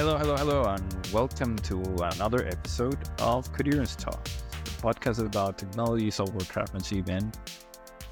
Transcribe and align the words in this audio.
Hello, 0.00 0.16
hello, 0.16 0.34
hello, 0.34 0.64
and 0.64 1.08
welcome 1.12 1.56
to 1.56 1.78
another 2.14 2.46
episode 2.46 2.96
of 3.18 3.52
Coherence 3.52 3.94
Talk, 3.94 4.24
the 4.64 4.70
podcast 4.80 5.18
about 5.18 5.58
technology, 5.58 6.10
software 6.10 6.46
craftsmanship, 6.46 7.10
and 7.10 7.38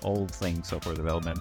all 0.02 0.26
things 0.26 0.68
software 0.68 0.94
development. 0.94 1.40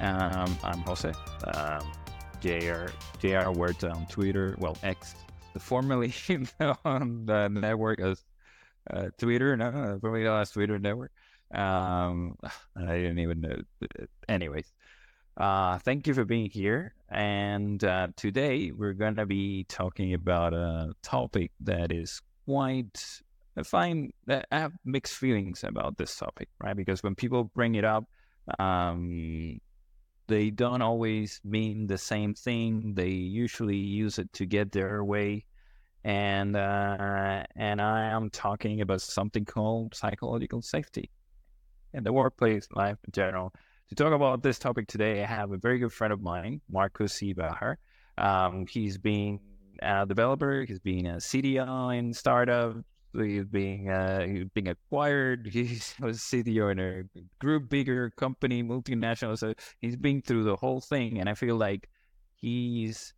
Um, 0.00 0.58
I'm 0.64 0.80
Jose, 0.80 1.12
um, 1.54 1.92
JR, 2.40 2.90
JR 3.20 3.52
Huerta 3.52 3.94
on 3.94 4.04
Twitter, 4.06 4.56
well, 4.58 4.76
X, 4.82 5.14
The 5.52 5.60
formerly 5.60 6.12
on 6.84 7.24
the 7.26 7.46
network 7.46 8.00
as 8.00 8.24
uh, 8.90 9.10
Twitter, 9.16 9.56
no, 9.56 9.96
formerly 10.00 10.26
as 10.26 10.50
Twitter 10.50 10.80
network. 10.80 11.12
Um, 11.54 12.36
I 12.76 12.96
didn't 12.96 13.20
even 13.20 13.42
know. 13.42 13.56
Anyways, 14.28 14.72
uh, 15.36 15.78
thank 15.78 16.08
you 16.08 16.14
for 16.14 16.24
being 16.24 16.50
here. 16.50 16.94
And 17.10 17.82
uh, 17.82 18.08
today 18.16 18.70
we're 18.70 18.92
going 18.92 19.16
to 19.16 19.26
be 19.26 19.64
talking 19.68 20.12
about 20.14 20.52
a 20.52 20.92
topic 21.02 21.52
that 21.60 21.90
is 21.90 22.20
quite, 22.44 23.22
I 23.56 23.62
find 23.62 24.12
that 24.26 24.46
I 24.52 24.58
have 24.58 24.72
mixed 24.84 25.14
feelings 25.14 25.64
about 25.64 25.96
this 25.96 26.14
topic, 26.16 26.48
right? 26.62 26.76
Because 26.76 27.02
when 27.02 27.14
people 27.14 27.44
bring 27.44 27.76
it 27.76 27.84
up, 27.84 28.04
um, 28.58 29.58
they 30.26 30.50
don't 30.50 30.82
always 30.82 31.40
mean 31.44 31.86
the 31.86 31.96
same 31.96 32.34
thing. 32.34 32.92
They 32.94 33.08
usually 33.08 33.76
use 33.76 34.18
it 34.18 34.30
to 34.34 34.44
get 34.44 34.72
their 34.72 35.02
way. 35.02 35.46
And 36.04 36.56
uh, 36.56 37.44
and 37.56 37.80
I 37.80 38.04
am 38.10 38.30
talking 38.30 38.80
about 38.80 39.00
something 39.00 39.44
called 39.44 39.94
psychological 39.94 40.62
safety 40.62 41.10
in 41.92 42.04
the 42.04 42.12
workplace 42.12 42.68
life 42.72 42.98
in 43.04 43.12
general. 43.12 43.52
To 43.88 43.94
talk 43.94 44.12
about 44.12 44.42
this 44.42 44.58
topic 44.58 44.86
today, 44.86 45.22
I 45.22 45.26
have 45.26 45.50
a 45.50 45.56
very 45.56 45.78
good 45.78 45.94
friend 45.94 46.12
of 46.12 46.20
mine, 46.20 46.60
Marco 46.70 47.04
Seebacher. 47.04 47.76
Um, 48.18 48.66
he's 48.68 48.98
been 48.98 49.40
a 49.80 50.04
developer, 50.04 50.66
he's 50.68 50.78
been 50.78 51.06
a 51.06 51.16
CTO 51.16 51.96
in 51.98 52.12
startups, 52.12 52.82
he's 53.14 53.46
being 53.46 53.88
uh, 53.88 54.26
being 54.52 54.68
acquired. 54.68 55.46
He's 55.52 55.94
a 56.02 56.08
CTO 56.08 56.70
in 56.72 56.78
a 56.78 57.20
group, 57.38 57.70
bigger 57.70 58.10
company, 58.10 58.62
multinational. 58.62 59.38
So 59.38 59.54
he's 59.80 59.96
been 59.96 60.20
through 60.20 60.44
the 60.44 60.56
whole 60.56 60.82
thing, 60.82 61.18
and 61.18 61.26
I 61.26 61.32
feel 61.32 61.56
like 61.56 61.88
he's 62.34 63.14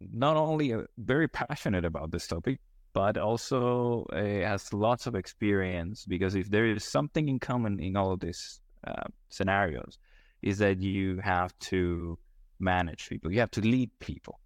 not 0.00 0.36
only 0.36 0.72
uh, 0.72 0.84
very 0.96 1.28
passionate 1.28 1.84
about 1.84 2.12
this 2.12 2.26
topic, 2.26 2.60
but 2.94 3.18
also 3.18 4.06
uh, 4.12 4.16
has 4.16 4.72
lots 4.72 5.06
of 5.06 5.14
experience. 5.14 6.06
Because 6.06 6.34
if 6.34 6.50
there 6.50 6.64
is 6.64 6.82
something 6.82 7.28
in 7.28 7.38
common 7.38 7.78
in 7.78 7.94
all 7.94 8.12
of 8.12 8.20
this 8.20 8.60
uh, 8.86 9.08
scenarios 9.28 9.98
is 10.42 10.58
that 10.58 10.80
you 10.80 11.18
have 11.18 11.58
to 11.58 12.18
manage 12.60 13.08
people. 13.08 13.32
You 13.32 13.40
have 13.40 13.50
to 13.52 13.60
lead 13.60 13.90
people. 13.98 14.38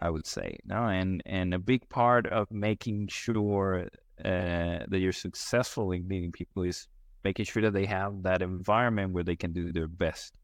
I 0.00 0.10
would 0.10 0.26
say 0.26 0.58
no, 0.66 0.88
and 0.88 1.22
and 1.24 1.54
a 1.54 1.58
big 1.58 1.88
part 1.88 2.26
of 2.26 2.50
making 2.50 3.08
sure 3.08 3.88
uh, 4.24 4.78
that 4.88 4.98
you're 4.98 5.12
successful 5.12 5.92
in 5.92 6.06
leading 6.08 6.32
people 6.32 6.64
is 6.64 6.88
making 7.24 7.46
sure 7.46 7.62
that 7.62 7.72
they 7.72 7.86
have 7.86 8.22
that 8.22 8.42
environment 8.42 9.12
where 9.12 9.24
they 9.24 9.36
can 9.36 9.52
do 9.52 9.72
their 9.72 9.88
best 9.88 10.36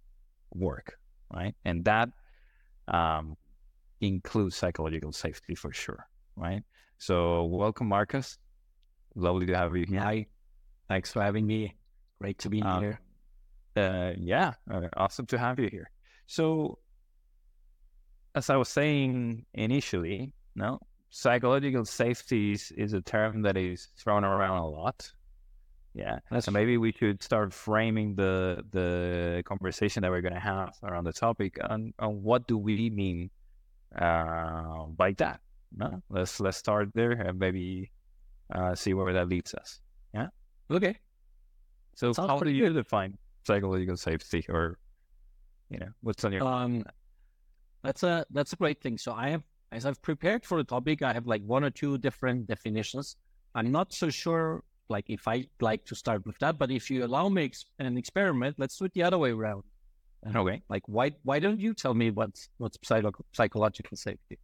work, 0.54 0.98
right? 1.30 1.54
And 1.64 1.84
that 1.84 2.08
um, 2.88 3.36
includes 4.00 4.56
psychological 4.56 5.12
safety 5.12 5.54
for 5.54 5.72
sure, 5.72 6.06
right? 6.36 6.62
So, 6.98 7.44
welcome, 7.44 7.88
Markus. 7.88 8.38
Lovely 9.14 9.46
to 9.46 9.56
have 9.56 9.76
you 9.76 9.84
here. 9.86 10.00
Hi, 10.00 10.26
thanks 10.88 11.12
for 11.12 11.22
having 11.22 11.46
me. 11.46 11.74
Great 12.20 12.38
to 12.38 12.48
be 12.48 12.62
um, 12.62 12.80
here. 12.80 13.00
Uh, 13.76 14.12
yeah, 14.18 14.52
uh, 14.70 14.88
awesome 14.96 15.26
to 15.26 15.38
have 15.38 15.58
you 15.58 15.68
here. 15.70 15.90
So, 16.26 16.78
as 18.34 18.50
I 18.50 18.56
was 18.56 18.68
saying 18.68 19.46
initially, 19.54 20.32
no, 20.54 20.78
psychological 21.10 21.84
safety 21.84 22.52
is, 22.52 22.70
is 22.72 22.92
a 22.92 23.00
term 23.00 23.42
that 23.42 23.56
is 23.56 23.88
thrown 23.96 24.24
around 24.24 24.58
a 24.58 24.66
lot. 24.66 25.10
Yeah, 25.94 26.20
so 26.40 26.50
maybe 26.50 26.78
we 26.78 26.92
should 26.92 27.22
start 27.22 27.52
framing 27.52 28.14
the 28.14 28.64
the 28.70 29.42
conversation 29.44 30.00
that 30.02 30.10
we're 30.10 30.22
going 30.22 30.32
to 30.32 30.40
have 30.40 30.74
around 30.82 31.04
the 31.04 31.12
topic 31.12 31.58
on, 31.68 31.92
on 31.98 32.22
what 32.22 32.46
do 32.46 32.56
we 32.56 32.88
mean 32.88 33.28
uh, 34.00 34.84
by 34.96 35.12
that. 35.18 35.40
No, 35.76 36.02
let's 36.08 36.40
let's 36.40 36.56
start 36.56 36.88
there 36.94 37.12
and 37.12 37.38
maybe 37.38 37.90
uh, 38.54 38.74
see 38.74 38.94
where 38.94 39.12
that 39.12 39.28
leads 39.28 39.52
us. 39.52 39.80
Yeah. 40.14 40.28
Okay. 40.70 40.96
So 41.94 42.12
Sounds 42.12 42.28
how 42.30 42.40
do 42.40 42.50
you 42.50 42.68
good. 42.68 42.74
define 42.74 43.18
psychological 43.44 43.96
safety 43.96 44.44
or 44.48 44.78
you 45.70 45.78
know 45.78 45.88
what's 46.02 46.24
on 46.24 46.32
your 46.32 46.44
um 46.44 46.84
that's 47.82 48.02
a 48.02 48.24
that's 48.30 48.52
a 48.52 48.56
great 48.56 48.80
thing. 48.80 48.96
So 48.98 49.12
i 49.12 49.30
have 49.30 49.42
as 49.72 49.86
i've 49.86 50.00
prepared 50.02 50.44
for 50.44 50.58
the 50.58 50.64
topic 50.64 51.02
i 51.02 51.12
have 51.12 51.26
like 51.26 51.42
one 51.44 51.64
or 51.64 51.70
two 51.70 51.98
different 51.98 52.46
definitions. 52.46 53.16
I'm 53.54 53.70
not 53.72 53.92
so 53.92 54.08
sure 54.10 54.62
like 54.88 55.06
if 55.08 55.26
i 55.26 55.44
like 55.60 55.84
to 55.86 55.94
start 55.94 56.24
with 56.26 56.38
that 56.38 56.58
but 56.58 56.70
if 56.70 56.90
you 56.90 57.04
allow 57.04 57.28
me 57.28 57.44
ex- 57.44 57.64
an 57.78 57.96
experiment 57.96 58.56
let's 58.58 58.76
do 58.78 58.84
it 58.84 58.92
the 58.94 59.02
other 59.02 59.18
way 59.18 59.30
around. 59.30 59.64
Okay. 60.36 60.62
like 60.68 60.82
why 60.86 61.10
why 61.24 61.38
don't 61.40 61.60
you 61.60 61.74
tell 61.74 61.94
me 61.94 62.10
what's 62.10 62.48
what's 62.58 62.78
psycho- 62.84 63.24
psychological 63.32 63.96
safety? 63.96 64.38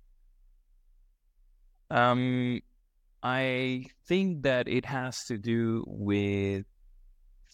Um 1.90 2.60
i 3.22 3.84
think 4.06 4.42
that 4.42 4.68
it 4.68 4.84
has 4.84 5.24
to 5.24 5.36
do 5.38 5.84
with 5.86 6.64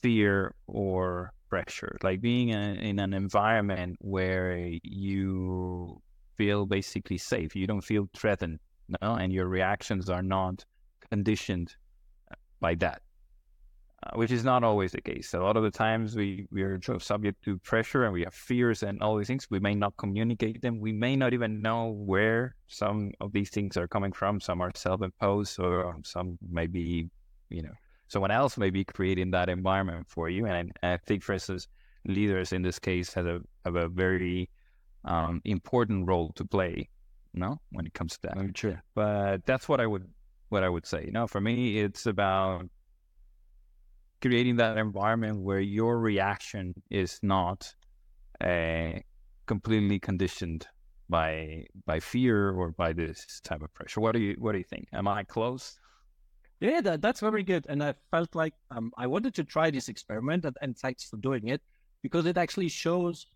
fear 0.05 0.55
or 0.67 1.33
pressure, 1.49 1.97
like 2.03 2.21
being 2.21 2.49
a, 2.53 2.75
in 2.91 2.99
an 2.99 3.15
environment 3.15 3.97
where 4.01 4.53
you 4.83 5.99
feel 6.37 6.67
basically 6.67 7.17
safe, 7.17 7.57
you 7.57 7.67
don't 7.67 7.87
feel 7.93 8.07
threatened, 8.13 8.59
no, 9.01 9.15
and 9.15 9.33
your 9.33 9.49
reactions 9.49 10.11
are 10.11 10.23
not 10.23 10.57
conditioned 11.11 11.69
by 12.61 12.75
that, 12.75 13.01
uh, 14.03 14.13
which 14.21 14.31
is 14.31 14.45
not 14.45 14.63
always 14.63 14.93
the 14.93 15.01
case. 15.01 15.33
A 15.33 15.39
lot 15.39 15.57
of 15.57 15.63
the 15.63 15.71
times 15.71 16.17
we 16.21 16.47
we 16.51 16.61
are 16.63 16.79
subject 16.99 17.43
to 17.45 17.57
pressure 17.71 18.05
and 18.05 18.13
we 18.13 18.25
have 18.25 18.35
fears 18.35 18.83
and 18.83 19.01
all 19.03 19.17
these 19.17 19.31
things. 19.31 19.47
We 19.57 19.61
may 19.69 19.75
not 19.75 19.95
communicate 19.97 20.61
them. 20.61 20.81
We 20.81 20.93
may 20.93 21.15
not 21.17 21.33
even 21.33 21.63
know 21.63 21.81
where 22.13 22.57
some 22.69 22.99
of 23.25 23.33
these 23.33 23.51
things 23.57 23.79
are 23.81 23.89
coming 23.89 24.13
from. 24.13 24.41
Some 24.41 24.61
are 24.61 24.73
self-imposed, 24.75 25.59
or 25.61 25.97
some 26.05 26.29
may 26.59 26.67
be, 26.67 27.09
you 27.49 27.63
know, 27.63 27.77
someone 28.15 28.31
else 28.31 28.57
may 28.57 28.71
be 28.71 28.85
creating 28.85 29.33
that 29.33 29.49
environment 29.49 30.07
for 30.09 30.31
you. 30.31 30.47
And 30.47 30.73
I, 30.83 30.95
I 30.95 30.97
think, 30.99 31.23
for 31.23 31.33
instance, 31.33 31.67
leaders 32.07 32.53
in 32.53 32.63
this 32.63 32.79
case 32.79 33.13
have 33.15 33.27
a 33.27 33.41
have 33.65 33.77
a 33.77 33.89
very 33.89 34.49
um, 35.05 35.43
important 35.45 36.07
role 36.07 36.31
to 36.39 36.45
play. 36.45 36.89
You 37.35 37.41
know, 37.41 37.57
when 37.73 37.85
it 37.85 37.95
comes 37.99 38.13
to 38.15 38.21
that. 38.23 38.55
True. 38.55 38.79
But 38.95 39.45
that's 39.45 39.69
what 39.69 39.81
I 39.81 39.87
would 39.93 40.07
what 40.51 40.63
I 40.63 40.69
would 40.69 40.87
say. 40.87 41.01
You 41.05 41.11
know, 41.11 41.27
for 41.27 41.41
me, 41.41 41.81
it's 41.81 42.07
about 42.07 42.63
creating 44.23 44.57
that 44.57 44.79
environment 44.79 45.43
where 45.49 45.65
your 45.79 45.99
reaction 45.99 46.75
is 46.91 47.19
not 47.23 47.75
uh, 48.41 48.93
completely 49.47 49.99
conditioned 49.99 50.69
by 51.09 51.67
by 51.85 51.99
fear 52.01 52.53
or 52.53 52.71
by 52.71 52.93
this 52.93 53.41
type 53.43 53.63
of 53.63 53.75
pressure. 53.75 54.01
What 54.01 54.13
do 54.13 54.21
you 54.21 54.37
what 54.39 54.53
do 54.53 54.59
you 54.59 54.69
think? 54.75 54.87
Am 54.93 55.09
I 55.09 55.25
close? 55.25 55.65
Yeah, 56.65 56.81
that, 56.81 57.03
that's 57.03 57.21
very 57.21 57.43
good. 57.43 57.67
And 57.69 57.83
I 57.83 57.95
felt 58.11 58.35
like 58.35 58.55
um, 58.71 58.91
I 58.97 59.07
wanted 59.07 59.35
to 59.35 59.45
try 59.45 59.71
this 59.71 59.91
experiment, 59.91 60.47
and, 60.47 60.57
and 60.63 60.73
thanks 60.79 61.05
for 61.05 61.19
doing 61.19 61.49
it, 61.49 61.61
because 62.03 62.25
it 62.25 62.39
actually 62.39 62.71
shows 62.71 63.27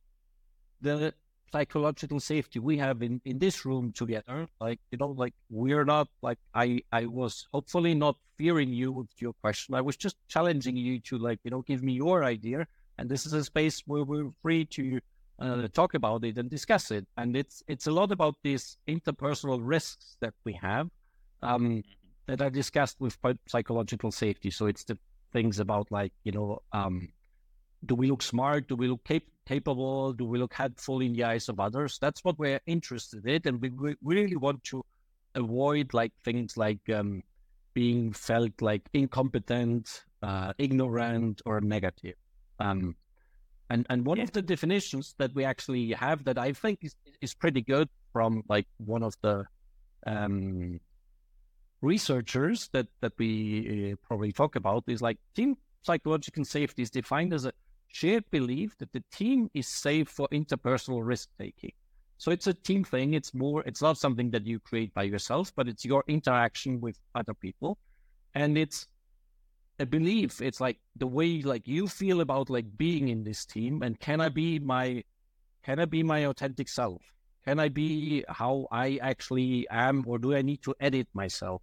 the 0.81 1.13
psychological 1.53 2.21
safety 2.21 2.59
we 2.59 2.79
have 2.79 3.03
in, 3.03 3.21
in 3.27 3.39
this 3.39 3.67
room 3.67 3.93
together. 3.93 4.49
Like, 4.63 4.81
you 4.91 4.97
know, 4.97 5.09
like 5.11 5.35
we're 5.51 5.85
not 5.85 6.09
like 6.23 6.39
I 6.55 6.81
I 6.91 7.05
was 7.05 7.47
hopefully 7.53 7.95
not 7.95 8.17
fearing 8.39 8.73
you 8.73 8.93
with 8.93 9.11
your 9.19 9.35
question. 9.43 9.75
I 9.75 9.83
was 9.83 9.97
just 9.99 10.17
challenging 10.29 10.77
you 10.79 10.99
to 11.01 11.19
like, 11.19 11.41
you 11.45 11.51
know, 11.51 11.63
give 11.63 11.83
me 11.83 11.93
your 11.93 12.25
idea. 12.25 12.67
And 12.97 13.11
this 13.11 13.27
is 13.27 13.35
a 13.35 13.45
space 13.45 13.83
where 13.87 14.05
we're 14.05 14.31
free 14.43 14.65
to 14.77 15.01
uh, 15.39 15.69
talk 15.69 15.93
about 15.93 16.25
it 16.25 16.39
and 16.39 16.49
discuss 16.49 16.91
it. 16.91 17.07
And 17.19 17.37
it's 17.37 17.63
it's 17.69 17.87
a 17.89 17.93
lot 17.93 18.11
about 18.11 18.37
these 18.43 18.79
interpersonal 18.89 19.61
risks 19.63 20.17
that 20.21 20.35
we 20.45 20.55
have. 20.55 20.89
Um, 21.43 21.83
that 22.29 22.43
are 22.43 22.51
discussed 22.51 23.01
with 23.01 23.17
psychological 23.47 24.13
safety. 24.13 24.51
So 24.51 24.67
it's 24.67 24.85
the 24.85 24.99
things 25.33 25.59
about 25.59 25.91
like, 25.91 26.13
you 26.25 26.33
know, 26.33 26.63
um, 26.73 27.09
do 27.87 27.95
we 27.95 28.11
look 28.11 28.23
smart? 28.23 28.69
Do 28.69 28.77
we 28.77 28.87
look 28.89 29.03
cap- 29.05 29.23
capable? 29.47 30.13
Do 30.13 30.27
we 30.27 30.39
look 30.39 30.53
helpful 30.53 31.01
in 31.01 31.15
the 31.15 31.25
eyes 31.25 31.49
of 31.49 31.59
others? 31.59 31.99
That's 32.01 32.23
what 32.23 32.39
we're 32.39 32.61
interested 32.67 33.27
in. 33.27 33.41
And 33.47 33.61
we, 33.63 33.71
we 33.71 33.97
really 34.03 34.37
want 34.37 34.63
to 34.65 34.85
avoid 35.35 35.95
like 35.95 36.13
things 36.23 36.57
like 36.59 36.81
um, 36.95 37.23
being 37.73 38.13
felt 38.13 38.53
like 38.61 38.83
incompetent, 38.93 40.05
uh, 40.23 40.53
ignorant, 40.59 41.41
or 41.47 41.63
negative. 41.63 42.17
Um, 42.61 42.95
and 43.71 43.87
and 43.89 44.05
one 44.05 44.19
yeah. 44.19 44.25
of 44.25 44.33
the 44.33 44.43
definitions 44.43 45.15
that 45.19 45.35
we 45.35 45.45
actually 45.45 45.93
have 45.93 46.25
that 46.25 46.39
I 46.39 46.53
think 46.53 46.81
is, 46.83 46.95
is 47.21 47.35
pretty 47.35 47.63
good 47.63 47.89
from 48.13 48.43
like 48.49 48.67
one 48.79 49.03
of 49.03 49.15
the 49.23 49.45
um, 50.07 50.81
researchers 51.81 52.69
that 52.73 52.87
that 53.01 53.13
we 53.19 53.93
uh, 53.93 53.97
probably 54.07 54.33
talk 54.33 54.57
about 54.57 54.85
is 54.89 55.01
like 55.01 55.19
team 55.35 55.57
psychological 55.83 56.45
safety 56.45 56.83
is 56.83 56.91
defined 56.91 57.33
as 57.33 57.45
a 57.45 57.53
shared 57.89 58.25
belief 58.31 58.77
that 58.79 58.93
the 58.93 59.03
team 59.13 59.51
is 59.55 59.67
safe 59.67 60.09
for 60.09 60.29
interpersonal 60.29 61.07
risk 61.07 61.29
taking. 61.39 61.73
So 62.19 62.31
it's 62.31 62.49
a 62.49 62.55
team 62.55 62.85
thing. 62.85 63.15
It's 63.15 63.33
more, 63.33 63.63
it's 63.63 63.81
not 63.81 63.97
something 63.97 64.31
that 64.33 64.45
you 64.45 64.59
create 64.59 64.93
by 64.93 65.05
yourself, 65.05 65.53
but 65.55 65.69
it's 65.69 65.85
your 65.85 66.05
interaction 66.09 66.81
with 66.81 66.99
other 67.15 67.35
people. 67.35 67.79
And 68.35 68.59
it's 68.59 68.87
a 69.79 69.87
belief. 69.87 70.43
It's 70.43 70.61
like 70.61 70.79
the 70.97 71.07
way 71.07 71.43
like 71.43 71.67
you 71.67 71.87
feel 71.87 72.21
about 72.21 72.51
like 72.51 72.67
being 72.77 73.09
in 73.09 73.23
this 73.23 73.47
team 73.47 73.83
and 73.83 73.99
can 74.01 74.21
I 74.21 74.29
be 74.29 74.59
my 74.59 75.05
can 75.65 75.79
I 75.79 75.85
be 75.85 76.03
my 76.03 76.27
authentic 76.27 76.69
self? 76.69 77.03
Can 77.47 77.61
I 77.61 77.69
be 77.69 78.25
how 78.29 78.67
I 78.71 78.99
actually 79.01 79.67
am 79.71 80.05
or 80.07 80.19
do 80.19 80.35
I 80.35 80.43
need 80.43 80.63
to 80.63 80.75
edit 80.81 81.07
myself? 81.15 81.63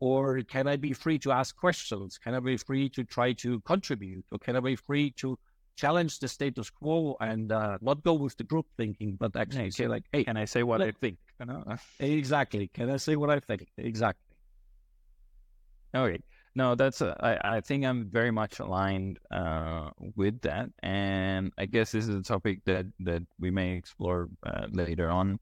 Or 0.00 0.40
can 0.42 0.68
I 0.68 0.76
be 0.76 0.92
free 0.92 1.18
to 1.20 1.32
ask 1.32 1.56
questions? 1.56 2.18
Can 2.18 2.34
I 2.34 2.40
be 2.40 2.56
free 2.56 2.88
to 2.90 3.04
try 3.04 3.32
to 3.34 3.60
contribute? 3.60 4.24
Or 4.30 4.38
can 4.38 4.56
I 4.56 4.60
be 4.60 4.76
free 4.76 5.10
to 5.22 5.38
challenge 5.76 6.18
the 6.18 6.28
status 6.28 6.70
quo 6.70 7.16
and 7.20 7.52
uh, 7.52 7.78
not 7.80 8.02
go 8.02 8.14
with 8.14 8.36
the 8.36 8.44
group 8.44 8.66
thinking, 8.76 9.16
but 9.18 9.34
actually 9.36 9.64
yeah, 9.64 9.70
say 9.70 9.86
like, 9.86 10.04
"Hey, 10.12 10.24
can 10.24 10.36
I 10.36 10.44
say 10.44 10.62
what 10.62 10.82
I 10.82 10.92
think?" 10.92 11.18
Exactly. 12.00 12.68
Can 12.74 12.90
I 12.90 12.96
say 12.96 13.16
what 13.16 13.30
I 13.30 13.38
think? 13.40 13.66
Exactly. 13.78 14.34
Okay. 15.94 16.20
No, 16.54 16.74
that's 16.74 17.00
uh, 17.00 17.14
I. 17.20 17.56
I 17.56 17.60
think 17.60 17.84
I'm 17.84 18.10
very 18.10 18.32
much 18.32 18.58
aligned 18.58 19.20
uh, 19.30 19.90
with 20.16 20.40
that, 20.40 20.70
and 20.82 21.52
I 21.56 21.66
guess 21.66 21.92
this 21.92 22.08
is 22.08 22.16
a 22.16 22.22
topic 22.22 22.64
that 22.64 22.86
that 23.00 23.22
we 23.38 23.50
may 23.50 23.76
explore 23.76 24.28
uh, 24.44 24.66
later 24.72 25.08
on 25.08 25.38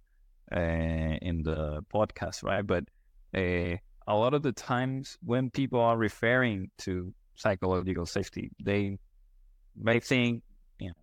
uh, 0.54 1.16
in 1.22 1.42
the 1.42 1.82
podcast, 1.92 2.44
right? 2.44 2.66
But 2.66 2.84
uh, 3.34 3.78
a 4.06 4.14
lot 4.14 4.34
of 4.34 4.42
the 4.42 4.52
times 4.52 5.18
when 5.24 5.50
people 5.50 5.80
are 5.80 5.96
referring 5.96 6.70
to 6.78 7.12
psychological 7.34 8.06
safety, 8.06 8.50
they 8.62 8.98
may 9.76 10.00
think 10.00 10.42
you 10.78 10.88
know 10.88 10.94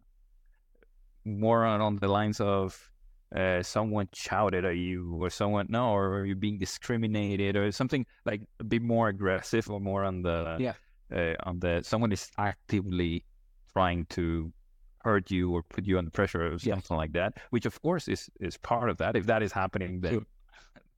more 1.25 1.65
on, 1.65 1.81
on 1.81 1.97
the 1.97 2.07
lines 2.07 2.39
of 2.39 2.89
uh, 3.35 3.63
someone 3.63 4.07
shouted 4.13 4.65
at 4.65 4.77
you 4.77 5.17
or 5.19 5.29
someone 5.29 5.65
no 5.69 5.95
or 5.95 6.25
you're 6.25 6.35
being 6.35 6.59
discriminated 6.59 7.55
or 7.55 7.71
something 7.71 8.05
like 8.25 8.41
a 8.59 8.63
bit 8.63 8.81
more 8.81 9.09
aggressive 9.09 9.69
or 9.69 9.79
more 9.79 10.03
on 10.03 10.21
the 10.21 10.55
yeah 10.59 10.73
uh, 11.15 11.33
on 11.43 11.59
the 11.59 11.81
someone 11.83 12.11
is 12.11 12.29
actively 12.37 13.25
trying 13.71 14.05
to 14.05 14.51
hurt 15.03 15.31
you 15.31 15.51
or 15.51 15.63
put 15.63 15.85
you 15.85 15.97
under 15.97 16.11
pressure 16.11 16.53
or 16.53 16.59
something 16.59 16.83
yeah. 16.91 16.95
like 16.95 17.11
that 17.11 17.33
which 17.49 17.65
of 17.65 17.81
course 17.81 18.07
is 18.07 18.29
is 18.39 18.57
part 18.57 18.89
of 18.89 18.97
that 18.97 19.15
if 19.15 19.25
that 19.25 19.41
is 19.41 19.51
happening 19.51 19.99
then 19.99 20.13
sure. 20.13 20.25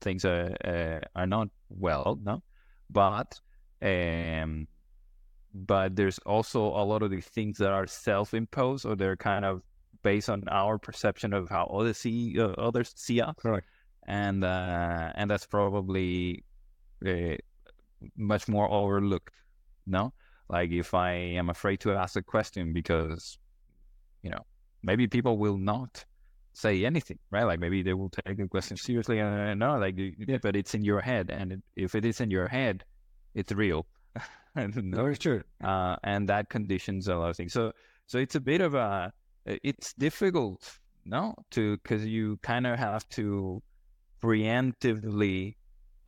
Things 0.00 0.24
are 0.24 0.54
uh, 0.64 1.00
are 1.14 1.26
not 1.26 1.48
well 1.68 2.18
no? 2.22 2.42
But 2.90 3.40
um 3.82 4.68
but 5.54 5.96
there's 5.96 6.18
also 6.20 6.60
a 6.64 6.84
lot 6.84 7.02
of 7.02 7.10
these 7.10 7.26
things 7.26 7.56
that 7.58 7.70
are 7.70 7.86
self-imposed 7.86 8.84
or 8.84 8.94
they're 8.94 9.16
kind 9.16 9.44
of 9.44 9.62
based 10.02 10.28
on 10.28 10.44
our 10.48 10.78
perception 10.78 11.32
of 11.32 11.48
how 11.48 11.64
others 11.66 11.98
see 11.98 12.38
uh, 12.38 12.48
others 12.58 12.92
see 12.94 13.20
us. 13.20 13.34
Correct. 13.38 13.66
And 14.06 14.44
uh, 14.44 15.12
and 15.14 15.30
that's 15.30 15.46
probably 15.46 16.44
uh, 17.06 17.36
much 18.16 18.48
more 18.48 18.70
overlooked 18.70 19.32
no? 19.86 20.12
Like 20.48 20.70
if 20.70 20.94
i 20.94 21.12
am 21.12 21.50
afraid 21.50 21.80
to 21.80 21.92
ask 21.92 22.16
a 22.16 22.22
question 22.22 22.72
because 22.72 23.38
you 24.22 24.30
know 24.30 24.44
maybe 24.82 25.06
people 25.08 25.38
will 25.38 25.58
not 25.58 26.04
say 26.56 26.86
anything 26.86 27.18
right 27.30 27.44
like 27.44 27.60
maybe 27.60 27.82
they 27.82 27.92
will 27.92 28.08
take 28.08 28.38
the 28.38 28.48
question 28.48 28.76
seriously 28.76 29.18
and 29.18 29.60
no 29.60 29.78
like 29.78 29.94
yeah. 29.96 30.38
but 30.40 30.56
it's 30.56 30.74
in 30.74 30.82
your 30.82 31.00
head 31.00 31.30
and 31.30 31.52
it, 31.52 31.62
if 31.76 31.94
it 31.94 32.04
is 32.04 32.20
in 32.20 32.30
your 32.30 32.48
head 32.48 32.82
it's 33.34 33.52
real 33.52 33.86
Very 34.56 35.16
true. 35.16 35.42
Uh, 35.62 35.96
and 36.02 36.28
that 36.28 36.48
conditions 36.48 37.08
a 37.08 37.16
lot 37.16 37.30
of 37.30 37.36
things. 37.36 37.52
So, 37.52 37.72
so 38.06 38.18
it's 38.18 38.34
a 38.34 38.40
bit 38.40 38.60
of 38.60 38.74
a, 38.74 39.12
it's 39.44 39.92
difficult, 39.94 40.78
no, 41.04 41.34
to 41.52 41.76
because 41.78 42.04
you 42.04 42.38
kind 42.42 42.66
of 42.66 42.78
have 42.78 43.08
to 43.10 43.62
preemptively 44.22 45.56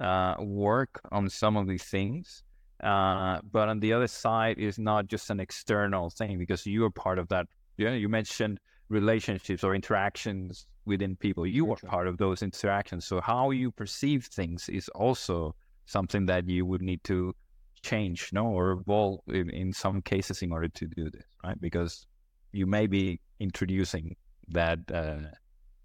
uh, 0.01 0.37
work 0.41 1.01
on 1.13 1.29
some 1.29 1.57
of 1.57 1.69
these 1.69 1.85
things. 1.85 2.43
Uh, 2.83 3.41
but 3.53 3.69
on 3.69 3.81
the 3.81 3.93
other 3.93 4.07
side 4.07 4.59
is 4.59 4.79
not 4.79 5.09
just 5.09 5.31
an 5.31 5.41
external 5.41 6.11
thing 6.11 6.39
because 6.39 6.65
you 6.65 6.85
are 6.85 6.91
part 6.91 7.19
of 7.19 7.29
that. 7.29 7.47
Yeah, 7.77 7.93
you 7.93 8.09
mentioned 8.09 8.59
relationships 8.89 9.63
or 9.65 9.75
interactions 9.75 10.67
within 10.87 11.17
people. 11.17 11.47
You 11.47 11.71
are 11.73 11.77
part 11.77 12.09
of 12.09 12.17
those 12.19 12.43
interactions. 12.43 13.07
So 13.07 13.21
how 13.21 13.51
you 13.51 13.71
perceive 13.71 14.25
things 14.25 14.69
is 14.69 14.89
also 14.91 15.55
something 15.87 16.27
that 16.27 16.49
you 16.49 16.65
would 16.67 16.83
need 16.83 17.05
to 17.05 17.35
change, 17.83 18.31
no, 18.33 18.47
or 18.47 18.73
evolve 18.73 19.21
in, 19.29 19.51
in 19.51 19.73
some 19.73 20.03
cases 20.03 20.43
in 20.43 20.53
order 20.53 20.69
to 20.69 20.87
do 20.87 21.11
this, 21.11 21.25
right? 21.45 21.61
Because 21.61 22.07
you 22.53 22.67
may 22.67 22.87
be 22.87 23.21
introducing 23.41 24.17
that 24.49 24.79
uh, 24.93 25.19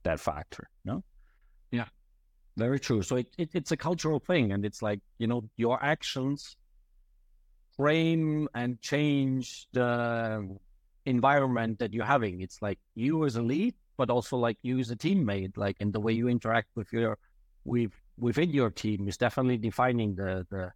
that 0.04 0.20
factor, 0.20 0.70
no? 0.86 1.04
Yeah, 1.72 1.86
very 2.58 2.80
true. 2.80 3.02
So 3.02 3.18
it, 3.18 3.28
it, 3.38 3.50
it's 3.54 3.72
a 3.72 3.78
cultural 3.78 4.20
thing, 4.20 4.54
and 4.54 4.66
it's 4.66 4.82
like 4.82 5.00
you 5.18 5.28
know 5.28 5.44
your 5.58 5.84
actions 5.84 6.56
frame 7.76 8.48
and 8.54 8.80
change 8.82 9.68
the 9.74 10.48
environment 11.06 11.80
that 11.80 11.94
you're 11.94 12.06
having. 12.06 12.42
It's 12.42 12.62
like 12.62 12.80
you 12.96 13.26
as 13.26 13.36
a 13.36 13.42
lead, 13.42 13.76
but 13.98 14.10
also 14.10 14.38
like 14.38 14.58
you 14.62 14.80
as 14.80 14.92
a 14.92 14.96
teammate, 14.96 15.58
like 15.58 15.78
in 15.80 15.92
the 15.92 16.00
way 16.00 16.14
you 16.14 16.28
interact 16.28 16.70
with 16.76 16.92
your 16.92 17.18
with 17.66 17.92
within 18.18 18.52
your 18.52 18.70
team 18.70 19.08
is 19.08 19.18
definitely 19.18 19.58
defining 19.58 20.16
the 20.16 20.46
the 20.50 20.72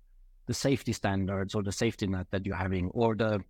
the 0.48 0.54
safety 0.54 0.94
standards 0.94 1.54
or 1.54 1.62
the 1.62 1.72
safety 1.72 2.08
net 2.08 2.28
that 2.32 2.46
you're 2.46 2.56
having 2.56 2.90
or 2.92 3.16
the 3.16 3.44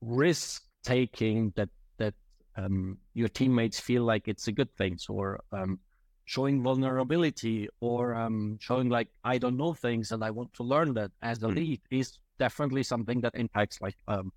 risk 0.00 0.62
taking 0.82 1.52
that 1.56 1.68
that 1.96 2.14
um, 2.56 2.98
your 3.14 3.28
teammates 3.28 3.80
feel 3.80 4.02
like 4.02 4.28
it's 4.28 4.48
a 4.48 4.52
good 4.52 4.72
thing 4.76 4.98
or 5.08 5.40
um, 5.52 5.78
showing 6.24 6.62
vulnerability 6.62 7.68
or 7.80 8.14
um, 8.14 8.58
showing 8.60 8.88
like 8.88 9.08
I 9.22 9.38
don't 9.38 9.56
know 9.56 9.74
things 9.74 10.12
and 10.12 10.24
I 10.24 10.30
want 10.30 10.52
to 10.54 10.62
learn 10.62 10.94
that 10.94 11.12
as 11.22 11.42
a 11.42 11.48
hmm. 11.48 11.54
lead 11.54 11.80
is 11.90 12.18
definitely 12.38 12.82
something 12.82 13.20
that 13.20 13.34
impacts 13.34 13.80
like 13.80 13.96
um, 14.08 14.32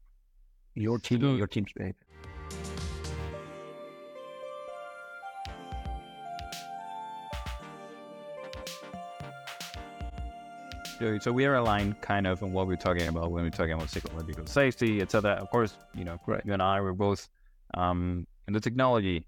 your 0.78 1.00
team 1.00 1.38
your 1.38 1.48
team's 1.48 1.72
behavior. 1.74 1.96
so 11.20 11.32
we 11.32 11.46
are 11.46 11.56
aligned 11.56 12.02
kind 12.02 12.26
of 12.26 12.42
on 12.42 12.52
what 12.52 12.66
we're 12.66 12.76
talking 12.76 13.08
about 13.08 13.32
when 13.32 13.44
we're 13.44 13.52
talking 13.52 13.74
about 13.74 13.88
psychological 13.88 14.46
safety, 14.48 15.00
etc. 15.00 15.34
Of 15.34 15.52
course, 15.52 15.78
you 15.94 16.04
know, 16.04 16.20
right. 16.26 16.42
you 16.44 16.54
and 16.54 16.62
I 16.62 16.82
were 16.82 16.94
both 16.94 17.30
um, 17.76 18.26
in 18.48 18.54
the 18.54 18.60
technology 18.60 19.28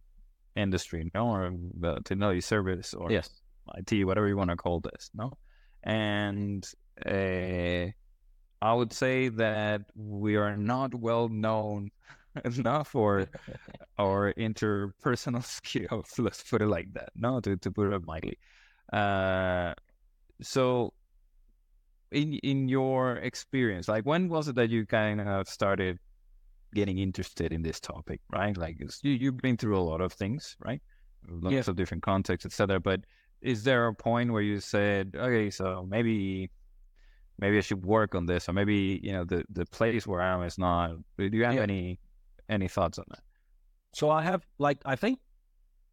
industry, 0.56 1.12
no, 1.13 1.27
or 1.27 1.53
the 1.79 2.00
technology 2.03 2.41
service, 2.41 2.96
or 2.96 3.12
yes. 3.12 3.29
IT, 3.77 4.03
whatever 4.03 4.27
you 4.27 4.36
want 4.36 4.50
to 4.50 4.56
call 4.56 4.79
this, 4.79 5.12
no. 5.13 5.38
And 5.84 6.68
uh, 7.06 7.94
I 8.62 8.74
would 8.74 8.92
say 8.92 9.30
that 9.30 9.82
we 9.96 10.36
are 10.36 10.58
not 10.58 10.94
well 10.94 11.30
known 11.30 11.92
enough 12.46 12.89
for 12.89 13.28
our 14.00 14.34
interpersonal 14.34 15.44
skills. 15.58 16.18
Let's 16.18 16.44
put 16.44 16.62
it 16.62 16.68
like 16.68 16.94
that. 16.94 17.10
No, 17.16 17.39
to 17.42 17.58
to 17.58 17.72
put 17.72 17.94
it 17.94 18.06
mildly. 18.06 18.38
Uh, 18.92 19.74
so 20.42 20.94
in 22.12 22.34
in 22.34 22.68
your 22.68 23.18
experience, 23.18 23.88
like 23.88 24.06
when 24.06 24.30
was 24.30 24.48
it 24.48 24.56
that 24.56 24.70
you 24.70 24.86
kind 24.86 25.22
of 25.22 25.48
started 25.48 26.00
getting 26.74 27.00
interested 27.00 27.51
in 27.51 27.62
this 27.62 27.80
topic, 27.80 28.22
right? 28.32 28.56
Like 28.58 28.78
you 28.80 29.12
you've 29.13 29.38
been 29.38 29.58
through 29.58 29.78
a 29.78 29.82
lot 29.82 30.01
of 30.01 30.13
things, 30.13 30.56
right? 30.60 30.82
Lots 31.28 31.54
yeah. 31.54 31.63
of 31.68 31.75
different 31.75 32.04
contexts, 32.04 32.46
etc. 32.46 32.80
But 32.80 33.01
is 33.42 33.63
there 33.63 33.88
a 33.88 33.94
point 33.94 34.32
where 34.32 34.42
you 34.42 34.60
said, 34.60 35.16
okay, 35.16 35.50
so 35.50 35.86
maybe 35.89 36.50
maybe 37.39 37.58
I 37.58 37.62
should 37.62 37.86
work 37.86 38.15
on 38.15 38.25
this, 38.25 38.50
or 38.50 38.53
maybe 38.53 39.00
you 39.03 39.12
know 39.12 39.24
the 39.24 39.43
the 39.50 39.65
place 39.65 40.05
where 40.05 40.22
I 40.22 40.34
am 40.34 40.43
is 40.43 40.58
not. 40.58 40.98
Do 41.17 41.29
you 41.31 41.46
have 41.46 41.55
yeah. 41.55 41.62
any 41.62 42.00
any 42.50 42.67
thoughts 42.67 43.00
on 43.00 43.05
that? 43.10 43.24
So 43.93 44.10
I 44.10 44.22
have 44.22 44.46
like 44.58 44.79
I 44.86 44.96
think 44.96 45.19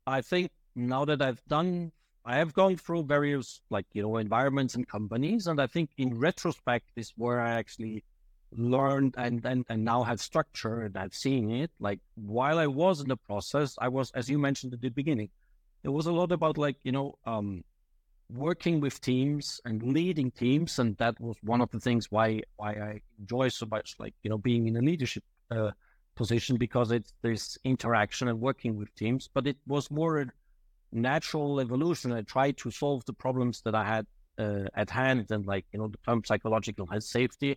I 0.06 0.20
think 0.20 0.50
now 0.74 1.04
that 1.04 1.22
I've 1.22 1.42
done 1.48 1.92
I 2.24 2.36
have 2.36 2.52
gone 2.54 2.76
through 2.76 3.04
various 3.04 3.60
like 3.70 3.86
you 3.92 4.02
know 4.02 4.16
environments 4.16 4.74
and 4.74 4.86
companies, 4.86 5.46
and 5.46 5.60
I 5.60 5.66
think 5.66 5.90
in 5.96 6.18
retrospect 6.18 6.90
is 6.96 7.12
where 7.16 7.40
I 7.40 7.52
actually 7.52 8.04
learned 8.52 9.14
and 9.16 9.44
and, 9.44 9.64
and 9.68 9.84
now 9.84 10.02
have 10.02 10.20
structure 10.20 10.82
and 10.82 10.96
I've 10.96 11.14
seen 11.14 11.50
it. 11.50 11.70
Like 11.78 12.00
while 12.14 12.58
I 12.58 12.66
was 12.66 13.00
in 13.00 13.08
the 13.08 13.16
process, 13.16 13.76
I 13.80 13.88
was 13.88 14.10
as 14.12 14.28
you 14.28 14.38
mentioned 14.38 14.74
at 14.74 14.80
the 14.80 14.88
beginning, 14.88 15.30
it 15.84 15.88
was 15.88 16.06
a 16.06 16.12
lot 16.12 16.32
about 16.32 16.58
like 16.58 16.76
you 16.82 16.92
know 16.92 17.14
um, 17.24 17.62
working 18.30 18.80
with 18.80 19.00
teams 19.00 19.60
and 19.64 19.82
leading 19.82 20.30
teams, 20.30 20.78
and 20.78 20.96
that 20.98 21.20
was 21.20 21.36
one 21.42 21.60
of 21.60 21.70
the 21.70 21.80
things 21.80 22.10
why 22.10 22.42
why 22.56 22.72
I 22.72 23.00
enjoy 23.18 23.48
so 23.48 23.66
much 23.70 23.96
like 23.98 24.14
you 24.22 24.30
know 24.30 24.38
being 24.38 24.66
in 24.68 24.76
a 24.76 24.80
leadership. 24.80 25.24
Uh, 25.50 25.70
position 26.16 26.56
because 26.56 26.92
it's 26.92 27.12
there's 27.20 27.58
interaction 27.64 28.28
and 28.28 28.40
working 28.40 28.74
with 28.74 28.88
teams 28.94 29.28
but 29.34 29.46
it 29.46 29.58
was 29.66 29.90
more 29.90 30.20
a 30.20 30.26
natural 30.92 31.60
evolution. 31.60 32.12
I 32.12 32.22
tried 32.22 32.56
to 32.58 32.70
solve 32.70 33.04
the 33.04 33.12
problems 33.12 33.62
that 33.62 33.74
I 33.74 33.84
had 33.84 34.06
uh, 34.38 34.64
at 34.74 34.90
hand, 34.90 35.26
and 35.30 35.46
like 35.46 35.66
you 35.72 35.78
know, 35.78 35.88
the 35.88 35.98
term 36.06 36.22
psychological 36.24 36.86
health 36.86 37.04
safety 37.04 37.56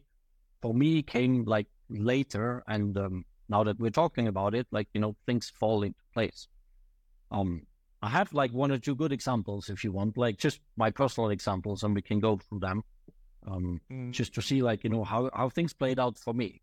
for 0.62 0.74
me 0.74 1.02
came 1.02 1.46
like 1.46 1.68
later. 1.90 2.64
And 2.68 2.98
um, 2.98 3.26
now 3.48 3.64
that 3.64 3.80
we're 3.80 3.92
talking 3.92 4.28
about 4.28 4.56
it, 4.56 4.68
like 4.72 4.88
you 4.94 5.02
know, 5.02 5.16
things 5.26 5.52
fall 5.60 5.84
into 5.84 6.00
place. 6.14 6.48
Um, 7.32 7.64
I 8.02 8.10
have 8.10 8.34
like 8.34 8.52
one 8.54 8.72
or 8.72 8.78
two 8.78 8.96
good 8.96 9.12
examples 9.12 9.70
if 9.70 9.84
you 9.84 9.92
want, 9.92 10.18
like 10.18 10.38
just 10.38 10.62
my 10.78 10.90
personal 10.90 11.30
examples, 11.30 11.84
and 11.84 11.94
we 11.94 12.02
can 12.02 12.20
go 12.20 12.38
through 12.38 12.60
them, 12.60 12.84
um, 13.46 13.82
mm. 13.92 14.12
just 14.12 14.34
to 14.36 14.42
see 14.42 14.62
like 14.62 14.84
you 14.84 14.90
know 14.90 15.04
how 15.04 15.30
how 15.34 15.50
things 15.50 15.74
played 15.74 16.00
out 16.00 16.18
for 16.18 16.34
me. 16.34 16.62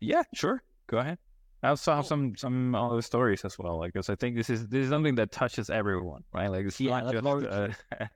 Yeah, 0.00 0.22
sure. 0.34 0.62
Go 0.86 0.98
ahead. 0.98 1.18
I 1.62 1.70
also 1.70 1.94
have 1.94 2.06
some 2.06 2.36
some 2.36 2.74
other 2.74 3.02
stories 3.02 3.44
as 3.44 3.58
well, 3.58 3.78
like 3.78 3.92
because 3.92 4.08
I 4.08 4.14
think 4.14 4.36
this 4.36 4.50
is 4.50 4.68
this 4.68 4.84
is 4.84 4.90
something 4.90 5.16
that 5.16 5.32
touches 5.32 5.68
everyone, 5.68 6.22
right? 6.32 6.48
Like 6.48 6.66
it's 6.66 6.80
yeah, 6.80 7.00
not 7.00 7.12
just 7.12 7.26
uh, 7.26 7.68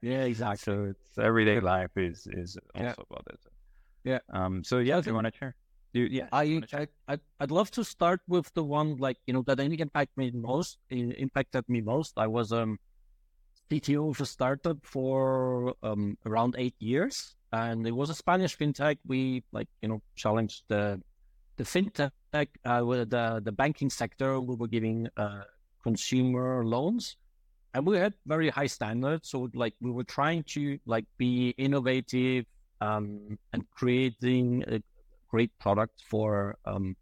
yeah, 0.02 0.22
exactly. 0.32 0.58
So 0.58 0.84
it's 0.90 1.18
everyday 1.18 1.58
life 1.58 1.90
is 1.96 2.28
is 2.30 2.56
also 2.74 2.84
yeah. 2.86 2.94
about 3.10 3.26
it. 3.28 3.40
Yeah. 4.04 4.18
Um. 4.32 4.62
So 4.62 4.78
yeah, 4.78 5.00
do 5.00 5.10
you 5.10 5.14
want 5.14 5.26
to 5.26 5.32
share? 5.36 5.56
You, 5.92 6.04
yeah. 6.04 6.28
I, 6.30 6.62
I 6.72 6.86
I 7.08 7.18
I'd 7.40 7.50
love 7.50 7.70
to 7.72 7.84
start 7.84 8.20
with 8.28 8.52
the 8.54 8.62
one 8.62 8.96
like 8.96 9.18
you 9.26 9.34
know 9.34 9.42
that 9.46 9.58
impact 9.58 10.16
me 10.16 10.30
most 10.30 10.78
impacted 10.90 11.68
me 11.68 11.80
most. 11.80 12.14
I 12.16 12.28
was 12.28 12.52
um 12.52 12.78
CTO 13.70 14.10
of 14.10 14.20
a 14.20 14.26
startup 14.26 14.78
for 14.84 15.74
um 15.82 16.16
around 16.26 16.54
eight 16.58 16.76
years, 16.78 17.34
and 17.52 17.86
it 17.86 17.94
was 17.94 18.10
a 18.10 18.14
Spanish 18.14 18.56
fintech. 18.56 18.98
We 19.06 19.42
like 19.52 19.68
you 19.82 19.88
know 19.88 20.02
challenged 20.14 20.62
the 20.68 21.00
the 21.56 21.64
fintech, 21.64 22.48
uh, 22.64 22.80
the 23.04 23.42
the 23.44 23.52
banking 23.52 23.90
sector, 23.90 24.40
we 24.40 24.54
were 24.56 24.68
giving 24.68 25.08
uh, 25.16 25.42
consumer 25.82 26.64
loans, 26.64 27.16
and 27.74 27.86
we 27.86 27.98
had 27.98 28.14
very 28.26 28.48
high 28.48 28.66
standards. 28.66 29.28
So 29.30 29.48
like 29.54 29.74
we 29.80 29.90
were 29.90 30.04
trying 30.04 30.44
to 30.54 30.78
like 30.86 31.04
be 31.18 31.50
innovative 31.58 32.46
um, 32.80 33.38
and 33.52 33.64
creating 33.70 34.64
a 34.68 34.80
great 35.30 35.56
product 35.58 36.02
for 36.08 36.56
um, 36.64 36.96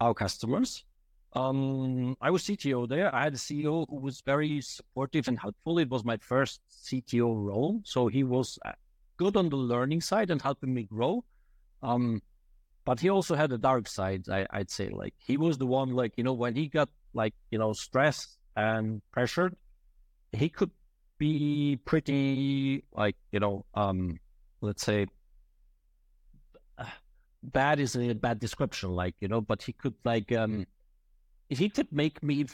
our 0.00 0.14
customers. 0.14 0.84
Um, 1.32 2.16
I 2.20 2.30
was 2.30 2.42
CTO 2.42 2.88
there. 2.88 3.14
I 3.14 3.24
had 3.24 3.34
a 3.34 3.36
CEO 3.36 3.86
who 3.88 3.96
was 4.00 4.20
very 4.26 4.60
supportive 4.60 5.28
and 5.28 5.38
helpful. 5.38 5.78
It 5.78 5.88
was 5.88 6.04
my 6.04 6.16
first 6.16 6.60
CTO 6.84 7.46
role, 7.46 7.80
so 7.84 8.08
he 8.08 8.24
was 8.24 8.58
uh, 8.64 8.72
good 9.16 9.36
on 9.36 9.48
the 9.48 9.56
learning 9.56 10.00
side 10.00 10.30
and 10.30 10.42
helping 10.42 10.74
me 10.74 10.84
grow. 10.84 11.24
Um, 11.82 12.20
but 12.84 12.98
he 12.98 13.10
also 13.10 13.36
had 13.36 13.52
a 13.52 13.58
dark 13.58 13.86
side. 13.86 14.28
I, 14.28 14.46
would 14.58 14.70
say 14.70 14.88
like 14.88 15.14
he 15.18 15.36
was 15.36 15.58
the 15.58 15.66
one 15.66 15.90
like 15.90 16.14
you 16.16 16.24
know 16.24 16.32
when 16.32 16.56
he 16.56 16.66
got 16.66 16.88
like 17.14 17.34
you 17.50 17.58
know 17.58 17.72
stressed 17.72 18.38
and 18.56 19.00
pressured, 19.12 19.54
he 20.32 20.48
could 20.48 20.72
be 21.18 21.78
pretty 21.84 22.82
like 22.92 23.16
you 23.30 23.38
know 23.38 23.64
um 23.74 24.18
let's 24.62 24.82
say 24.82 25.06
bad 27.42 27.80
is 27.80 27.96
a 27.96 28.12
bad 28.14 28.38
description 28.38 28.90
like 28.90 29.14
you 29.20 29.28
know 29.28 29.40
but 29.40 29.62
he 29.62 29.72
could 29.72 29.94
like 30.04 30.30
um 30.32 30.66
he 31.48 31.68
could 31.68 31.90
make 31.90 32.22
me 32.22 32.44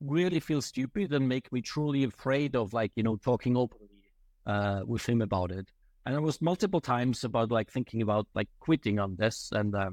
really 0.00 0.40
feel 0.40 0.60
stupid 0.60 1.12
and 1.12 1.28
make 1.28 1.52
me 1.52 1.60
truly 1.62 2.04
afraid 2.04 2.56
of 2.56 2.72
like 2.72 2.90
you 2.96 3.02
know 3.02 3.16
talking 3.16 3.56
openly 3.56 3.88
uh 4.46 4.80
with 4.84 5.08
him 5.08 5.22
about 5.22 5.52
it 5.52 5.68
and 6.04 6.16
I 6.16 6.18
was 6.18 6.42
multiple 6.42 6.80
times 6.80 7.24
about 7.24 7.50
like 7.50 7.70
thinking 7.70 8.02
about 8.02 8.26
like 8.34 8.48
quitting 8.60 8.98
on 8.98 9.16
this. 9.16 9.50
And 9.52 9.74
uh, 9.74 9.90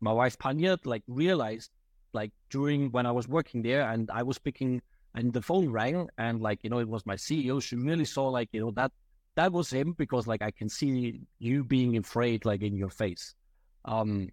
my 0.00 0.12
wife 0.12 0.38
Panya 0.38 0.78
like 0.84 1.02
realized 1.08 1.70
like 2.12 2.32
during 2.50 2.90
when 2.92 3.06
I 3.06 3.12
was 3.12 3.28
working 3.28 3.62
there 3.62 3.88
and 3.88 4.10
I 4.10 4.22
was 4.22 4.38
picking 4.38 4.82
and 5.14 5.32
the 5.32 5.42
phone 5.42 5.70
rang 5.70 6.08
and 6.18 6.40
like 6.40 6.60
you 6.62 6.70
know 6.70 6.78
it 6.78 6.88
was 6.88 7.06
my 7.06 7.16
CEO. 7.16 7.62
She 7.62 7.76
really 7.76 8.04
saw 8.04 8.28
like 8.28 8.50
you 8.52 8.60
know 8.60 8.70
that 8.72 8.92
that 9.36 9.52
was 9.52 9.70
him 9.70 9.94
because 9.96 10.26
like 10.26 10.42
I 10.42 10.50
can 10.50 10.68
see 10.68 11.20
you 11.38 11.64
being 11.64 11.96
afraid 11.96 12.44
like 12.44 12.62
in 12.62 12.76
your 12.76 12.90
face. 12.90 13.34
Um, 13.86 14.30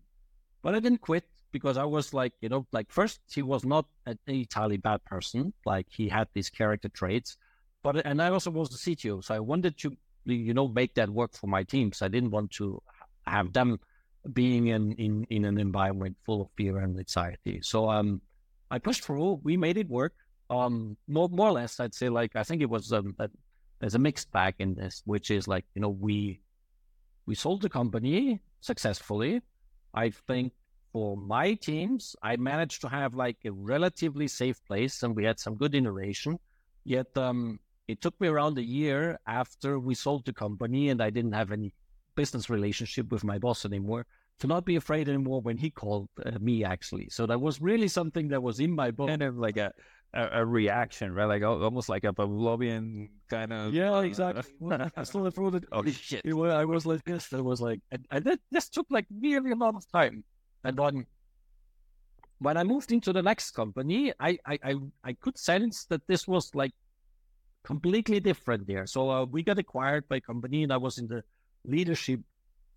but 0.62 0.76
I 0.76 0.80
didn't 0.80 1.02
quit 1.02 1.26
because 1.52 1.78
I 1.78 1.86
was 1.86 2.14
like 2.14 2.34
you 2.42 2.50
know 2.50 2.66
like 2.72 2.92
first 2.92 3.22
he 3.32 3.44
was 3.44 3.64
not 3.64 3.86
an 4.06 4.18
entirely 4.28 4.78
bad 4.78 5.06
person. 5.06 5.54
Like 5.66 5.88
he 5.90 6.10
had 6.10 6.28
these 6.34 6.50
character 6.50 6.90
traits, 6.90 7.38
but 7.84 8.06
and 8.06 8.22
I 8.22 8.30
also 8.30 8.52
was 8.52 8.70
the 8.70 8.96
CTO, 8.96 9.24
so 9.24 9.36
I 9.36 9.40
wanted 9.40 9.78
to 9.80 9.96
you 10.26 10.54
know 10.54 10.68
make 10.68 10.96
that 10.96 11.10
work 11.10 11.34
for 11.34 11.48
my 11.48 11.64
teams. 11.64 12.02
I 12.02 12.08
didn't 12.08 12.32
want 12.32 12.52
to 12.52 12.82
have 13.26 13.54
them 13.54 13.80
being 14.32 14.68
in 14.68 14.94
in, 14.94 15.26
in 15.30 15.46
an 15.46 15.60
environment 15.60 16.18
full 16.26 16.42
of 16.42 16.48
fear 16.58 16.78
and 16.80 16.98
anxiety. 16.98 17.60
So 17.62 17.90
um, 17.90 18.22
I 18.72 18.80
pushed 18.80 19.04
through. 19.04 19.42
We 19.44 19.58
made 19.58 19.78
it 19.78 19.90
work. 19.90 20.14
Um, 20.50 20.98
more 21.08 21.30
more 21.30 21.50
or 21.50 21.54
less, 21.54 21.80
I'd 21.80 21.94
say 21.94 22.10
like 22.10 22.36
I 22.36 22.44
think 22.44 22.62
it 22.62 22.70
was 22.70 22.92
um, 22.92 23.16
a, 23.20 23.30
there's 23.80 23.96
a 23.96 24.00
mixed 24.00 24.32
bag 24.32 24.56
in 24.60 24.76
this, 24.76 25.02
which 25.06 25.30
is 25.30 25.48
like 25.48 25.66
you 25.76 25.82
know 25.82 25.90
we 25.90 26.42
we 27.26 27.36
sold 27.36 27.62
the 27.62 27.70
company 27.70 28.42
successfully. 28.64 29.42
I 29.94 30.10
think 30.10 30.54
for 30.92 31.18
my 31.18 31.54
teams, 31.54 32.16
I 32.24 32.38
managed 32.38 32.82
to 32.82 32.90
have 32.90 33.14
like 33.14 33.38
a 33.46 33.52
relatively 33.52 34.28
safe 34.28 34.64
place, 34.66 35.04
and 35.04 35.16
we 35.16 35.26
had 35.26 35.40
some 35.40 35.56
good 35.56 35.76
innovation. 35.76 36.40
Yet 36.84 37.16
um, 37.18 37.60
it 37.88 38.02
took 38.02 38.20
me 38.20 38.28
around 38.28 38.58
a 38.58 38.64
year 38.64 39.20
after 39.28 39.80
we 39.80 39.96
sold 39.96 40.26
the 40.26 40.34
company 40.34 40.90
and 40.90 41.02
I 41.02 41.10
didn't 41.10 41.34
have 41.34 41.52
any 41.52 41.74
business 42.16 42.50
relationship 42.50 43.12
with 43.12 43.24
my 43.24 43.38
boss 43.38 43.66
anymore 43.66 44.06
to 44.40 44.48
not 44.48 44.66
be 44.66 44.76
afraid 44.76 45.10
anymore 45.10 45.42
when 45.42 45.58
he 45.58 45.70
called 45.70 46.10
uh, 46.26 46.32
me 46.40 46.64
actually. 46.64 47.10
So 47.10 47.26
that 47.26 47.40
was 47.40 47.62
really 47.62 47.88
something 47.88 48.28
that 48.30 48.42
was 48.42 48.60
in 48.60 48.72
my 48.72 48.92
book. 48.92 49.10
Kind 49.10 49.22
of 49.22 49.38
like 49.38 49.58
a, 49.58 49.72
a, 50.14 50.42
a 50.42 50.46
reaction, 50.46 51.14
right? 51.14 51.26
Like 51.26 51.44
almost 51.44 51.90
like 51.90 52.04
a 52.04 52.14
Pavlovian 52.14 53.10
kind 53.30 53.52
of. 53.52 53.74
Yeah, 53.74 54.02
exactly. 54.02 54.44
I 54.98 55.04
still 55.04 55.24
the. 55.24 55.64
Oh 55.72 55.86
shit! 55.86 56.22
I 56.26 56.66
was 56.66 56.86
like 56.86 57.04
this. 57.04 57.32
It 57.34 57.44
was 57.44 57.62
like, 57.62 57.82
and, 57.92 58.06
and 58.12 58.26
that 58.26 58.40
this 58.52 58.70
took 58.70 58.88
like 58.90 59.08
really 59.22 59.52
a 59.52 59.56
lot 59.56 59.76
of 59.76 59.90
time. 59.92 60.24
And 60.64 60.78
then 60.78 61.06
when 62.40 62.58
I 62.58 62.64
moved 62.64 62.92
into 62.92 63.14
the 63.14 63.22
next 63.22 63.52
company, 63.52 64.14
I, 64.20 64.38
I, 64.46 64.60
I, 64.64 64.76
I 65.04 65.14
could 65.14 65.38
sense 65.38 65.86
that 65.86 66.06
this 66.08 66.28
was 66.28 66.54
like 66.54 66.74
completely 67.64 68.20
different 68.20 68.68
there. 68.68 68.86
So 68.86 69.10
uh, 69.10 69.26
we 69.26 69.44
got 69.44 69.60
acquired 69.60 70.08
by 70.08 70.18
a 70.18 70.22
company, 70.22 70.64
and 70.64 70.74
I 70.74 70.78
was 70.78 70.98
in 70.98 71.08
the 71.08 71.24
leadership 71.66 72.20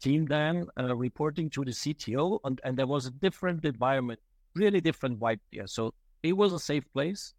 team 0.00 0.26
then, 0.26 0.66
uh, 0.78 0.94
reporting 0.94 1.50
to 1.50 1.64
the 1.64 1.72
CTO, 1.72 2.38
and, 2.44 2.60
and 2.64 2.76
there 2.76 2.86
was 2.86 3.06
a 3.06 3.10
different 3.10 3.64
environment, 3.64 4.20
really 4.54 4.80
different 4.80 5.18
vibe 5.18 5.40
there. 5.52 5.66
So 5.66 5.94
it 6.22 6.32
was 6.32 6.52
a 6.52 6.58
safe 6.58 6.84
place 6.92 7.34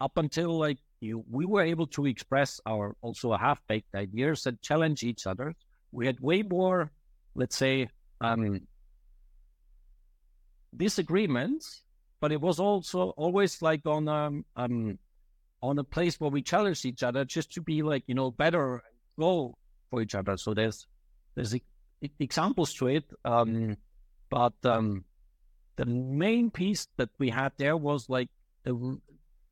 up 0.00 0.16
until 0.16 0.58
like 0.58 0.78
you, 1.00 1.24
we 1.30 1.46
were 1.46 1.62
able 1.62 1.86
to 1.86 2.06
express 2.06 2.60
our 2.66 2.96
also 3.02 3.36
half 3.36 3.60
baked 3.68 3.94
ideas 3.94 4.46
and 4.46 4.60
challenge 4.62 5.02
each 5.02 5.26
other. 5.26 5.54
We 5.92 6.06
had 6.06 6.20
way 6.20 6.42
more, 6.42 6.90
let's 7.34 7.56
say, 7.56 7.88
um, 8.20 8.60
disagreements, 10.76 11.82
but 12.20 12.32
it 12.32 12.40
was 12.40 12.58
also 12.58 13.10
always 13.10 13.62
like 13.62 13.86
on 13.86 14.08
um, 14.08 14.44
um 14.56 14.98
on 15.62 15.78
a 15.78 15.84
place 15.84 16.20
where 16.20 16.30
we 16.30 16.42
challenge 16.42 16.84
each 16.84 17.02
other 17.02 17.24
just 17.24 17.52
to 17.52 17.60
be 17.60 17.82
like 17.82 18.04
you 18.06 18.14
know 18.14 18.30
better 18.30 18.82
go 19.18 19.56
for 19.90 20.00
each 20.00 20.14
other 20.14 20.36
so 20.36 20.54
there's 20.54 20.86
there's 21.34 21.54
examples 22.20 22.72
to 22.74 22.86
it 22.86 23.04
um, 23.24 23.76
but 24.30 24.54
um, 24.64 25.04
the 25.78 25.86
main 25.86 26.50
piece 26.50 26.88
that 26.98 27.08
we 27.18 27.30
had 27.30 27.52
there 27.56 27.76
was 27.76 28.08
like 28.10 28.28
a, 28.66 28.74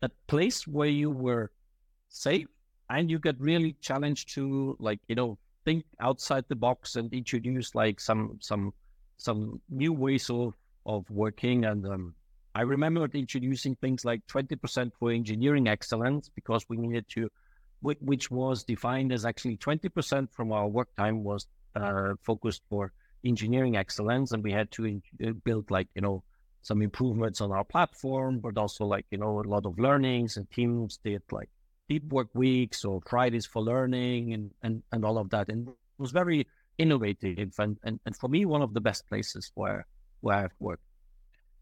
a 0.02 0.10
place 0.26 0.66
where 0.66 0.88
you 0.88 1.10
were 1.10 1.50
safe 2.08 2.48
and 2.90 3.10
you 3.10 3.18
get 3.18 3.40
really 3.40 3.74
challenged 3.80 4.34
to 4.34 4.76
like 4.78 5.00
you 5.08 5.14
know 5.14 5.38
think 5.64 5.84
outside 6.00 6.44
the 6.48 6.54
box 6.54 6.96
and 6.96 7.12
introduce 7.12 7.74
like 7.74 7.98
some 8.00 8.38
some 8.40 8.72
some 9.16 9.60
new 9.70 9.92
ways 9.92 10.28
of 10.30 10.54
of 10.86 11.10
working. 11.10 11.64
And 11.64 11.84
um, 11.86 12.14
I 12.54 12.62
remember 12.62 13.06
introducing 13.12 13.74
things 13.76 14.04
like 14.04 14.22
20% 14.28 14.92
for 14.98 15.10
engineering 15.10 15.68
excellence 15.68 16.30
because 16.34 16.64
we 16.68 16.76
needed 16.76 17.06
to, 17.10 17.28
which 17.82 18.30
was 18.30 18.64
defined 18.64 19.12
as 19.12 19.26
actually 19.26 19.58
20% 19.58 20.28
from 20.32 20.52
our 20.52 20.68
work 20.68 20.88
time 20.96 21.22
was 21.24 21.46
uh, 21.74 22.14
focused 22.22 22.62
for 22.70 22.92
engineering 23.26 23.76
excellence. 23.76 24.32
And 24.32 24.42
we 24.42 24.52
had 24.52 24.70
to 24.72 25.00
uh, 25.24 25.32
build 25.44 25.70
like, 25.70 25.88
you 25.94 26.02
know, 26.02 26.22
some 26.62 26.82
improvements 26.82 27.40
on 27.40 27.52
our 27.52 27.64
platform, 27.64 28.40
but 28.40 28.58
also 28.58 28.86
like, 28.86 29.06
you 29.10 29.18
know, 29.18 29.40
a 29.40 29.48
lot 29.48 29.66
of 29.66 29.78
learnings 29.78 30.36
and 30.36 30.50
teams 30.50 30.98
did 31.04 31.22
like 31.30 31.48
deep 31.88 32.04
work 32.12 32.28
weeks 32.34 32.84
or 32.84 33.00
Fridays 33.06 33.46
for 33.46 33.62
learning 33.62 34.32
and, 34.32 34.50
and, 34.62 34.82
and 34.92 35.04
all 35.04 35.18
of 35.18 35.30
that. 35.30 35.48
And 35.48 35.68
it 35.68 35.74
was 35.98 36.10
very 36.10 36.46
innovative 36.78 37.54
and, 37.58 37.78
and, 37.84 38.00
and 38.04 38.16
for 38.16 38.28
me, 38.28 38.44
one 38.44 38.62
of 38.62 38.74
the 38.74 38.80
best 38.80 39.08
places 39.08 39.52
where, 39.54 39.86
where 40.20 40.36
I've 40.36 40.54
worked. 40.58 40.82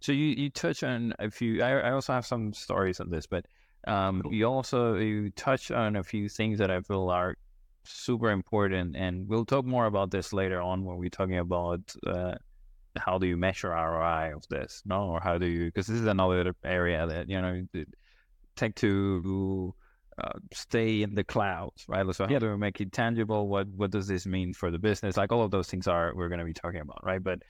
So 0.01 0.13
you, 0.13 0.35
you 0.37 0.51
touch 0.51 0.83
on 0.83 1.15
a 1.19 1.31
few. 1.31 1.63
I, 1.63 1.81
I 1.81 1.93
also 1.93 2.13
have 2.13 2.27
some 2.27 2.53
stories 2.53 3.01
on 3.01 3.11
this, 3.11 3.27
but 3.27 3.47
um, 3.87 4.23
you 4.31 4.45
also 4.47 4.97
you 4.97 5.31
touch 5.31 5.71
on 5.71 5.97
a 5.97 6.03
few 6.03 6.29
things 6.29 6.59
that 6.59 6.71
I 6.71 6.81
feel 6.81 7.11
are 7.11 7.37
super 7.85 8.31
important, 8.31 8.97
and 8.97 9.29
we'll 9.29 9.45
talk 9.45 9.65
more 9.65 9.87
about 9.87 10.11
this 10.11 10.33
later 10.33 10.61
on 10.61 10.85
when 10.85 10.97
we're 10.97 11.11
talking 11.11 11.39
about 11.39 11.81
uh, 12.07 12.35
how 12.97 13.19
do 13.19 13.27
you 13.27 13.37
measure 13.37 13.71
ROI 13.71 14.35
of 14.35 14.47
this, 14.49 14.83
no, 14.85 15.05
or 15.05 15.21
how 15.21 15.39
do 15.39 15.47
you? 15.47 15.67
Because 15.67 15.87
this 15.87 16.01
is 16.01 16.07
another 16.07 16.55
area 16.65 17.07
that 17.07 17.29
you 17.29 17.41
know 17.41 17.67
take 18.57 18.75
to 18.77 19.75
uh, 20.19 20.39
stay 20.53 21.03
in 21.03 21.15
the 21.15 21.25
cloud, 21.25 21.73
right? 21.89 22.15
So 22.15 22.27
how 22.27 22.39
do 22.39 22.51
we 22.51 22.57
make 22.57 22.81
it 22.81 22.93
tangible? 22.93 23.49
What 23.49 23.69
what 23.69 23.91
does 23.91 24.07
this 24.07 24.27
mean 24.27 24.55
for 24.55 24.71
the 24.71 24.79
business? 24.79 25.17
Like 25.17 25.33
all 25.33 25.43
of 25.43 25.51
those 25.51 25.69
things 25.69 25.89
are 25.89 26.13
we're 26.15 26.29
going 26.29 26.39
to 26.39 26.45
be 26.45 26.55
talking 26.55 26.81
about, 26.81 27.05
right? 27.05 27.23
But 27.23 27.41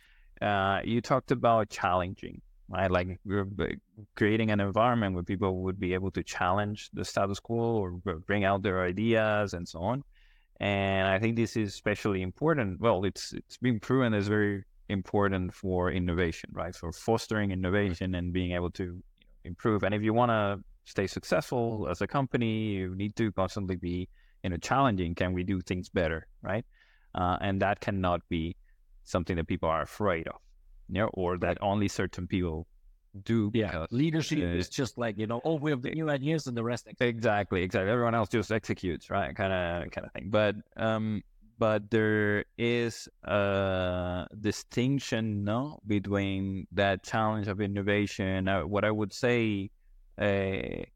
uh, 0.40 0.80
you 0.84 1.00
talked 1.00 1.30
about 1.30 1.68
challenging, 1.68 2.40
right? 2.68 2.90
Like 2.90 3.20
we're 3.24 3.46
creating 4.16 4.50
an 4.50 4.60
environment 4.60 5.14
where 5.14 5.24
people 5.24 5.62
would 5.64 5.78
be 5.78 5.94
able 5.94 6.10
to 6.12 6.22
challenge 6.22 6.90
the 6.92 7.04
status 7.04 7.38
quo 7.38 7.58
or 7.58 7.90
bring 8.26 8.44
out 8.44 8.62
their 8.62 8.82
ideas 8.82 9.54
and 9.54 9.68
so 9.68 9.80
on. 9.80 10.02
And 10.64 11.06
I 11.06 11.18
think 11.18 11.36
this 11.36 11.58
is 11.58 11.68
especially 11.68 12.22
important. 12.22 12.80
Well, 12.80 13.04
it's 13.04 13.34
it's 13.34 13.58
been 13.58 13.78
proven 13.78 14.14
as 14.14 14.28
very 14.28 14.64
important 14.88 15.52
for 15.52 15.90
innovation, 15.90 16.48
right? 16.54 16.74
For 16.74 16.90
fostering 16.90 17.50
innovation 17.50 18.14
and 18.14 18.32
being 18.32 18.52
able 18.52 18.70
to 18.70 19.02
improve. 19.44 19.82
And 19.82 19.94
if 19.94 20.02
you 20.02 20.14
want 20.14 20.30
to 20.30 20.64
stay 20.86 21.06
successful 21.06 21.86
as 21.90 22.00
a 22.00 22.06
company, 22.06 22.76
you 22.76 22.94
need 22.94 23.14
to 23.16 23.30
constantly 23.32 23.76
be, 23.76 24.08
you 24.42 24.48
know, 24.48 24.56
challenging. 24.56 25.14
Can 25.14 25.34
we 25.34 25.42
do 25.44 25.60
things 25.60 25.90
better, 25.90 26.26
right? 26.40 26.64
Uh, 27.14 27.36
and 27.42 27.60
that 27.60 27.80
cannot 27.80 28.26
be 28.30 28.56
something 29.02 29.36
that 29.36 29.46
people 29.46 29.68
are 29.68 29.82
afraid 29.82 30.26
of, 30.28 30.40
you 30.88 30.94
know, 30.94 31.10
or 31.12 31.36
that 31.36 31.58
only 31.60 31.88
certain 31.88 32.26
people 32.26 32.66
do. 33.22 33.50
Yeah, 33.54 33.86
leadership 33.90 34.38
uh, 34.40 34.56
is 34.56 34.68
just 34.68 34.98
like 34.98 35.18
you 35.18 35.26
know, 35.26 35.40
oh, 35.44 35.54
we 35.54 35.70
have 35.70 35.82
the 35.82 35.90
new 35.90 36.10
ideas, 36.10 36.46
and 36.46 36.56
the 36.56 36.64
rest. 36.64 36.88
Exactly, 37.00 37.62
exactly. 37.62 37.90
Everyone 37.90 38.14
else 38.14 38.28
just 38.28 38.50
executes, 38.50 39.10
right? 39.10 39.34
Kind 39.34 39.52
of, 39.52 39.90
kind 39.90 40.06
of 40.06 40.12
thing. 40.12 40.28
But, 40.30 40.56
um, 40.76 41.22
but 41.58 41.90
there 41.90 42.44
is 42.58 43.08
a 43.22 44.26
distinction, 44.40 45.44
no, 45.44 45.78
between 45.86 46.66
that 46.72 47.04
challenge 47.04 47.48
of 47.48 47.60
innovation. 47.60 48.48
Uh, 48.48 48.62
what 48.62 48.84
I 48.84 48.90
would 48.90 49.12
say, 49.12 49.70
a 50.20 50.86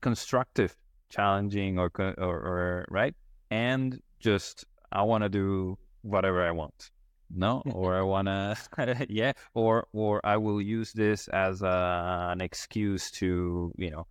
constructive 0.00 0.76
challenging 1.08 1.78
or, 1.78 1.90
or, 1.98 2.14
or 2.18 2.86
right, 2.90 3.14
and 3.50 4.00
just 4.20 4.64
I 4.90 5.02
want 5.02 5.24
to 5.24 5.28
do 5.28 5.78
whatever 6.02 6.46
I 6.46 6.50
want 6.50 6.90
no 7.34 7.62
or 7.72 7.96
i 7.96 8.02
want 8.02 8.26
to 8.28 8.56
yeah 9.08 9.32
or 9.54 9.86
or 9.92 10.20
i 10.24 10.36
will 10.36 10.60
use 10.60 10.92
this 10.92 11.28
as 11.28 11.62
a, 11.62 12.28
an 12.32 12.40
excuse 12.40 13.10
to 13.10 13.72
you 13.76 13.90
know 13.90 14.06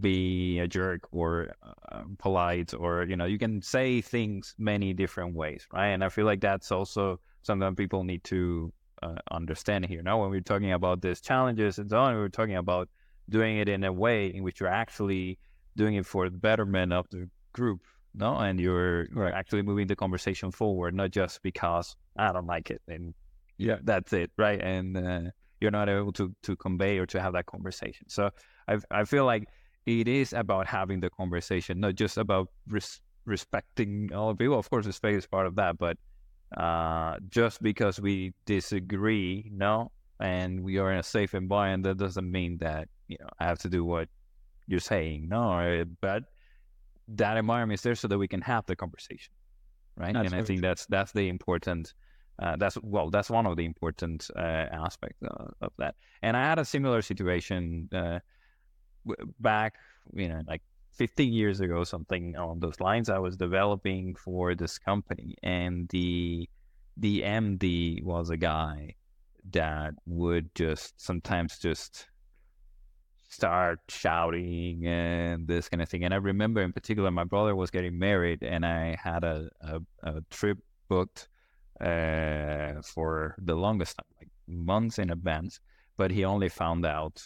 be 0.00 0.58
a 0.58 0.68
jerk 0.68 1.08
or 1.12 1.54
uh, 1.62 2.02
polite 2.18 2.74
or 2.74 3.04
you 3.04 3.16
know 3.16 3.24
you 3.24 3.38
can 3.38 3.62
say 3.62 4.02
things 4.02 4.54
many 4.58 4.92
different 4.92 5.34
ways 5.34 5.66
right? 5.72 5.88
And 5.88 6.04
i 6.04 6.10
feel 6.10 6.26
like 6.26 6.40
that's 6.40 6.70
also 6.70 7.18
something 7.42 7.74
people 7.74 8.04
need 8.04 8.22
to 8.24 8.72
uh, 9.02 9.14
understand 9.30 9.86
here. 9.86 10.02
Now 10.02 10.20
when 10.20 10.30
we're 10.30 10.40
talking 10.40 10.72
about 10.72 11.00
these 11.00 11.20
challenges 11.20 11.78
and 11.78 11.88
so 11.90 11.98
on 11.98 12.16
we're 12.16 12.28
talking 12.28 12.56
about 12.56 12.88
doing 13.28 13.58
it 13.58 13.68
in 13.68 13.84
a 13.84 13.92
way 13.92 14.26
in 14.26 14.42
which 14.42 14.60
you're 14.60 14.68
actually 14.68 15.38
doing 15.76 15.94
it 15.94 16.06
for 16.06 16.28
the 16.28 16.36
betterment 16.36 16.92
of 16.92 17.08
the 17.10 17.28
group 17.52 17.80
no 18.14 18.36
and 18.36 18.60
you're, 18.60 19.06
you're 19.14 19.32
actually 19.32 19.62
moving 19.62 19.86
the 19.86 19.96
conversation 19.96 20.50
forward 20.50 20.94
not 20.94 21.10
just 21.10 21.42
because 21.42 21.96
I 22.16 22.32
don't 22.32 22.46
like 22.46 22.70
it, 22.70 22.82
and 22.88 23.14
yeah, 23.58 23.76
that's 23.82 24.12
it, 24.12 24.30
right? 24.38 24.60
And 24.60 24.96
uh, 24.96 25.30
you're 25.60 25.70
not 25.70 25.88
able 25.88 26.12
to 26.14 26.34
to 26.44 26.56
convey 26.56 26.98
or 26.98 27.06
to 27.06 27.20
have 27.20 27.32
that 27.34 27.46
conversation. 27.46 28.08
So 28.08 28.30
I 28.68 28.78
I 28.90 29.04
feel 29.04 29.24
like 29.24 29.48
it 29.86 30.08
is 30.08 30.32
about 30.32 30.66
having 30.66 31.00
the 31.00 31.10
conversation, 31.10 31.80
not 31.80 31.94
just 31.94 32.18
about 32.18 32.48
res- 32.68 33.00
respecting 33.24 34.12
all 34.14 34.34
people. 34.34 34.58
Of 34.58 34.68
course, 34.70 34.86
respect 34.86 35.16
is 35.16 35.26
part 35.26 35.46
of 35.46 35.56
that, 35.56 35.78
but 35.78 35.96
uh, 36.56 37.16
just 37.28 37.62
because 37.62 38.00
we 38.00 38.32
disagree, 38.46 39.50
no, 39.52 39.90
and 40.20 40.62
we 40.62 40.78
are 40.78 40.92
in 40.92 40.98
a 40.98 41.02
safe 41.02 41.34
environment, 41.34 41.84
that 41.84 41.98
doesn't 41.98 42.30
mean 42.30 42.58
that 42.58 42.88
you 43.08 43.16
know 43.20 43.28
I 43.38 43.46
have 43.46 43.58
to 43.60 43.68
do 43.68 43.84
what 43.84 44.08
you're 44.66 44.80
saying, 44.80 45.28
no. 45.28 45.84
But 46.00 46.24
that 47.14 47.36
environment 47.36 47.78
is 47.78 47.82
there 47.82 47.94
so 47.94 48.08
that 48.08 48.18
we 48.18 48.28
can 48.28 48.40
have 48.42 48.66
the 48.66 48.76
conversation, 48.76 49.32
right? 49.96 50.14
That's 50.14 50.32
and 50.32 50.40
I 50.40 50.44
think 50.44 50.60
that's 50.60 50.86
that's 50.86 51.12
the 51.12 51.28
important 51.28 51.94
uh, 52.40 52.56
that's 52.56 52.78
well, 52.82 53.10
that's 53.10 53.30
one 53.30 53.46
of 53.46 53.56
the 53.56 53.64
important 53.64 54.30
uh, 54.36 54.40
aspects 54.40 55.18
uh, 55.24 55.46
of 55.60 55.72
that. 55.78 55.96
And 56.22 56.36
I 56.36 56.42
had 56.42 56.58
a 56.58 56.64
similar 56.64 57.02
situation 57.02 57.88
uh, 57.92 58.20
w- 59.06 59.32
back, 59.40 59.74
you 60.14 60.28
know, 60.28 60.42
like 60.46 60.62
15 60.92 61.32
years 61.32 61.60
ago, 61.60 61.82
something 61.82 62.36
along 62.36 62.60
those 62.60 62.80
lines. 62.80 63.08
I 63.08 63.18
was 63.18 63.36
developing 63.36 64.14
for 64.14 64.54
this 64.54 64.78
company, 64.78 65.34
and 65.42 65.88
the 65.88 66.48
the 66.96 67.22
MD 67.22 68.02
was 68.04 68.30
a 68.30 68.36
guy 68.36 68.94
that 69.52 69.94
would 70.06 70.54
just 70.54 71.00
sometimes 71.00 71.58
just 71.58 72.06
start 73.28 73.80
shouting 73.88 74.86
and 74.86 75.46
this 75.46 75.68
kind 75.68 75.82
of 75.82 75.88
thing. 75.88 76.04
And 76.04 76.14
I 76.14 76.16
remember 76.16 76.62
in 76.62 76.72
particular, 76.72 77.10
my 77.10 77.24
brother 77.24 77.54
was 77.54 77.70
getting 77.70 77.98
married, 77.98 78.42
and 78.42 78.64
I 78.64 78.96
had 79.02 79.22
a, 79.22 79.48
a, 79.60 79.80
a 80.02 80.20
trip 80.30 80.58
booked 80.88 81.28
uh, 81.80 82.80
for 82.82 83.36
the 83.38 83.54
longest 83.54 83.98
time, 83.98 84.06
like 84.18 84.30
months 84.48 84.98
in 84.98 85.10
advance. 85.10 85.60
But 85.96 86.10
he 86.10 86.24
only 86.24 86.48
found 86.48 86.86
out, 86.86 87.22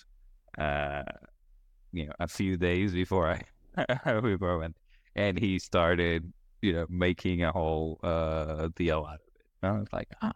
uh, 0.59 1.03
you 1.93 2.07
know, 2.07 2.13
a 2.21 2.29
few 2.29 2.57
days 2.57 2.93
before 2.93 3.31
I 3.31 3.43
before 4.21 4.55
I 4.55 4.57
went, 4.57 4.77
and 5.15 5.39
he 5.39 5.59
started, 5.59 6.33
you 6.63 6.73
know, 6.73 6.87
making 6.89 7.45
a 7.45 7.53
whole 7.53 8.01
uh, 8.03 8.69
deal 8.75 9.07
out 9.09 9.15
of 9.15 9.21
it. 9.35 9.43
And 9.63 9.77
I 9.77 9.79
was 9.79 9.93
like, 9.93 10.09
ah, 10.23 10.33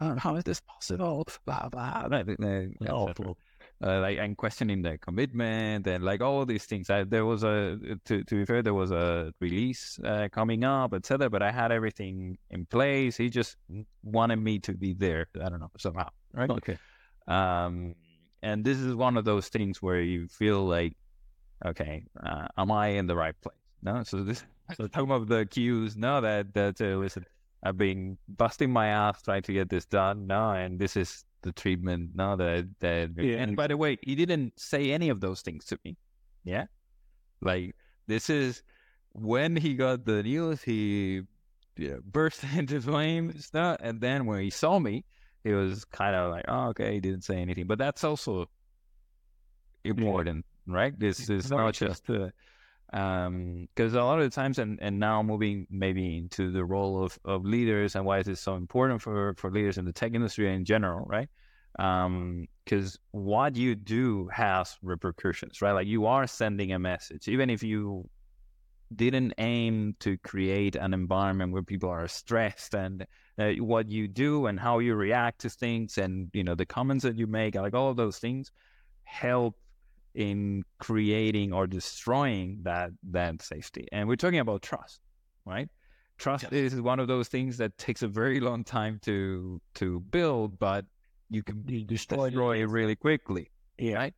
oh, 0.00 0.14
how 0.16 0.36
is 0.36 0.44
this 0.44 0.60
possible? 0.60 1.26
Blah 1.44 1.68
blah. 1.68 2.08
Awful 2.88 3.36
uh, 3.82 4.00
like 4.00 4.18
and 4.18 4.36
questioning 4.36 4.82
their 4.82 4.98
commitment 4.98 5.86
and 5.86 6.04
like 6.04 6.20
all 6.20 6.44
these 6.44 6.64
things. 6.64 6.90
I, 6.90 7.04
there 7.04 7.24
was 7.24 7.42
a 7.44 7.78
to 8.04 8.24
to 8.24 8.34
be 8.34 8.44
fair, 8.44 8.62
there 8.62 8.74
was 8.74 8.90
a 8.90 9.32
release 9.40 9.98
uh, 10.04 10.28
coming 10.30 10.64
up, 10.64 10.94
etc. 10.94 11.30
But 11.30 11.42
I 11.42 11.50
had 11.50 11.72
everything 11.72 12.36
in 12.50 12.66
place. 12.66 13.16
He 13.16 13.30
just 13.30 13.56
wanted 14.02 14.36
me 14.36 14.58
to 14.60 14.74
be 14.74 14.94
there. 14.94 15.26
I 15.42 15.48
don't 15.48 15.60
know 15.60 15.70
somehow, 15.78 16.08
right? 16.34 16.50
Okay. 16.50 16.78
Um, 17.26 17.94
and 18.42 18.64
this 18.64 18.78
is 18.78 18.94
one 18.94 19.16
of 19.16 19.24
those 19.24 19.48
things 19.48 19.82
where 19.82 20.00
you 20.00 20.28
feel 20.28 20.66
like, 20.66 20.96
okay, 21.64 22.04
uh, 22.24 22.48
am 22.56 22.72
I 22.72 22.88
in 22.88 23.06
the 23.06 23.16
right 23.16 23.34
place? 23.40 23.56
No. 23.82 24.02
So 24.02 24.22
this 24.22 24.44
so 24.76 24.88
some 24.94 25.10
of 25.10 25.28
the 25.28 25.46
cues. 25.46 25.96
No, 25.96 26.20
that 26.20 26.52
that 26.54 26.80
uh, 26.80 26.96
listen. 26.96 27.24
I've 27.62 27.76
been 27.76 28.16
busting 28.26 28.70
my 28.70 28.86
ass 28.86 29.20
trying 29.20 29.42
to 29.42 29.52
get 29.52 29.68
this 29.68 29.84
done. 29.84 30.26
No, 30.26 30.52
and 30.52 30.78
this 30.78 30.96
is 30.96 31.24
the 31.42 31.52
treatment. 31.52 32.10
Now 32.14 32.36
that 32.36 32.68
that 32.80 33.10
yeah. 33.16 33.38
and 33.38 33.56
by 33.56 33.66
the 33.66 33.76
way 33.76 33.98
he 34.02 34.14
didn't 34.14 34.58
say 34.58 34.92
any 34.92 35.08
of 35.08 35.20
those 35.20 35.42
things 35.42 35.64
to 35.66 35.78
me. 35.84 35.96
Yeah? 36.44 36.66
Like 37.40 37.74
this 38.06 38.30
is 38.30 38.62
when 39.12 39.56
he 39.56 39.74
got 39.74 40.04
the 40.04 40.22
news 40.22 40.62
he 40.62 41.22
yeah, 41.76 41.96
burst 42.04 42.44
into 42.56 42.80
flames 42.80 43.50
and 43.54 44.00
then 44.00 44.26
when 44.26 44.40
he 44.40 44.50
saw 44.50 44.78
me 44.78 45.04
he 45.42 45.52
was 45.52 45.84
kind 45.86 46.14
of 46.14 46.30
like 46.30 46.44
oh 46.48 46.68
okay 46.68 46.94
he 46.94 47.00
didn't 47.00 47.24
say 47.24 47.36
anything. 47.36 47.66
But 47.66 47.78
that's 47.78 48.04
also 48.04 48.48
important 49.84 50.44
yeah. 50.66 50.74
right? 50.74 50.98
This 50.98 51.30
is 51.30 51.50
not 51.50 51.74
just 51.74 52.08
uh, 52.10 52.28
um 52.92 53.68
because 53.74 53.94
a 53.94 54.02
lot 54.02 54.18
of 54.18 54.24
the 54.24 54.34
times 54.34 54.58
and 54.58 54.78
and 54.82 54.98
now 54.98 55.22
moving 55.22 55.66
maybe 55.70 56.18
into 56.18 56.50
the 56.50 56.64
role 56.64 57.02
of 57.04 57.18
of 57.24 57.44
leaders 57.44 57.94
and 57.94 58.04
why 58.04 58.18
is 58.18 58.26
it 58.26 58.36
so 58.36 58.56
important 58.56 59.00
for 59.00 59.34
for 59.36 59.50
leaders 59.50 59.78
in 59.78 59.84
the 59.84 59.92
tech 59.92 60.14
industry 60.14 60.52
in 60.52 60.64
general 60.64 61.06
right? 61.06 61.28
Um 61.78 62.46
because 62.64 62.98
what 63.12 63.56
you 63.56 63.74
do 63.74 64.28
has 64.28 64.76
repercussions 64.82 65.62
right? 65.62 65.72
Like 65.72 65.86
you 65.86 66.06
are 66.06 66.26
sending 66.26 66.72
a 66.72 66.78
message. 66.78 67.28
Even 67.28 67.48
if 67.50 67.62
you 67.62 68.08
didn't 68.94 69.34
aim 69.38 69.94
to 70.00 70.18
create 70.18 70.74
an 70.74 70.92
environment 70.92 71.52
where 71.52 71.62
people 71.62 71.88
are 71.88 72.08
stressed 72.08 72.74
and 72.74 73.06
uh, 73.38 73.52
what 73.52 73.88
you 73.88 74.08
do 74.08 74.46
and 74.46 74.58
how 74.58 74.80
you 74.80 74.94
react 74.94 75.40
to 75.40 75.48
things 75.48 75.96
and 75.96 76.28
you 76.32 76.42
know 76.42 76.56
the 76.56 76.66
comments 76.66 77.04
that 77.04 77.16
you 77.16 77.26
make 77.26 77.54
like 77.54 77.74
all 77.74 77.88
of 77.88 77.96
those 77.96 78.18
things 78.18 78.50
help 79.04 79.56
in 80.14 80.64
creating 80.78 81.52
or 81.52 81.66
destroying 81.66 82.58
that 82.62 82.90
that 83.10 83.42
safety. 83.42 83.86
And 83.92 84.08
we're 84.08 84.16
talking 84.16 84.40
about 84.40 84.62
trust, 84.62 85.00
right? 85.44 85.68
Trust 86.18 86.52
is 86.52 86.80
one 86.80 87.00
of 87.00 87.08
those 87.08 87.28
things 87.28 87.56
that 87.58 87.76
takes 87.78 88.02
a 88.02 88.08
very 88.08 88.40
long 88.40 88.64
time 88.64 88.98
to 89.02 89.60
to 89.76 90.00
build, 90.00 90.58
but 90.58 90.84
you 91.30 91.42
can 91.42 91.64
you 91.66 91.84
destroy, 91.84 92.28
destroy 92.28 92.62
it 92.62 92.68
really 92.68 92.96
quickly. 92.96 93.50
Yeah. 93.78 93.94
Right. 93.94 94.14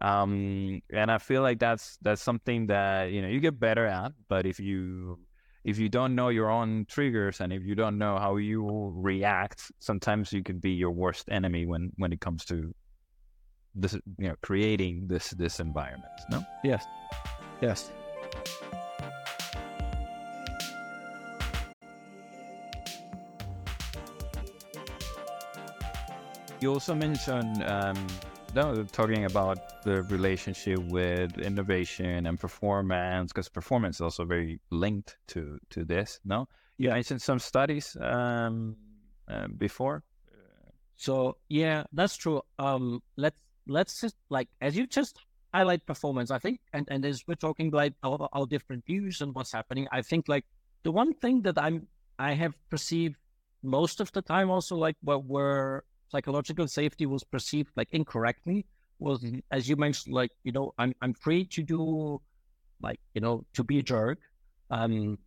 Um, 0.00 0.80
and 0.92 1.10
I 1.10 1.18
feel 1.18 1.42
like 1.42 1.58
that's 1.58 1.98
that's 2.02 2.22
something 2.22 2.66
that 2.66 3.10
you 3.10 3.22
know 3.22 3.28
you 3.28 3.40
get 3.40 3.58
better 3.58 3.86
at. 3.86 4.12
But 4.28 4.46
if 4.46 4.60
you 4.60 5.18
if 5.64 5.78
you 5.78 5.88
don't 5.88 6.14
know 6.14 6.28
your 6.28 6.50
own 6.50 6.86
triggers 6.88 7.40
and 7.40 7.52
if 7.52 7.62
you 7.64 7.74
don't 7.74 7.98
know 7.98 8.18
how 8.18 8.36
you 8.36 8.92
react, 8.94 9.72
sometimes 9.80 10.32
you 10.32 10.42
can 10.42 10.58
be 10.58 10.70
your 10.70 10.90
worst 10.90 11.28
enemy 11.30 11.66
when 11.66 11.90
when 11.96 12.12
it 12.12 12.20
comes 12.20 12.44
to 12.46 12.74
this 13.74 13.94
you 14.18 14.28
know 14.28 14.34
creating 14.42 15.06
this 15.08 15.30
this 15.30 15.60
environment 15.60 16.12
no? 16.30 16.44
Yes. 16.64 16.84
Yes. 17.60 17.90
You 26.60 26.72
also 26.72 26.94
mentioned 26.94 27.62
um, 27.62 27.96
no, 28.54 28.82
talking 28.84 29.26
about 29.26 29.84
the 29.84 30.02
relationship 30.04 30.78
with 30.90 31.38
innovation 31.38 32.26
and 32.26 32.40
performance 32.40 33.32
because 33.32 33.48
performance 33.48 33.96
is 33.96 34.00
also 34.00 34.24
very 34.24 34.60
linked 34.70 35.18
to 35.28 35.58
to 35.70 35.84
this 35.84 36.20
no? 36.24 36.48
You 36.78 36.90
mentioned 36.90 37.22
some 37.22 37.38
studies 37.38 37.96
um, 38.00 38.76
uh, 39.28 39.48
before. 39.48 40.02
So 40.96 41.36
yeah, 41.48 41.84
that's 41.92 42.16
true. 42.16 42.42
Um, 42.58 43.02
let's 43.16 43.38
let's 43.68 44.00
just 44.00 44.16
like 44.30 44.48
as 44.60 44.76
you 44.76 44.86
just 44.86 45.18
highlight 45.54 45.84
performance. 45.86 46.30
I 46.30 46.38
think, 46.38 46.60
and 46.72 46.86
and 46.90 47.04
as 47.04 47.24
we're 47.26 47.34
talking 47.34 47.70
like 47.70 47.94
our, 48.02 48.28
our 48.32 48.46
different 48.46 48.84
views 48.86 49.20
and 49.20 49.34
what's 49.34 49.52
happening, 49.52 49.88
I 49.92 50.02
think 50.02 50.28
like 50.28 50.44
the 50.82 50.92
one 50.92 51.14
thing 51.14 51.42
that 51.42 51.58
I'm 51.58 51.86
I 52.18 52.32
have 52.32 52.54
perceived 52.70 53.16
most 53.62 54.00
of 54.00 54.12
the 54.12 54.22
time 54.22 54.50
also 54.50 54.76
like 54.76 54.96
where, 55.02 55.18
where 55.18 55.84
psychological 56.08 56.68
safety 56.68 57.06
was 57.06 57.24
perceived 57.24 57.70
like 57.76 57.88
incorrectly 57.92 58.66
was 58.98 59.22
Mm-hmm. 59.22 59.38
as 59.52 59.68
you 59.68 59.76
mentioned 59.76 60.14
like 60.14 60.32
you 60.42 60.52
know 60.52 60.74
I'm 60.78 60.94
I'm 61.02 61.14
free 61.14 61.44
to 61.44 61.62
do 61.62 62.20
like 62.82 63.00
you 63.14 63.20
know 63.20 63.44
to 63.54 63.64
be 63.64 63.78
a 63.78 63.82
jerk. 63.82 64.18
Um, 64.70 65.18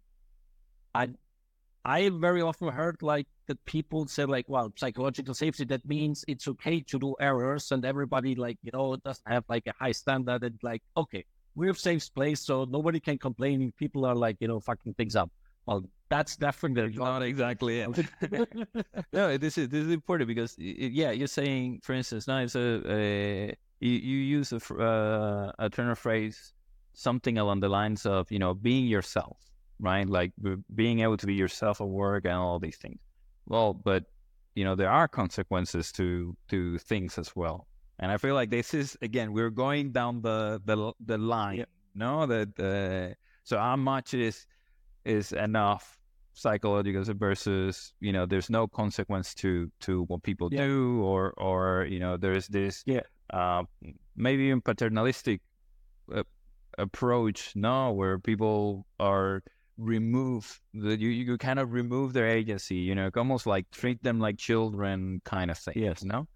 I 0.93 1.09
I 1.85 2.09
very 2.09 2.41
often 2.41 2.67
heard 2.69 3.01
like 3.01 3.27
that 3.51 3.63
people 3.65 4.07
say 4.07 4.25
like, 4.25 4.47
well, 4.47 4.71
psychological 4.77 5.33
safety 5.33 5.65
that 5.65 5.83
means 5.85 6.23
it's 6.27 6.47
okay 6.47 6.79
to 6.91 6.97
do 6.97 7.15
errors 7.19 7.71
and 7.71 7.83
everybody 7.85 8.33
like 8.35 8.57
you 8.63 8.71
know 8.73 8.95
doesn't 9.07 9.27
have 9.27 9.43
like 9.49 9.67
a 9.67 9.73
high 9.77 9.91
standard 9.91 10.43
and 10.43 10.57
like 10.63 10.81
okay 10.95 11.25
we're 11.55 11.71
a 11.71 11.75
safe 11.75 12.13
place 12.13 12.39
so 12.39 12.65
nobody 12.65 12.99
can 12.99 13.17
complain 13.17 13.61
if 13.61 13.75
people 13.75 14.05
are 14.05 14.15
like 14.15 14.37
you 14.39 14.47
know 14.47 14.59
fucking 14.59 14.93
things 14.93 15.15
up. 15.15 15.29
Well, 15.65 15.83
that's 16.09 16.35
definitely 16.35 16.95
Not 16.95 17.21
exactly 17.21 17.81
it. 17.81 17.89
no, 19.13 19.37
this 19.37 19.57
is 19.57 19.69
this 19.69 19.85
is 19.85 19.91
important 19.91 20.27
because 20.27 20.55
yeah, 20.57 21.11
you're 21.11 21.27
saying, 21.27 21.81
for 21.83 21.93
instance, 21.93 22.27
now 22.27 22.39
it's 22.39 22.55
a, 22.55 22.81
a 22.87 23.55
you, 23.79 23.91
you 23.91 24.17
use 24.17 24.53
a 24.53 24.59
uh, 24.73 25.51
a 25.59 25.69
turn 25.69 25.89
of 25.89 25.99
phrase, 25.99 26.53
something 26.93 27.37
along 27.37 27.59
the 27.59 27.69
lines 27.69 28.05
of 28.05 28.31
you 28.31 28.39
know 28.39 28.53
being 28.53 28.87
yourself, 28.87 29.37
right? 29.79 30.07
Like 30.07 30.31
being 30.73 31.01
able 31.01 31.17
to 31.17 31.27
be 31.27 31.35
yourself 31.35 31.81
at 31.81 31.87
work 31.87 32.25
and 32.25 32.33
all 32.33 32.59
these 32.59 32.77
things. 32.77 32.99
Well, 33.47 33.73
but 33.73 34.05
you 34.55 34.63
know 34.63 34.75
there 34.75 34.89
are 34.91 35.07
consequences 35.07 35.91
to 35.93 36.35
to 36.49 36.77
things 36.77 37.17
as 37.17 37.35
well, 37.35 37.67
and 37.99 38.11
I 38.11 38.17
feel 38.17 38.35
like 38.35 38.49
this 38.49 38.73
is 38.73 38.97
again 39.01 39.33
we're 39.33 39.49
going 39.49 39.91
down 39.91 40.21
the 40.21 40.61
the 40.65 40.93
the 41.05 41.17
line, 41.17 41.65
no, 41.95 42.25
that 42.27 42.59
uh, 42.59 43.15
so 43.43 43.57
how 43.57 43.75
much 43.75 44.13
is 44.13 44.45
is 45.05 45.31
enough 45.33 45.97
psychological 46.33 47.03
versus 47.15 47.93
you 47.99 48.11
know 48.13 48.25
there's 48.25 48.49
no 48.49 48.67
consequence 48.67 49.33
to 49.35 49.69
to 49.81 50.03
what 50.03 50.23
people 50.23 50.47
Yeah. 50.51 50.65
do 50.67 51.01
or 51.03 51.33
or 51.37 51.85
you 51.89 51.99
know 51.99 52.15
there's 52.17 52.47
this 52.47 52.83
Yeah. 52.85 53.01
uh 53.33 53.63
maybe 54.15 54.43
even 54.43 54.61
paternalistic 54.61 55.41
uh, 56.13 56.23
approach 56.77 57.51
no 57.55 57.91
where 57.91 58.17
people 58.17 58.85
are 58.97 59.43
remove 59.77 60.59
the 60.73 60.97
you 60.99 61.09
you 61.09 61.37
kind 61.37 61.59
of 61.59 61.71
remove 61.73 62.13
their 62.13 62.27
agency 62.27 62.75
you 62.75 62.93
know 62.93 63.09
almost 63.15 63.47
like 63.47 63.69
treat 63.71 64.01
them 64.03 64.19
like 64.19 64.37
children 64.37 65.21
kind 65.25 65.49
of 65.49 65.57
thing 65.57 65.73
Yes. 65.75 66.03
no 66.03 66.27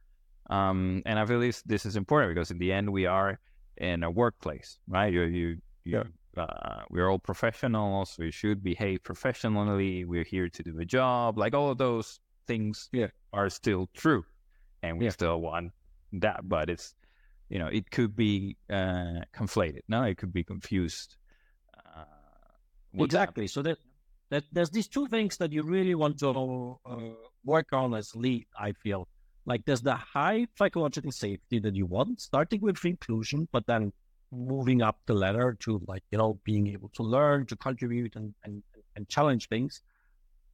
um 0.49 1.01
and 1.05 1.19
i 1.19 1.25
feel 1.25 1.39
this 1.39 1.61
this 1.63 1.85
is 1.85 1.95
important 1.95 2.33
because 2.33 2.49
in 2.51 2.57
the 2.57 2.71
end 2.71 2.89
we 2.89 3.05
are 3.05 3.39
in 3.77 4.03
a 4.03 4.09
workplace 4.09 4.79
right 4.87 5.11
you 5.13 5.23
you, 5.23 5.57
you 5.83 6.03
uh, 6.37 6.81
we're 6.89 7.09
all 7.09 7.17
professionals. 7.17 8.17
We 8.19 8.29
should 8.29 8.61
behave 8.61 9.01
professionally. 9.03 10.03
We're 10.03 10.25
here 10.25 10.49
to 10.49 10.63
do 10.63 10.77
a 10.79 10.83
job. 10.83 11.37
Like 11.37 11.53
all 11.53 11.69
of 11.71 11.77
those 11.77 12.19
things 12.45 12.89
Yeah. 12.91 13.07
are 13.31 13.49
still 13.49 13.87
true, 13.93 14.25
and 14.83 14.97
we 14.97 15.05
Yeah. 15.05 15.11
still 15.11 15.39
want 15.39 15.71
that. 16.11 16.47
But 16.47 16.69
it's 16.69 16.93
you 17.47 17.57
know 17.57 17.67
it 17.67 17.89
could 17.89 18.17
be 18.17 18.57
uh, 18.69 19.23
conflated. 19.33 19.83
No, 19.87 20.03
it 20.03 20.17
could 20.17 20.33
be 20.33 20.43
confused. 20.43 21.15
That. 22.97 23.03
exactly. 23.03 23.47
So 23.47 23.61
that 23.61 23.77
there's 24.51 24.69
these 24.69 24.87
two 24.87 25.07
things 25.07 25.37
that 25.37 25.51
you 25.51 25.63
really 25.63 25.95
want 25.95 26.19
to 26.19 26.79
uh, 26.85 26.95
work 27.43 27.67
on 27.71 27.93
as 27.93 28.15
lead. 28.15 28.47
I 28.59 28.71
feel 28.71 29.07
like 29.45 29.63
there's 29.65 29.81
the 29.81 29.95
high 29.95 30.47
psychological 30.57 31.11
safety 31.11 31.59
that 31.59 31.75
you 31.75 31.85
want, 31.85 32.21
starting 32.21 32.61
with 32.61 32.83
inclusion, 32.83 33.47
but 33.51 33.65
then 33.67 33.93
moving 34.31 34.81
up 34.81 34.99
the 35.05 35.13
ladder 35.13 35.55
to 35.61 35.81
like 35.87 36.03
you 36.11 36.17
know 36.17 36.39
being 36.43 36.67
able 36.67 36.89
to 36.95 37.03
learn, 37.03 37.45
to 37.47 37.55
contribute, 37.55 38.15
and 38.15 38.33
and 38.43 38.63
and 38.95 39.07
challenge 39.09 39.47
things. 39.47 39.81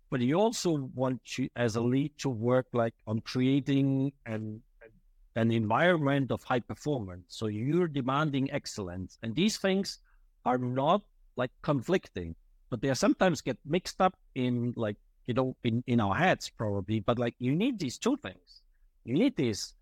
But 0.10 0.20
you 0.20 0.36
also 0.36 0.90
want 0.94 1.24
to, 1.36 1.48
as 1.56 1.78
a 1.78 1.82
lead, 1.82 2.12
to 2.18 2.30
work 2.30 2.68
like 2.74 2.94
on 3.08 3.22
creating 3.22 4.12
an 4.26 4.62
an 5.38 5.52
environment 5.52 6.32
of 6.32 6.44
high 6.44 6.60
performance. 6.60 7.24
So 7.30 7.48
you're 7.48 7.88
demanding 7.88 8.52
excellence, 8.52 9.18
and 9.24 9.34
these 9.34 9.58
things 9.58 10.00
are 10.46 10.58
not 10.58 11.04
like 11.36 11.52
conflicting, 11.62 12.36
but 12.70 12.82
they 12.82 12.94
sometimes 12.94 13.42
get 13.42 13.58
mixed 13.66 14.02
up 14.02 14.16
in 14.36 14.74
like 14.76 14.98
you 15.28 15.34
know 15.34 15.56
in 15.64 15.84
in 15.88 16.00
our 16.00 16.16
heads 16.16 16.50
probably. 16.50 17.00
But 17.00 17.20
like 17.20 17.36
you 17.40 17.54
need 17.56 17.80
these 17.80 17.98
two 17.98 18.18
things. 18.18 18.62
You 19.04 19.16
need 19.16 19.36
this 19.36 19.74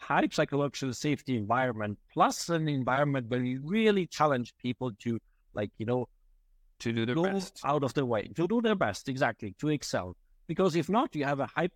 high 0.00 0.26
psychological 0.30 0.92
safety 0.94 1.36
environment 1.36 1.98
plus 2.12 2.48
an 2.48 2.68
environment 2.68 3.28
where 3.28 3.42
you 3.42 3.60
really 3.64 4.06
challenge 4.06 4.54
people 4.58 4.90
to 4.98 5.18
like 5.54 5.70
you 5.78 5.86
know 5.86 6.08
to 6.78 6.92
do 6.92 7.04
their 7.04 7.14
best. 7.14 7.60
out 7.64 7.84
of 7.84 7.92
the 7.92 8.04
way 8.04 8.22
to 8.34 8.48
do 8.48 8.62
their 8.62 8.74
best 8.74 9.08
exactly 9.08 9.54
to 9.60 9.68
excel 9.68 10.16
because 10.46 10.74
if 10.74 10.88
not 10.88 11.14
you 11.14 11.24
have 11.24 11.40
a 11.40 11.46
high 11.46 11.68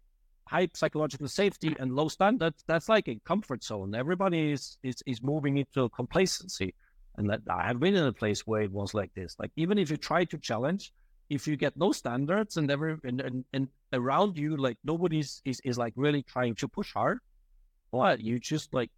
high 0.49 0.67
psychological 0.75 1.29
safety 1.29 1.77
and 1.79 1.95
low 1.95 2.09
standards 2.09 2.65
that's 2.67 2.89
like 2.89 3.09
a 3.09 3.21
comfort 3.27 3.63
zone 3.63 3.95
everybody 3.95 4.53
is 4.53 4.79
is, 4.83 5.03
is 5.07 5.23
moving 5.23 5.59
into 5.59 5.89
complacency 5.91 6.75
and 7.17 7.29
that 7.31 7.41
i 7.51 7.67
have 7.67 7.81
been 7.81 7.95
in 7.95 8.05
a 8.05 8.13
place 8.13 8.47
where 8.47 8.63
it 8.63 8.73
was 8.73 8.95
like 8.95 9.13
this 9.15 9.37
like 9.39 9.51
even 9.57 9.79
if 9.79 9.91
you 9.91 9.97
try 9.97 10.25
to 10.25 10.39
challenge 10.39 10.93
if 11.31 11.47
you 11.47 11.57
get 11.57 11.77
no 11.77 11.91
standards 11.93 12.57
and 12.59 12.71
every 12.71 12.97
and, 13.05 13.21
and, 13.21 13.45
and 13.53 13.69
around 13.93 14.37
you 14.37 14.57
like 14.57 14.77
nobody's 14.85 15.41
is, 15.45 15.61
is 15.65 15.79
like 15.79 15.93
really 15.97 16.23
trying 16.23 16.55
to 16.55 16.69
push 16.69 16.93
hard 16.93 17.19
well 17.93 18.19
you 18.21 18.39
just 18.39 18.75
like 18.75 18.91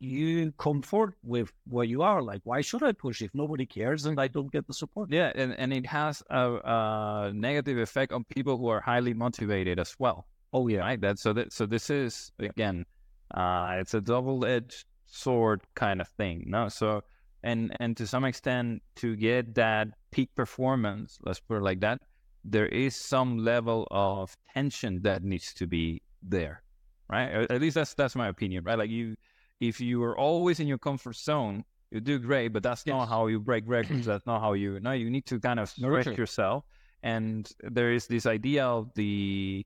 you 0.00 0.52
comfort 0.58 1.14
with 1.22 1.50
where 1.68 1.84
you 1.84 2.02
are 2.02 2.20
like 2.20 2.40
why 2.44 2.60
should 2.60 2.82
i 2.82 2.92
push 2.92 3.22
if 3.22 3.30
nobody 3.34 3.64
cares 3.64 4.04
and 4.06 4.20
i 4.20 4.28
don't 4.28 4.52
get 4.52 4.66
the 4.66 4.74
support 4.74 5.08
Yeah, 5.10 5.32
and, 5.34 5.54
and 5.58 5.72
it 5.72 5.86
has 5.86 6.22
a, 6.30 6.56
a 6.64 7.32
negative 7.32 7.78
effect 7.78 8.12
on 8.12 8.24
people 8.24 8.58
who 8.58 8.68
are 8.68 8.80
highly 8.80 9.14
motivated 9.14 9.78
as 9.78 9.94
well. 9.98 10.26
oh 10.52 10.68
yeah 10.68 10.80
right? 10.80 11.00
That 11.00 11.18
so 11.18 11.32
that 11.32 11.52
so 11.52 11.64
this 11.66 11.88
is 11.90 12.32
again, 12.38 12.84
uh, 13.32 13.76
it's 13.80 13.94
a 13.94 14.00
double-edged 14.00 14.84
sword 15.06 15.62
kind 15.74 16.00
of 16.00 16.08
thing, 16.08 16.44
no? 16.46 16.68
So 16.68 17.02
and 17.44 17.76
and 17.78 17.96
to 17.98 18.06
some 18.06 18.24
extent, 18.24 18.82
to 18.96 19.14
get 19.14 19.54
that 19.54 19.88
peak 20.10 20.30
performance, 20.34 21.18
let's 21.22 21.40
put 21.40 21.58
it 21.58 21.62
like 21.62 21.80
that, 21.80 22.00
there 22.44 22.66
is 22.66 22.96
some 22.96 23.38
level 23.38 23.86
of 23.90 24.36
tension 24.52 25.00
that 25.02 25.22
needs 25.22 25.54
to 25.54 25.66
be 25.66 26.02
there, 26.22 26.62
right? 27.08 27.30
At- 27.50 27.60
least 27.60 27.74
that's 27.76 27.94
that's 27.94 28.16
my 28.16 28.28
opinion, 28.28 28.64
right? 28.64 28.78
Like 28.78 28.90
you, 28.90 29.14
if 29.60 29.80
you 29.80 30.02
are 30.02 30.18
always 30.18 30.58
in 30.58 30.66
your 30.66 30.78
comfort 30.78 31.16
zone, 31.16 31.64
you 31.90 32.00
do 32.00 32.18
great, 32.18 32.48
but 32.48 32.62
that's 32.62 32.86
not 32.86 33.08
how 33.08 33.26
you 33.28 33.38
break 33.38 33.64
records. 33.66 34.06
that's 34.10 34.26
not 34.26 34.40
how 34.40 34.54
you. 34.54 34.80
No, 34.80 34.92
you 34.92 35.10
need 35.10 35.26
to 35.26 35.38
kind 35.38 35.60
of 35.60 35.68
stretch 35.68 36.04
true. 36.04 36.14
yourself. 36.16 36.64
And 37.02 37.48
there 37.60 37.92
is 37.92 38.06
this 38.06 38.24
idea 38.24 38.64
of 38.64 38.90
the 38.94 39.64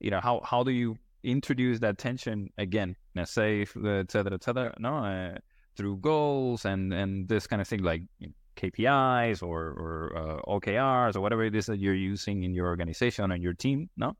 you 0.00 0.10
know 0.10 0.20
how 0.20 0.40
how 0.44 0.64
do 0.64 0.72
you 0.72 0.96
introduce 1.22 1.78
that 1.78 1.98
tension 1.98 2.48
again 2.58 2.96
in 3.14 3.22
a 3.22 3.26
safe 3.26 3.76
et 3.76 4.10
cetera 4.10 4.32
et 4.32 4.42
cetera 4.42 4.74
no 4.78 4.96
uh, 4.96 5.34
through 5.76 5.96
goals 5.98 6.64
and 6.64 6.92
and 6.92 7.28
this 7.28 7.46
kind 7.46 7.60
of 7.62 7.68
thing 7.68 7.82
like 7.82 8.02
you 8.18 8.28
know, 8.28 8.32
KPIs 8.56 9.42
or 9.42 9.60
or 9.70 10.12
uh, 10.16 10.50
OKRs 10.58 11.16
or 11.16 11.20
whatever 11.20 11.44
it 11.44 11.54
is 11.54 11.66
that 11.66 11.78
you're 11.78 11.94
using 11.94 12.42
in 12.42 12.52
your 12.54 12.66
organization 12.66 13.30
and 13.32 13.42
your 13.42 13.54
team 13.54 13.88
no 13.96 14.14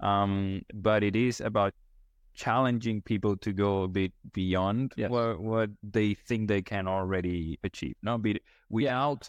um 0.00 0.62
but 0.74 1.02
it 1.02 1.16
is 1.16 1.40
about 1.40 1.74
challenging 2.34 3.02
people 3.02 3.36
to 3.36 3.52
go 3.52 3.82
a 3.82 3.88
bit 3.88 4.12
beyond 4.32 4.92
Yes. 4.96 5.10
what 5.10 5.40
what 5.40 5.70
they 5.82 6.14
think 6.14 6.48
they 6.48 6.62
can 6.62 6.86
already 6.86 7.58
achieve 7.64 7.96
no 8.02 8.16
be 8.16 8.40
without 8.68 9.28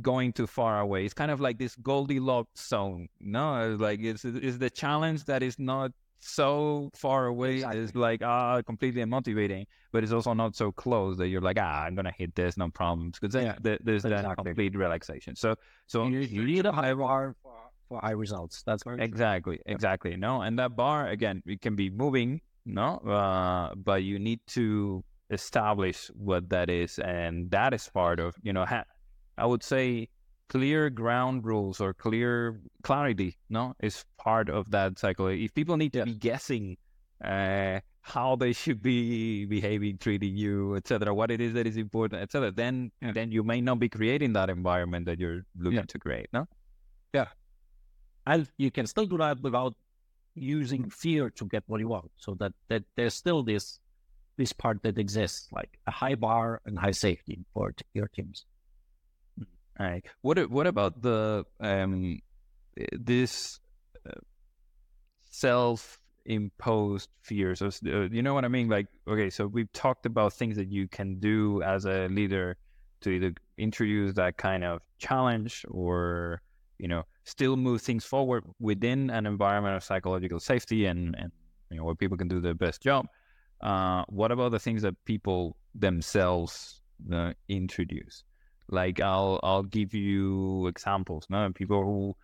going 0.00 0.32
too 0.32 0.46
far 0.46 0.80
away. 0.80 1.04
It's 1.04 1.12
kind 1.12 1.30
of 1.30 1.38
like 1.40 1.58
this 1.58 1.74
Goldilocks 1.76 2.66
zone. 2.66 3.08
No, 3.20 3.76
like 3.78 4.00
it's 4.00 4.24
it's 4.24 4.56
the 4.56 4.70
challenge 4.70 5.24
that 5.26 5.42
is 5.42 5.58
not 5.58 5.92
so 6.22 6.90
far 6.94 7.26
away. 7.26 7.56
Exactly. 7.56 7.80
It's 7.80 7.94
like 7.94 8.22
ah 8.22 8.62
completely 8.62 9.02
unmotivating, 9.02 9.66
but 9.92 10.02
it's 10.04 10.12
also 10.12 10.32
not 10.32 10.54
so 10.56 10.70
close 10.72 11.16
that 11.18 11.28
you're 11.28 11.40
like 11.40 11.58
ah 11.60 11.82
I'm 11.84 11.94
gonna 11.94 12.12
hit 12.16 12.34
this 12.34 12.56
no 12.56 12.68
problems 12.70 13.18
because 13.18 13.34
then 13.34 13.46
Yeah, 13.46 13.56
th- 13.62 13.80
there's 13.82 14.02
that 14.04 14.36
complete 14.36 14.76
relaxation. 14.76 15.34
So 15.36 15.56
so 15.86 16.06
you, 16.06 16.20
you 16.20 16.44
need 16.44 16.66
a 16.66 16.72
high 16.72 16.94
bar 16.94 17.34
for, 17.42 17.52
for 17.88 18.00
high 18.00 18.12
results 18.12 18.62
that's 18.62 18.84
very 18.84 18.98
true. 18.98 19.04
Exactly, 19.04 19.60
exactly. 19.66 20.16
No, 20.16 20.42
and 20.42 20.58
that 20.58 20.76
bar 20.76 21.08
again, 21.08 21.42
it 21.46 21.60
can 21.60 21.74
be 21.76 21.90
moving, 21.90 22.40
no, 22.64 22.98
uh, 22.98 23.74
but 23.74 24.02
you 24.04 24.18
need 24.18 24.40
to 24.48 25.04
establish 25.30 26.06
what 26.14 26.48
that 26.50 26.70
is, 26.70 26.98
and 27.00 27.50
that 27.50 27.74
is 27.74 27.88
part 27.88 28.20
of 28.20 28.34
you 28.42 28.52
know. 28.52 28.64
Ha- 28.64 28.84
I 29.38 29.46
would 29.46 29.62
say 29.62 30.08
clear 30.52 30.90
ground 30.90 31.44
rules 31.46 31.80
or 31.80 31.94
clear 31.94 32.60
clarity, 32.82 33.36
no, 33.48 33.74
is 33.80 34.04
part 34.18 34.50
of 34.50 34.70
that 34.70 34.98
cycle. 34.98 35.28
If 35.28 35.54
people 35.54 35.76
need 35.82 35.92
to 35.94 36.00
Yes. 36.00 36.08
be 36.10 36.14
guessing 36.28 36.64
uh, 37.24 37.80
how 38.02 38.36
they 38.36 38.52
should 38.52 38.82
be 38.82 39.46
behaving, 39.46 39.96
treating 39.98 40.36
you, 40.36 40.76
etc., 40.76 41.14
what 41.14 41.30
it 41.30 41.40
is 41.40 41.54
that 41.54 41.66
is 41.66 41.76
important, 41.76 42.20
etc., 42.22 42.50
then 42.50 42.90
Yeah. 43.00 43.12
then 43.18 43.32
you 43.36 43.42
may 43.52 43.60
not 43.68 43.78
be 43.78 43.88
creating 43.88 44.32
that 44.38 44.50
environment 44.50 45.06
that 45.06 45.18
you're 45.18 45.42
looking 45.56 45.78
Yeah. 45.84 45.94
to 45.94 45.98
create, 45.98 46.28
no. 46.32 46.42
Yeah. 47.14 47.28
And 48.26 48.48
you 48.58 48.70
can 48.70 48.86
still 48.86 49.06
do 49.06 49.16
that 49.18 49.40
without 49.40 49.74
using 50.34 50.90
fear 50.90 51.30
to 51.30 51.44
get 51.46 51.62
what 51.66 51.80
you 51.80 51.88
want. 51.88 52.10
So 52.16 52.34
that 52.40 52.52
that 52.68 52.84
there's 52.96 53.14
still 53.14 53.42
this 53.42 53.78
this 54.36 54.52
part 54.52 54.82
that 54.82 54.98
exists, 54.98 55.48
like 55.52 55.78
a 55.86 55.90
high 56.02 56.14
bar 56.26 56.60
and 56.66 56.78
high 56.78 56.96
safety 57.08 57.36
for 57.54 57.74
your 57.94 58.08
teams. 58.08 58.44
Right. 59.78 60.04
What 60.20 60.50
what 60.50 60.66
about 60.66 61.02
the 61.02 61.44
um 61.60 62.20
this 62.92 63.58
uh, 64.06 64.20
self-imposed 65.30 67.08
fears? 67.22 67.62
Of, 67.62 67.78
uh, 67.86 68.02
you 68.10 68.22
know 68.22 68.34
what 68.34 68.44
I 68.44 68.48
mean? 68.48 68.68
Like, 68.68 68.86
okay, 69.08 69.30
so 69.30 69.46
we've 69.46 69.72
talked 69.72 70.06
about 70.06 70.34
things 70.34 70.56
that 70.56 70.68
you 70.68 70.88
can 70.88 71.18
do 71.20 71.62
as 71.62 71.86
a 71.86 72.08
leader 72.08 72.56
to 73.00 73.10
either 73.10 73.32
introduce 73.58 74.14
that 74.14 74.36
kind 74.36 74.62
of 74.64 74.80
challenge 74.98 75.64
or 75.70 76.40
you 76.78 76.88
know 76.88 77.02
still 77.24 77.56
move 77.56 77.82
things 77.82 78.04
forward 78.04 78.44
within 78.60 79.10
an 79.10 79.26
environment 79.26 79.76
of 79.76 79.82
psychological 79.82 80.38
safety 80.38 80.86
and 80.86 81.16
and 81.18 81.32
you 81.70 81.78
know 81.78 81.84
where 81.84 81.94
people 81.94 82.16
can 82.16 82.28
do 82.28 82.40
their 82.40 82.54
best 82.54 82.82
job. 82.82 83.06
Uh, 83.62 84.04
what 84.08 84.30
about 84.32 84.50
the 84.50 84.58
things 84.58 84.82
that 84.82 84.94
people 85.04 85.56
themselves 85.74 86.82
uh, 87.12 87.32
introduce? 87.48 88.24
Like 88.68 89.00
I'll 89.00 89.40
I'll 89.42 89.62
give 89.62 89.94
you 89.94 90.66
examples. 90.66 91.26
No, 91.28 91.50
people 91.52 91.82
who 91.82 92.16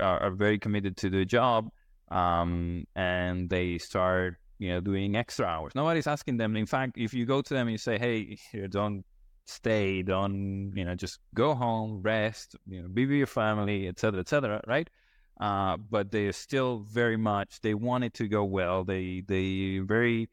are, 0.00 0.22
are 0.22 0.30
very 0.30 0.58
committed 0.58 0.96
to 0.98 1.10
the 1.10 1.24
job, 1.24 1.70
um, 2.10 2.84
and 2.94 3.48
they 3.50 3.78
start 3.78 4.36
you 4.58 4.70
know 4.70 4.80
doing 4.80 5.16
extra 5.16 5.46
hours. 5.46 5.72
Nobody's 5.74 6.06
asking 6.06 6.36
them. 6.36 6.56
In 6.56 6.66
fact, 6.66 6.96
if 6.96 7.12
you 7.12 7.26
go 7.26 7.42
to 7.42 7.54
them 7.54 7.66
and 7.66 7.72
you 7.72 7.78
say, 7.78 7.98
"Hey, 7.98 8.38
don't 8.70 9.04
stay, 9.46 10.02
don't 10.02 10.72
you 10.74 10.84
know, 10.84 10.94
just 10.94 11.18
go 11.34 11.54
home, 11.54 12.00
rest, 12.02 12.56
you 12.66 12.82
know, 12.82 12.88
be 12.88 13.06
with 13.06 13.16
your 13.16 13.26
family, 13.26 13.88
etc., 13.88 14.20
etc., 14.20 14.62
right? 14.66 14.88
Uh, 15.40 15.76
but 15.90 16.10
they're 16.10 16.32
still 16.32 16.80
very 16.80 17.16
much 17.16 17.60
they 17.62 17.74
want 17.74 18.04
it 18.04 18.14
to 18.14 18.28
go 18.28 18.44
well. 18.44 18.84
They 18.84 19.22
they 19.26 19.78
very 19.78 20.28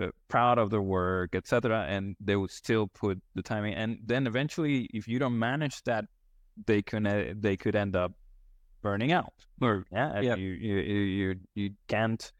uh, 0.00 0.08
proud 0.28 0.58
of 0.58 0.70
their 0.70 0.82
work, 0.82 1.34
etc., 1.34 1.86
and 1.88 2.16
they 2.20 2.36
would 2.36 2.50
still 2.50 2.86
put 2.88 3.20
the 3.34 3.42
time 3.42 3.64
in. 3.64 3.74
And 3.74 3.98
then 4.04 4.26
eventually, 4.26 4.88
if 4.94 5.08
you 5.08 5.18
don't 5.18 5.38
manage 5.38 5.82
that, 5.84 6.04
they 6.66 6.82
can 6.82 7.06
uh, 7.06 7.34
they 7.36 7.56
could 7.56 7.76
end 7.76 7.96
up 7.96 8.12
burning 8.82 9.12
out. 9.12 9.32
Or 9.60 9.84
yeah, 9.92 10.20
yeah. 10.20 10.36
You, 10.36 10.50
you 10.50 10.76
you 10.76 11.34
you 11.54 11.70
can't 11.88 12.32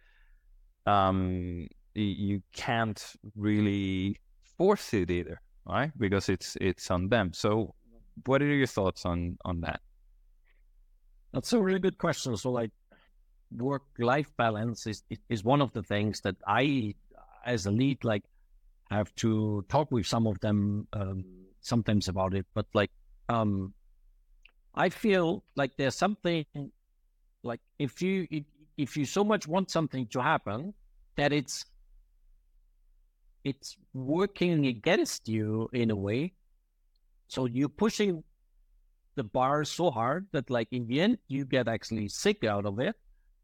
um 0.86 1.68
you 1.94 2.42
can't 2.52 3.02
really 3.36 4.16
force 4.56 4.94
it 4.94 5.10
either, 5.10 5.40
right? 5.66 5.90
Because 5.98 6.28
it's 6.28 6.56
it's 6.60 6.90
on 6.90 7.08
them. 7.08 7.32
So, 7.32 7.74
what 8.26 8.42
are 8.42 8.46
your 8.46 8.66
thoughts 8.66 9.04
on 9.04 9.38
on 9.44 9.60
that? 9.62 9.80
That's 11.32 11.52
a 11.52 11.60
really 11.60 11.80
good 11.80 11.98
question. 11.98 12.36
So, 12.36 12.50
like, 12.50 12.70
work 13.56 13.82
life 13.98 14.30
balance 14.36 14.86
is 14.86 15.02
is 15.28 15.44
one 15.44 15.60
of 15.60 15.72
the 15.72 15.82
things 15.82 16.20
that 16.22 16.36
I 16.46 16.94
as 17.48 17.66
a 17.66 17.70
lead, 17.70 18.04
like 18.04 18.24
have 18.90 19.14
to 19.16 19.64
talk 19.68 19.90
with 19.90 20.06
some 20.06 20.26
of 20.26 20.38
them 20.40 20.86
um, 20.92 21.24
sometimes 21.60 22.08
about 22.08 22.34
it. 22.34 22.46
But 22.54 22.66
like, 22.74 22.90
um, 23.28 23.74
I 24.74 24.88
feel 24.90 25.42
like 25.56 25.72
there's 25.76 25.96
something 25.96 26.44
like 27.42 27.60
if 27.78 28.00
you 28.02 28.28
if, 28.76 28.96
you 28.96 29.04
so 29.04 29.24
much 29.24 29.48
want 29.48 29.70
something 29.70 30.06
to 30.08 30.20
happen 30.22 30.74
that 31.16 31.32
it's 31.32 31.64
it's 33.44 33.76
working 33.94 34.66
against 34.66 35.28
you 35.28 35.68
in 35.72 35.90
a 35.90 35.96
way. 35.96 36.32
So 37.28 37.46
you're 37.46 37.68
pushing 37.68 38.22
the 39.16 39.24
bar 39.24 39.64
so 39.64 39.90
hard 39.90 40.26
that 40.32 40.48
like 40.48 40.68
in 40.70 40.86
the 40.86 41.00
end 41.00 41.18
you 41.26 41.44
get 41.44 41.66
actually 41.66 42.08
sick 42.08 42.44
out 42.44 42.66
of 42.66 42.78
it. 42.78 42.94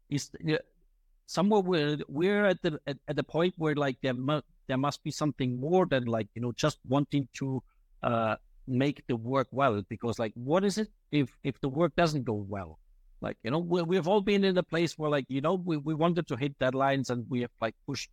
Is 0.09 0.29
somewhere 1.27 1.61
where 1.61 1.97
we're 2.07 2.45
at 2.45 2.61
the 2.61 2.79
at, 2.87 2.97
at 3.07 3.15
the 3.15 3.23
point 3.23 3.53
where 3.57 3.75
like 3.75 3.97
there 4.01 4.13
mu- 4.13 4.41
there 4.67 4.77
must 4.77 5.03
be 5.03 5.11
something 5.11 5.59
more 5.59 5.85
than 5.85 6.05
like 6.05 6.27
you 6.35 6.41
know 6.41 6.51
just 6.51 6.79
wanting 6.87 7.27
to 7.33 7.61
uh 8.03 8.35
make 8.67 9.05
the 9.07 9.15
work 9.15 9.47
well. 9.51 9.81
Because 9.89 10.19
like 10.19 10.33
what 10.35 10.63
is 10.63 10.77
it 10.77 10.89
if 11.11 11.37
if 11.43 11.59
the 11.61 11.69
work 11.69 11.95
doesn't 11.95 12.23
go 12.23 12.33
well? 12.33 12.79
Like 13.21 13.37
you 13.43 13.51
know 13.51 13.59
we, 13.59 13.81
we've 13.81 14.07
all 14.07 14.21
been 14.21 14.43
in 14.43 14.57
a 14.57 14.63
place 14.63 14.97
where 14.97 15.09
like 15.09 15.25
you 15.27 15.41
know 15.41 15.55
we, 15.55 15.77
we 15.77 15.93
wanted 15.93 16.27
to 16.27 16.35
hit 16.35 16.57
deadlines 16.59 17.09
and 17.09 17.25
we 17.29 17.41
have 17.41 17.51
like 17.61 17.75
pushed 17.85 18.09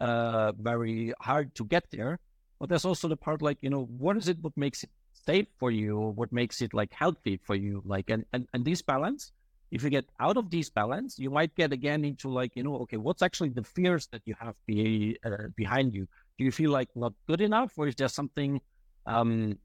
uh 0.00 0.52
very 0.52 1.12
hard 1.20 1.54
to 1.56 1.64
get 1.64 1.84
there. 1.90 2.18
But 2.58 2.68
there's 2.68 2.84
also 2.84 3.08
the 3.08 3.16
part 3.16 3.42
like 3.42 3.58
you 3.62 3.70
know 3.70 3.84
what 3.84 4.16
is 4.16 4.28
it 4.28 4.38
what 4.40 4.56
makes 4.56 4.82
it 4.84 4.90
safe 5.26 5.46
for 5.58 5.70
you 5.70 5.98
what 6.16 6.32
makes 6.32 6.62
it 6.62 6.72
like 6.74 6.92
healthy 6.92 7.40
for 7.44 7.54
you? 7.54 7.82
Like 7.84 8.10
and 8.10 8.24
and, 8.32 8.46
and 8.52 8.64
this 8.64 8.82
balance 8.82 9.32
if 9.70 9.82
you 9.84 9.90
get 9.90 10.06
out 10.18 10.36
of 10.36 10.50
this 10.50 10.68
balance, 10.68 11.18
you 11.18 11.30
might 11.30 11.54
get 11.54 11.72
again 11.72 12.04
into 12.04 12.28
like, 12.28 12.56
you 12.56 12.62
know, 12.62 12.76
okay, 12.78 12.96
what's 12.96 13.22
actually 13.22 13.50
the 13.50 13.62
fears 13.62 14.08
that 14.12 14.22
you 14.24 14.34
have 14.40 14.56
be, 14.66 15.16
uh, 15.24 15.48
behind 15.56 15.94
you? 15.94 16.06
Do 16.38 16.44
you 16.44 16.50
feel 16.50 16.70
like 16.70 16.88
not 16.94 17.12
good 17.26 17.40
enough, 17.40 17.72
or 17.76 17.86
is 17.86 17.94
there 17.94 18.08
something 18.08 18.60
um, 19.06 19.58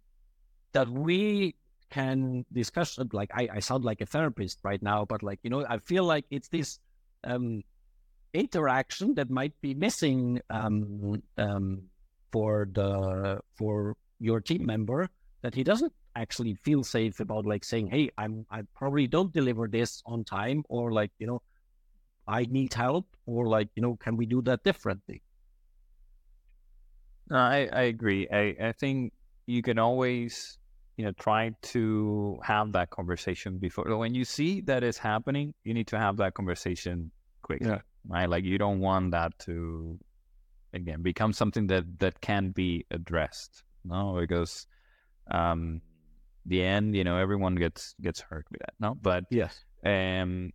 that 0.74 0.88
we 0.88 1.56
can 1.89 2.46
discuss? 2.54 3.00
Like, 3.12 3.32
I, 3.34 3.50
I 3.54 3.60
sound 3.60 3.84
like 3.84 4.02
a 4.02 4.06
therapist 4.06 4.60
right 4.63 4.82
now, 4.82 5.06
but 5.06 5.24
like, 5.24 5.39
you 5.41 5.50
know, 5.50 5.65
I 5.68 5.80
feel 5.80 6.04
like 6.04 6.26
it's 6.30 6.50
this 6.50 6.80
um, 7.24 7.63
interaction 8.34 9.15
that 9.15 9.30
might 9.30 9.60
be 9.62 9.74
missing 9.74 10.41
um, 10.50 11.22
um 11.38 11.82
for 12.32 12.68
the 12.74 13.39
for 13.56 13.96
your 14.20 14.41
team 14.41 14.65
member 14.65 15.08
that 15.41 15.56
he 15.56 15.63
doesn't 15.63 15.94
actually 16.15 16.56
feel 16.56 16.84
safe 16.84 17.19
about 17.19 17.45
like 17.45 17.63
saying, 17.63 17.88
"Hey, 17.88 18.10
I'm 18.17 18.45
I 18.49 18.63
probably 18.75 19.08
don't 19.08 19.34
deliver 19.34 19.67
this 19.67 20.01
on 20.06 20.23
time," 20.23 20.63
or 20.69 20.91
like 20.91 21.12
you 21.19 21.28
know, 21.28 21.41
I 22.28 22.45
need 22.45 22.73
help, 22.73 23.08
or 23.25 23.47
like 23.47 23.69
you 23.75 23.82
know, 23.82 23.95
can 23.97 24.17
we 24.17 24.25
do 24.25 24.41
that 24.43 24.63
differently? 24.63 25.21
No, 27.30 27.38
I 27.38 27.69
I 27.71 27.82
agree. 27.84 28.28
I 28.32 28.56
I 28.62 28.71
think 28.71 29.13
you 29.47 29.62
can 29.62 29.80
always 29.80 30.58
you 30.97 31.06
know 31.06 31.12
try 31.13 31.51
to 31.73 32.39
have 32.43 32.71
that 32.73 32.89
conversation 32.89 33.58
before 33.58 33.97
when 33.97 34.15
you 34.15 34.25
see 34.25 34.62
that 34.62 34.84
is 34.84 34.97
happening. 34.97 35.54
You 35.63 35.73
need 35.73 35.88
to 35.88 35.97
have 35.97 36.17
that 36.17 36.34
conversation 36.34 37.12
quickly, 37.41 37.67
yeah. 37.67 37.82
right? 38.08 38.30
Like 38.30 38.43
you 38.43 38.58
don't 38.58 38.80
want 38.80 39.12
that 39.12 39.38
to 39.39 39.99
again 40.73 41.01
become 41.01 41.34
something 41.34 41.67
that 41.67 41.99
that 41.99 42.21
can 42.21 42.51
be 42.51 42.86
addressed, 42.91 43.63
no, 43.84 44.17
because 44.19 44.67
um 45.32 45.82
the 46.45 46.63
end, 46.63 46.95
you 46.95 47.03
know, 47.03 47.17
everyone 47.17 47.55
gets 47.55 47.95
gets 48.01 48.19
hurt 48.21 48.45
with 48.51 48.62
that. 48.62 48.73
No, 48.79 48.95
but 48.95 49.25
yes, 49.29 49.63
um, 49.86 50.51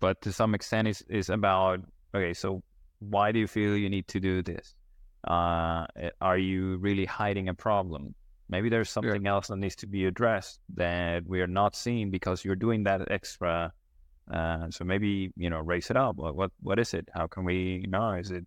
but 0.00 0.20
to 0.22 0.32
some 0.32 0.54
extent, 0.54 0.88
is 0.88 1.02
is 1.08 1.30
about 1.30 1.80
okay. 2.14 2.34
So 2.34 2.62
why 3.00 3.32
do 3.32 3.38
you 3.38 3.46
feel 3.46 3.76
you 3.76 3.90
need 3.90 4.08
to 4.08 4.20
do 4.20 4.42
this? 4.42 4.74
Uh, 5.26 5.86
eh, 5.96 6.10
are 6.20 6.38
you 6.38 6.76
really 6.78 7.04
hiding 7.04 7.48
a 7.48 7.54
problem? 7.54 8.14
Maybe 8.48 8.68
there's 8.68 8.90
something 8.90 9.24
yeah. 9.24 9.32
else 9.32 9.48
that 9.48 9.56
needs 9.56 9.76
to 9.76 9.86
be 9.86 10.06
addressed 10.06 10.60
that 10.74 11.26
we 11.26 11.40
are 11.40 11.46
not 11.46 11.74
seeing 11.74 12.10
because 12.10 12.44
you're 12.44 12.56
doing 12.56 12.84
that 12.84 13.10
extra. 13.10 13.72
Uh, 14.32 14.70
so 14.70 14.84
maybe 14.84 15.32
you 15.36 15.50
know, 15.50 15.60
raise 15.60 15.90
it 15.90 15.96
up. 15.96 16.16
What 16.16 16.36
what 16.36 16.50
what 16.62 16.78
is 16.78 16.94
it? 16.94 17.08
How 17.14 17.26
can 17.26 17.44
we? 17.44 17.82
You 17.84 17.90
know, 17.90 18.12
is 18.14 18.30
it 18.30 18.46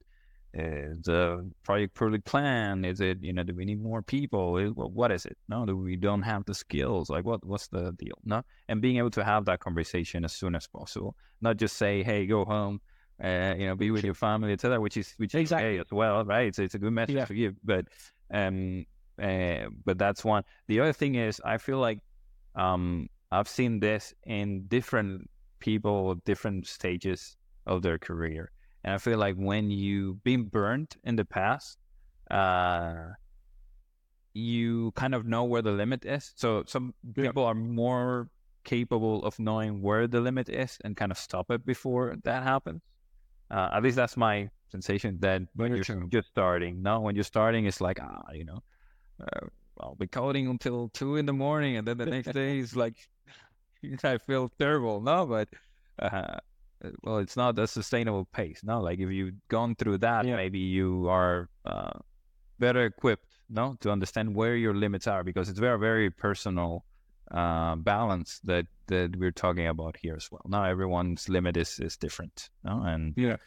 is 0.56 1.02
the 1.02 1.50
project 1.63 1.96
poorly 1.96 2.20
planned? 2.20 2.86
Is 2.86 3.02
it, 3.02 3.22
you 3.22 3.34
know, 3.34 3.44
do 3.44 3.54
we 3.54 3.65
need 3.65 3.82
more 3.82 4.02
people? 4.02 4.58
Is, 4.58 4.72
well, 4.72 4.89
what 4.89 5.12
is 5.12 5.26
it? 5.26 5.38
No, 5.50 5.65
do 5.65 5.76
we 5.76 5.98
don't 5.98 6.22
have 6.22 6.46
the 6.46 6.54
skills? 6.54 7.10
Like, 7.10 7.26
what 7.26 7.46
what's 7.46 7.68
the 7.68 7.91
deal? 7.94 8.18
No, 8.24 8.41
and 8.70 8.82
being 8.82 8.98
able 8.98 9.12
to 9.12 9.24
have 9.24 9.46
that 9.46 9.60
conversation 9.60 10.24
as 10.24 10.34
soon 10.34 10.56
as 10.56 10.68
possible, 10.68 11.15
not 11.41 11.58
just 11.58 11.76
say, 11.76 12.04
hey, 12.04 12.26
go 12.26 12.46
home, 12.46 12.80
uh, 13.22 13.54
you 13.58 13.68
know, 13.68 13.76
be 13.76 13.91
with 13.91 14.06
your 14.06 14.13
family, 14.13 14.54
etc., 14.54 14.80
which 14.80 14.96
is 14.96 15.13
which 15.18 15.36
exactly. 15.36 15.68
is 15.68 15.74
okay 15.74 15.80
as 15.80 15.91
well, 15.91 16.24
right? 16.24 16.48
It's 16.48 16.60
it's 16.60 16.76
a 16.76 16.80
good 16.80 16.94
message 16.94 17.15
yeah. 17.15 17.26
to 17.26 17.34
give, 17.34 17.56
but 17.63 17.86
um, 18.32 18.86
uh, 19.22 19.65
but 19.84 19.98
that's 19.98 20.24
one. 20.24 20.44
The 20.68 20.80
other 20.80 20.94
thing 20.94 21.15
is, 21.15 21.41
I 21.44 21.58
feel 21.58 21.80
like 21.80 22.00
um, 22.56 23.10
I've 23.30 23.50
seen 23.50 23.82
this 23.82 24.13
in 24.24 24.68
different 24.68 25.30
people, 25.60 26.15
different 26.24 26.68
stages 26.68 27.36
of 27.65 27.82
their 27.82 27.98
career 27.98 28.52
and 28.86 28.93
I 28.93 29.00
feel 29.00 29.17
like 29.17 29.36
when 29.36 29.71
you've 29.71 30.24
been 30.24 30.43
burned 30.43 30.95
in 31.04 31.15
the 31.15 31.26
past, 31.26 31.80
uh, 32.30 33.17
you 34.36 34.91
kind 34.91 35.15
of 35.15 35.26
know 35.26 35.43
where 35.43 35.63
the 35.63 35.71
limit 35.71 36.06
is. 36.06 36.34
So 36.36 36.63
some 36.67 36.93
people 37.15 37.43
yeah. 37.43 37.50
are 37.50 37.56
more 37.56 38.30
capable 38.63 39.26
of 39.26 39.39
knowing 39.39 39.82
where 39.82 40.08
the 40.08 40.21
limit 40.21 40.50
is 40.50 40.78
and 40.84 40.95
kind 40.95 41.12
of 41.12 41.17
stop 41.17 41.50
it 41.50 41.65
before 41.65 42.15
that 42.24 42.43
happens. 42.43 42.84
Uh, 43.50 43.69
at 43.74 43.82
least 43.82 43.95
that's 43.95 44.17
my 44.17 44.52
sensation. 44.69 45.17
That 45.19 45.41
when 45.56 45.74
you're 45.74 45.84
true. 45.84 46.08
just 46.12 46.28
starting, 46.28 46.84
no, 46.84 47.00
when 47.00 47.15
you're 47.15 47.24
starting, 47.24 47.65
it's 47.65 47.82
like 47.82 48.00
ah, 48.00 48.21
you 48.34 48.45
know, 48.45 48.60
uh, 49.19 49.48
I'll 49.80 49.95
be 49.95 50.06
coding 50.06 50.48
until 50.48 50.89
two 50.89 51.15
in 51.15 51.26
the 51.26 51.34
morning, 51.34 51.78
and 51.78 51.88
then 51.88 51.98
the 51.98 52.06
next 52.06 52.34
day 52.34 52.60
is 52.60 52.76
like 52.76 52.98
I 54.04 54.19
feel 54.19 54.52
terrible. 54.60 55.02
No, 55.02 55.26
but 55.26 55.50
uh, 55.98 56.38
well, 57.04 57.17
it's 57.19 57.38
not 57.38 57.58
a 57.60 57.67
sustainable 57.67 58.26
pace. 58.26 58.62
No, 58.63 58.82
like 58.82 59.00
if 59.00 59.10
you've 59.10 59.36
gone 59.48 59.76
through 59.76 60.00
that, 60.00 60.26
yeah. 60.26 60.36
maybe 60.36 60.60
you 60.60 61.08
are 61.10 61.50
uh, 61.65 62.00
better 62.60 62.86
equipped, 62.86 63.28
no, 63.50 63.76
to 63.82 63.91
understand 63.91 64.36
where 64.36 64.56
your 64.56 64.74
limits 64.74 65.08
are 65.08 65.24
because 65.24 65.50
it's 65.50 65.60
very, 65.60 65.80
very 65.80 66.10
personal 66.10 66.86
uh, 67.32 67.76
balance 67.76 68.39
that 68.43 68.67
that 68.88 69.15
we're 69.15 69.32
talking 69.32 69.67
about 69.67 69.98
here 69.98 70.15
as 70.15 70.32
well. 70.32 70.45
Now 70.48 70.63
everyone's 70.63 71.28
limit 71.30 71.58
is 71.58 71.80
is 71.80 71.98
different, 71.98 72.50
no? 72.63 72.84
and 72.84 73.13
yeah. 73.17 73.38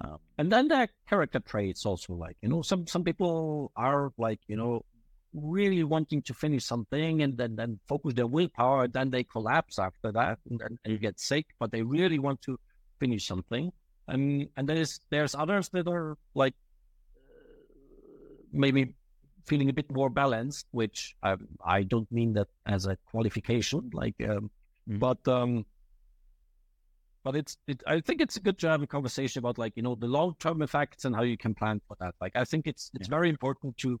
Um, 0.00 0.18
and 0.38 0.52
then 0.52 0.70
are 0.70 0.88
character 1.08 1.40
traits 1.40 1.84
also 1.84 2.14
like 2.14 2.36
you 2.42 2.48
know 2.48 2.62
some 2.62 2.86
some 2.86 3.02
people 3.02 3.72
are 3.74 4.12
like 4.18 4.38
you 4.46 4.56
know 4.56 4.84
really 5.32 5.82
wanting 5.82 6.22
to 6.22 6.34
finish 6.34 6.64
something 6.64 7.22
and 7.22 7.36
then 7.36 7.56
then 7.56 7.80
focus 7.88 8.14
their 8.14 8.26
willpower 8.26 8.86
then 8.86 9.10
they 9.10 9.24
collapse 9.24 9.78
after 9.78 10.12
that 10.12 10.38
and, 10.48 10.60
and, 10.62 10.78
and 10.84 10.92
you 10.92 10.98
get 10.98 11.18
sick 11.18 11.46
but 11.58 11.70
they 11.72 11.82
really 11.82 12.18
want 12.18 12.40
to 12.42 12.58
finish 13.00 13.26
something 13.26 13.72
and 14.08 14.48
and 14.56 14.68
there's 14.68 15.00
there's 15.10 15.34
others 15.34 15.68
that 15.70 15.88
are 15.88 16.16
like 16.34 16.54
maybe 18.52 18.94
feeling 19.46 19.68
a 19.68 19.72
bit 19.72 19.90
more 19.90 20.10
balanced, 20.10 20.66
which 20.70 21.16
I, 21.22 21.36
I 21.64 21.82
don't 21.82 22.10
mean 22.12 22.32
that 22.34 22.48
as 22.66 22.86
a 22.86 22.96
qualification, 23.10 23.90
like, 23.92 24.14
um, 24.28 24.50
mm. 24.88 24.98
but 24.98 25.26
um, 25.28 25.64
but 27.24 27.36
it's 27.36 27.56
it, 27.66 27.82
I 27.86 28.00
think 28.00 28.20
it's 28.20 28.36
a 28.36 28.40
good 28.40 28.58
to 28.60 28.68
have 28.68 28.82
a 28.82 28.86
conversation 28.86 29.40
about 29.40 29.58
like 29.58 29.72
you 29.76 29.82
know 29.82 29.94
the 29.94 30.06
long 30.06 30.34
term 30.38 30.62
effects 30.62 31.04
and 31.04 31.14
how 31.14 31.22
you 31.22 31.36
can 31.36 31.54
plan 31.54 31.80
for 31.86 31.96
that. 32.00 32.14
Like 32.20 32.32
I 32.34 32.44
think 32.44 32.66
it's 32.66 32.90
it's 32.94 33.08
yeah. 33.08 33.16
very 33.16 33.28
important 33.28 33.76
to 33.78 34.00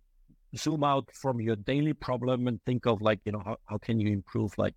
zoom 0.56 0.82
out 0.82 1.08
from 1.12 1.40
your 1.40 1.56
daily 1.56 1.92
problem 1.92 2.48
and 2.48 2.60
think 2.64 2.86
of 2.86 3.00
like 3.00 3.20
you 3.24 3.32
know 3.32 3.42
how, 3.44 3.56
how 3.66 3.78
can 3.78 4.00
you 4.00 4.12
improve 4.12 4.56
like 4.58 4.74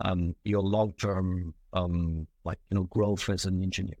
um 0.00 0.34
your 0.42 0.62
long 0.62 0.92
term 0.94 1.54
um 1.74 2.26
like 2.44 2.58
you 2.70 2.76
know 2.76 2.84
growth 2.84 3.28
as 3.28 3.44
an 3.44 3.62
engineer 3.62 3.96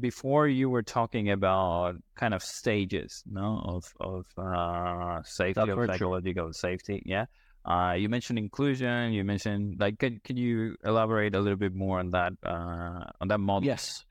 before 0.00 0.46
you 0.46 0.70
were 0.70 0.82
talking 0.82 1.30
about 1.30 1.96
kind 2.14 2.34
of 2.34 2.42
stages 2.42 3.22
no 3.26 3.60
of 3.64 3.92
of 4.00 4.26
uh, 4.38 5.22
safety 5.24 5.60
of 5.60 5.86
psychological 5.86 6.52
safety 6.52 7.02
yeah? 7.04 7.26
Uh, 7.64 7.94
you 7.96 8.08
mentioned 8.10 8.38
inclusion 8.38 9.12
you 9.12 9.24
mentioned 9.24 9.80
like 9.80 9.98
can, 9.98 10.20
can 10.22 10.36
you 10.36 10.76
elaborate 10.84 11.34
a 11.34 11.40
little 11.40 11.56
bit 11.56 11.74
more 11.74 11.98
on 11.98 12.10
that 12.10 12.32
uh, 12.44 13.04
on 13.20 13.28
that 13.28 13.38
model 13.38 13.66
yes. 13.66 14.04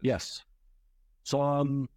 yes. 0.00 0.44
So 1.24 1.42
um 1.42 1.88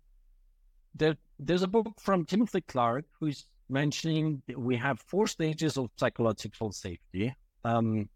there 0.95 1.15
there's 1.39 1.63
a 1.63 1.67
book 1.67 1.87
from 1.99 2.25
timothy 2.25 2.61
clark 2.61 3.05
who's 3.19 3.45
mentioning 3.69 4.41
we 4.55 4.75
have 4.75 4.99
four 4.99 5.27
stages 5.27 5.77
of 5.77 5.89
psychological 5.97 6.71
safety. 6.71 7.33
Um 7.63 8.09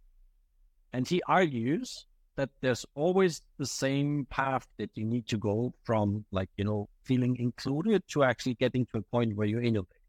and 0.93 1.08
he 1.08 1.21
argues 1.28 2.06
that 2.36 2.50
there's 2.62 2.86
always 2.93 3.41
the 3.58 3.65
same 3.65 4.28
path 4.30 4.67
that 4.78 4.91
you 4.93 5.06
need 5.06 5.28
to 5.28 5.38
go 5.38 5.73
from 5.84 6.26
like 6.32 6.50
you 6.58 6.63
know 6.63 6.88
feeling 7.04 7.36
included 7.38 8.04
to 8.08 8.23
actually 8.23 8.56
getting 8.56 8.86
to 8.86 9.00
a 9.00 9.02
point 9.02 9.36
where 9.36 9.47
you 9.47 9.60
innovate 9.60 10.04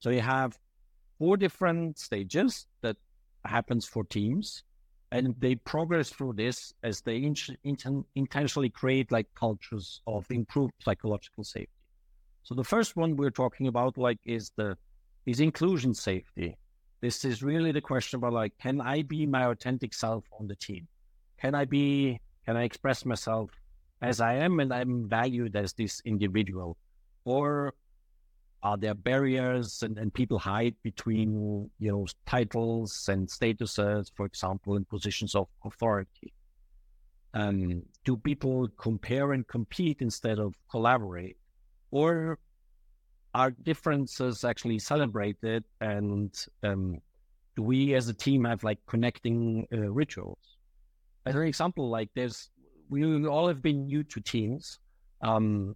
so 0.00 0.10
you 0.10 0.20
have 0.20 0.58
four 1.18 1.36
different 1.36 1.98
stages 1.98 2.66
that 2.82 2.96
happens 3.44 3.86
for 3.86 4.04
teams 4.04 4.64
and 5.12 5.34
they 5.38 5.54
progress 5.54 6.10
through 6.10 6.32
this 6.32 6.72
as 6.82 7.00
they 7.02 7.18
in- 7.18 7.36
in- 7.62 8.04
intentionally 8.16 8.68
create 8.68 9.12
like 9.12 9.28
cultures 9.34 10.00
of 10.08 10.26
improved 10.30 10.74
psychological 10.82 11.44
safety. 11.44 11.70
So 12.42 12.54
the 12.54 12.64
first 12.64 12.96
one 12.96 13.16
we're 13.16 13.30
talking 13.30 13.68
about 13.68 13.96
like 13.96 14.18
is 14.24 14.50
the 14.56 14.76
is 15.24 15.40
inclusion 15.40 15.94
safety 15.94 16.56
this 17.00 17.24
is 17.24 17.42
really 17.42 17.72
the 17.72 17.80
question 17.80 18.18
about 18.18 18.32
like 18.32 18.52
can 18.58 18.80
i 18.80 19.02
be 19.02 19.26
my 19.26 19.46
authentic 19.46 19.92
self 19.94 20.24
on 20.38 20.46
the 20.46 20.56
team 20.56 20.86
can 21.44 21.54
I 21.54 21.66
be, 21.66 22.20
can 22.46 22.56
I 22.56 22.62
express 22.62 23.04
myself 23.04 23.50
as 24.00 24.18
I 24.18 24.36
am 24.36 24.60
and 24.60 24.72
I'm 24.72 25.08
valued 25.08 25.56
as 25.56 25.74
this 25.74 26.00
individual? 26.06 26.78
Or 27.26 27.74
are 28.62 28.78
there 28.78 28.94
barriers 28.94 29.82
and, 29.82 29.98
and 29.98 30.12
people 30.12 30.38
hide 30.38 30.74
between, 30.82 31.70
you 31.78 31.90
know, 31.90 32.06
titles 32.24 33.10
and 33.10 33.28
statuses, 33.28 34.10
for 34.14 34.24
example, 34.24 34.76
in 34.76 34.86
positions 34.86 35.34
of 35.34 35.48
authority? 35.64 36.32
Um, 37.34 37.82
do 38.06 38.16
people 38.16 38.68
compare 38.78 39.32
and 39.32 39.46
compete 39.46 39.98
instead 40.00 40.38
of 40.38 40.54
collaborate? 40.70 41.36
Or 41.90 42.38
are 43.34 43.50
differences 43.50 44.44
actually 44.44 44.78
celebrated 44.78 45.64
and 45.80 46.46
um, 46.62 47.00
do 47.56 47.62
we 47.62 47.94
as 47.94 48.08
a 48.08 48.14
team 48.14 48.44
have 48.44 48.64
like 48.64 48.78
connecting 48.86 49.66
uh, 49.72 49.90
rituals? 49.90 50.54
as 51.26 51.34
an 51.34 51.42
example, 51.42 51.88
like 51.88 52.10
there's 52.14 52.50
we 52.90 53.26
all 53.26 53.48
have 53.48 53.62
been 53.62 53.86
new 53.86 54.04
to 54.04 54.20
Teams, 54.20 54.78
um, 55.22 55.74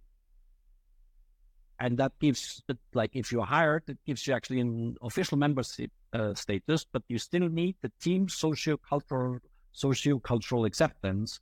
and 1.79 1.97
that 1.97 2.11
gives 2.19 2.61
like 2.93 3.11
if 3.13 3.31
you're 3.31 3.45
hired, 3.45 3.83
it 3.87 3.97
gives 4.05 4.27
you 4.27 4.33
actually 4.33 4.59
an 4.59 4.95
official 5.01 5.37
membership 5.37 5.91
uh, 6.13 6.33
status, 6.35 6.85
but 6.91 7.03
you 7.07 7.17
still 7.17 7.49
need 7.49 7.75
the 7.81 7.91
team 8.01 8.29
socio-cultural 8.29 9.39
socio-cultural 9.71 10.65
acceptance 10.65 11.39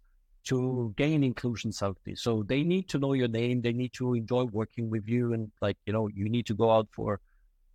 to 0.48 0.94
gain 0.98 1.24
inclusion 1.24 1.72
safety. 1.72 2.16
So 2.16 2.44
they 2.44 2.64
need 2.64 2.90
to 2.90 3.00
know 3.00 3.14
your 3.14 3.28
name, 3.28 3.62
they 3.62 3.74
need 3.74 3.94
to 3.94 4.14
enjoy 4.14 4.44
working 4.46 4.90
with 4.90 5.08
you, 5.08 5.34
and 5.34 5.52
like 5.62 5.78
you 5.86 5.94
know, 5.94 6.08
you 6.08 6.30
need 6.30 6.46
to 6.48 6.54
go 6.54 6.72
out 6.72 6.88
for 6.92 7.20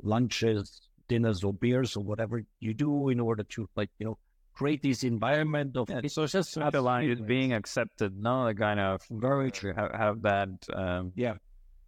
lunches, 0.03 0.83
dinners, 1.09 1.45
or 1.45 1.53
beers, 1.53 1.97
or 1.97 2.05
whatever 2.05 2.43
you 2.61 2.75
do 2.75 3.09
in 3.09 3.21
order 3.21 3.45
to 3.45 3.69
like 3.77 3.91
you 3.99 4.07
know 4.07 4.19
create 4.55 4.83
this 4.83 5.03
environment 5.03 5.77
of 5.77 5.89
yeah, 5.89 6.01
so 6.07 6.27
just 6.27 6.57
aligned 6.57 7.27
being 7.27 7.53
accepted, 7.53 8.17
not 8.19 8.49
a 8.49 8.55
kind 8.55 8.81
of 8.81 9.03
very 9.11 9.51
true. 9.51 9.73
Have, 9.75 9.93
have 9.93 10.23
that 10.23 10.49
um, 10.75 11.13
yeah, 11.17 11.35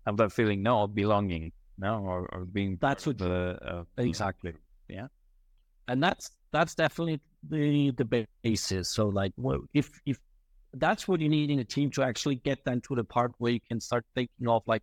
have 0.06 0.16
that 0.16 0.32
feeling, 0.32 0.62
no 0.62 0.86
belonging, 0.86 1.52
no, 1.78 1.98
or, 1.98 2.28
or 2.32 2.44
being 2.44 2.78
that's 2.80 3.06
what 3.06 3.18
the 3.18 3.58
uh, 3.62 3.84
exactly. 3.98 4.54
Yeah, 4.88 5.08
and 5.88 6.02
that's 6.02 6.30
that's 6.52 6.74
definitely 6.74 7.20
the 7.48 7.90
the 7.92 8.26
basis. 8.42 8.90
So 8.90 9.08
like, 9.08 9.32
well, 9.36 9.60
if 9.72 9.90
if 10.06 10.18
that's 10.76 11.06
what 11.08 11.20
you 11.20 11.28
need 11.28 11.50
in 11.50 11.58
a 11.58 11.64
team 11.64 11.90
to 11.92 12.02
actually 12.02 12.36
get 12.36 12.64
them 12.64 12.80
to 12.82 12.94
the 12.94 13.04
part 13.04 13.32
where 13.38 13.52
you 13.52 13.60
can 13.68 13.80
start 13.80 14.04
thinking 14.14 14.48
of 14.48 14.62
like, 14.66 14.82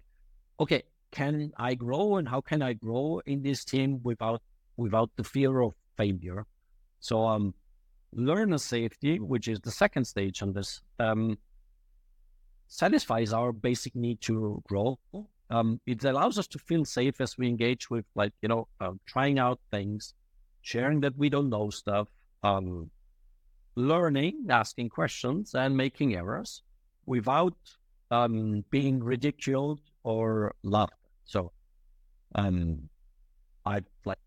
okay, 0.59 0.83
can 1.11 1.51
I 1.57 1.73
grow 1.75 2.17
and 2.17 2.27
how 2.27 2.41
can 2.41 2.61
I 2.61 2.73
grow 2.73 3.21
in 3.25 3.43
this 3.43 3.65
team 3.65 3.99
without 4.03 4.41
without 4.77 5.09
the 5.15 5.23
fear 5.23 5.59
of 5.61 5.73
failure? 5.97 6.45
So 6.99 7.25
um, 7.25 7.53
learner 8.13 8.57
safety, 8.57 9.19
which 9.19 9.47
is 9.47 9.59
the 9.59 9.71
second 9.71 10.05
stage 10.05 10.41
on 10.41 10.53
this, 10.53 10.81
um, 10.99 11.37
satisfies 12.67 13.33
our 13.33 13.51
basic 13.51 13.95
need 13.95 14.21
to 14.21 14.61
grow. 14.67 14.99
Um, 15.49 15.81
it 15.85 16.03
allows 16.05 16.37
us 16.37 16.47
to 16.47 16.59
feel 16.59 16.85
safe 16.85 17.19
as 17.19 17.37
we 17.37 17.47
engage 17.47 17.89
with, 17.89 18.05
like, 18.15 18.31
you 18.41 18.47
know, 18.47 18.67
uh, 18.79 18.91
trying 19.05 19.37
out 19.37 19.59
things, 19.69 20.13
sharing 20.61 21.01
that 21.01 21.17
we 21.17 21.29
don't 21.29 21.49
know 21.49 21.69
stuff, 21.69 22.07
um, 22.43 22.89
learning, 23.75 24.45
asking 24.49 24.89
questions, 24.89 25.53
and 25.55 25.75
making 25.75 26.15
errors 26.15 26.61
without 27.05 27.55
um, 28.09 28.63
being 28.69 29.03
ridiculed 29.03 29.79
or 30.03 30.53
laughed. 30.63 30.93
So, 31.25 31.51
um, 32.35 32.89
I 33.65 33.81
like 34.05 34.17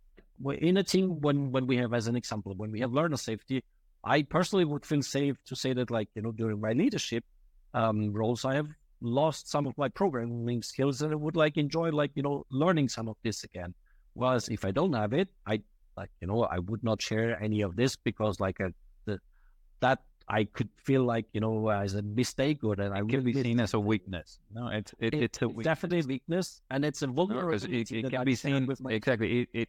in 0.61 0.77
a 0.79 0.83
team 0.83 1.21
when 1.21 1.53
when 1.53 1.67
we 1.67 1.77
have, 1.77 1.93
as 1.95 2.07
an 2.07 2.17
example, 2.17 2.55
when 2.57 2.71
we 2.71 2.81
have 2.81 2.93
learner 2.93 3.17
safety, 3.17 3.63
I 4.05 4.23
personally 4.23 4.65
would 4.65 4.85
feel 4.85 5.03
safe 5.03 5.37
to 5.47 5.57
say 5.57 5.73
that, 5.73 5.91
like, 5.91 6.09
you 6.15 6.23
know, 6.23 6.33
during 6.33 6.61
my 6.61 6.73
leadership 6.73 7.25
um, 7.73 8.13
roles, 8.13 8.45
I 8.45 8.55
have 8.55 8.69
lost 9.01 9.51
some 9.51 9.67
of 9.67 9.77
my 9.77 9.89
programming 9.89 10.63
skills 10.63 11.03
and 11.03 11.13
I 11.13 11.17
would 11.17 11.37
like 11.37 11.57
enjoy, 11.57 11.91
like, 11.91 12.11
you 12.15 12.23
know, 12.23 12.45
learning 12.51 12.89
some 12.89 13.09
of 13.09 13.17
this 13.23 13.45
again. 13.45 13.75
Whereas 14.15 14.49
if 14.49 14.65
I 14.65 14.71
don't 14.71 14.93
have 14.93 15.13
it, 15.13 15.29
I 15.47 15.63
like, 15.97 16.11
you 16.21 16.27
know, 16.27 16.45
I 16.45 16.59
would 16.59 16.83
not 16.83 17.01
share 17.01 17.43
any 17.43 17.63
of 17.63 17.77
this 17.77 17.97
because, 17.97 18.41
like, 18.41 18.59
the, 18.59 18.75
that 19.85 20.01
I 20.29 20.45
could 20.45 20.71
feel 20.89 21.05
like, 21.05 21.27
you 21.37 21.41
know, 21.45 21.69
as 21.69 21.95
a 21.95 22.03
mistake 22.03 22.65
or 22.65 22.75
that 22.77 22.93
I 22.93 23.01
can 23.13 23.23
be 23.23 23.35
seen 23.35 23.61
as 23.61 23.75
a 23.75 23.81
weakness. 23.81 24.39
No, 24.59 24.69
it's 24.69 24.93
it, 24.99 25.13
it, 25.15 25.23
it's 25.25 25.43
a 25.43 25.49
weakness. 25.49 25.65
definitely 25.65 26.01
a 26.01 26.09
weakness, 26.15 26.63
and 26.71 26.85
it's 26.85 27.03
a 27.03 27.09
vulnerability. 27.09 27.69
No, 27.69 27.79
it, 27.79 27.93
it 27.93 28.11
can 28.11 28.25
be 28.25 28.35
seen 28.35 28.67
with 28.67 28.81
my... 28.81 28.93
exactly. 28.93 29.49
It, 29.53 29.69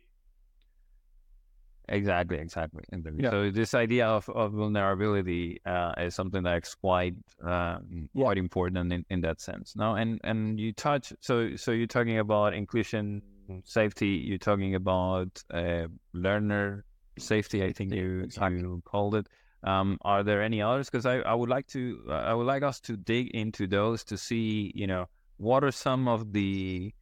Exactly, 1.87 2.39
exactly. 2.39 2.83
Yeah. 3.17 3.29
So 3.29 3.51
this 3.51 3.75
idea 3.75 4.07
of, 4.07 4.27
of 4.29 4.53
vulnerability 4.53 5.61
uh, 5.67 5.93
is 5.99 6.15
something 6.15 6.41
that's 6.41 6.73
quite 6.73 7.13
uh, 7.45 7.77
quite 8.15 8.39
important 8.39 8.91
in, 8.91 9.05
in 9.11 9.21
that 9.21 9.39
sense. 9.39 9.75
No, 9.75 9.93
and 9.93 10.19
and 10.23 10.59
you 10.59 10.73
touch 10.73 11.13
so 11.21 11.55
so 11.55 11.71
you're 11.71 11.85
talking 11.85 12.17
about 12.17 12.55
inclusion, 12.55 13.21
safety. 13.65 14.13
You're 14.27 14.39
talking 14.39 14.73
about 14.73 15.43
uh, 15.53 15.85
learner 16.13 16.85
safety. 17.19 17.63
I 17.63 17.71
think 17.71 17.93
you 17.93 18.27
you 18.49 18.81
called 18.85 19.13
it. 19.13 19.27
Um, 19.65 19.97
are 20.01 20.23
there 20.23 20.43
any 20.43 20.61
others? 20.61 20.89
Because 20.89 21.05
I, 21.05 21.17
I 21.17 21.33
would 21.33 21.49
like 21.49 21.67
to 21.67 22.03
I 22.09 22.33
would 22.33 22.45
like 22.45 22.63
us 22.63 22.79
to 22.81 22.95
dig 22.95 23.31
into 23.31 23.67
those 23.67 24.03
to 24.05 24.17
see 24.17 24.71
you 24.75 24.87
know 24.87 25.07
what 25.37 25.63
are 25.63 25.71
some 25.71 26.07
of 26.07 26.31
the 26.31 26.93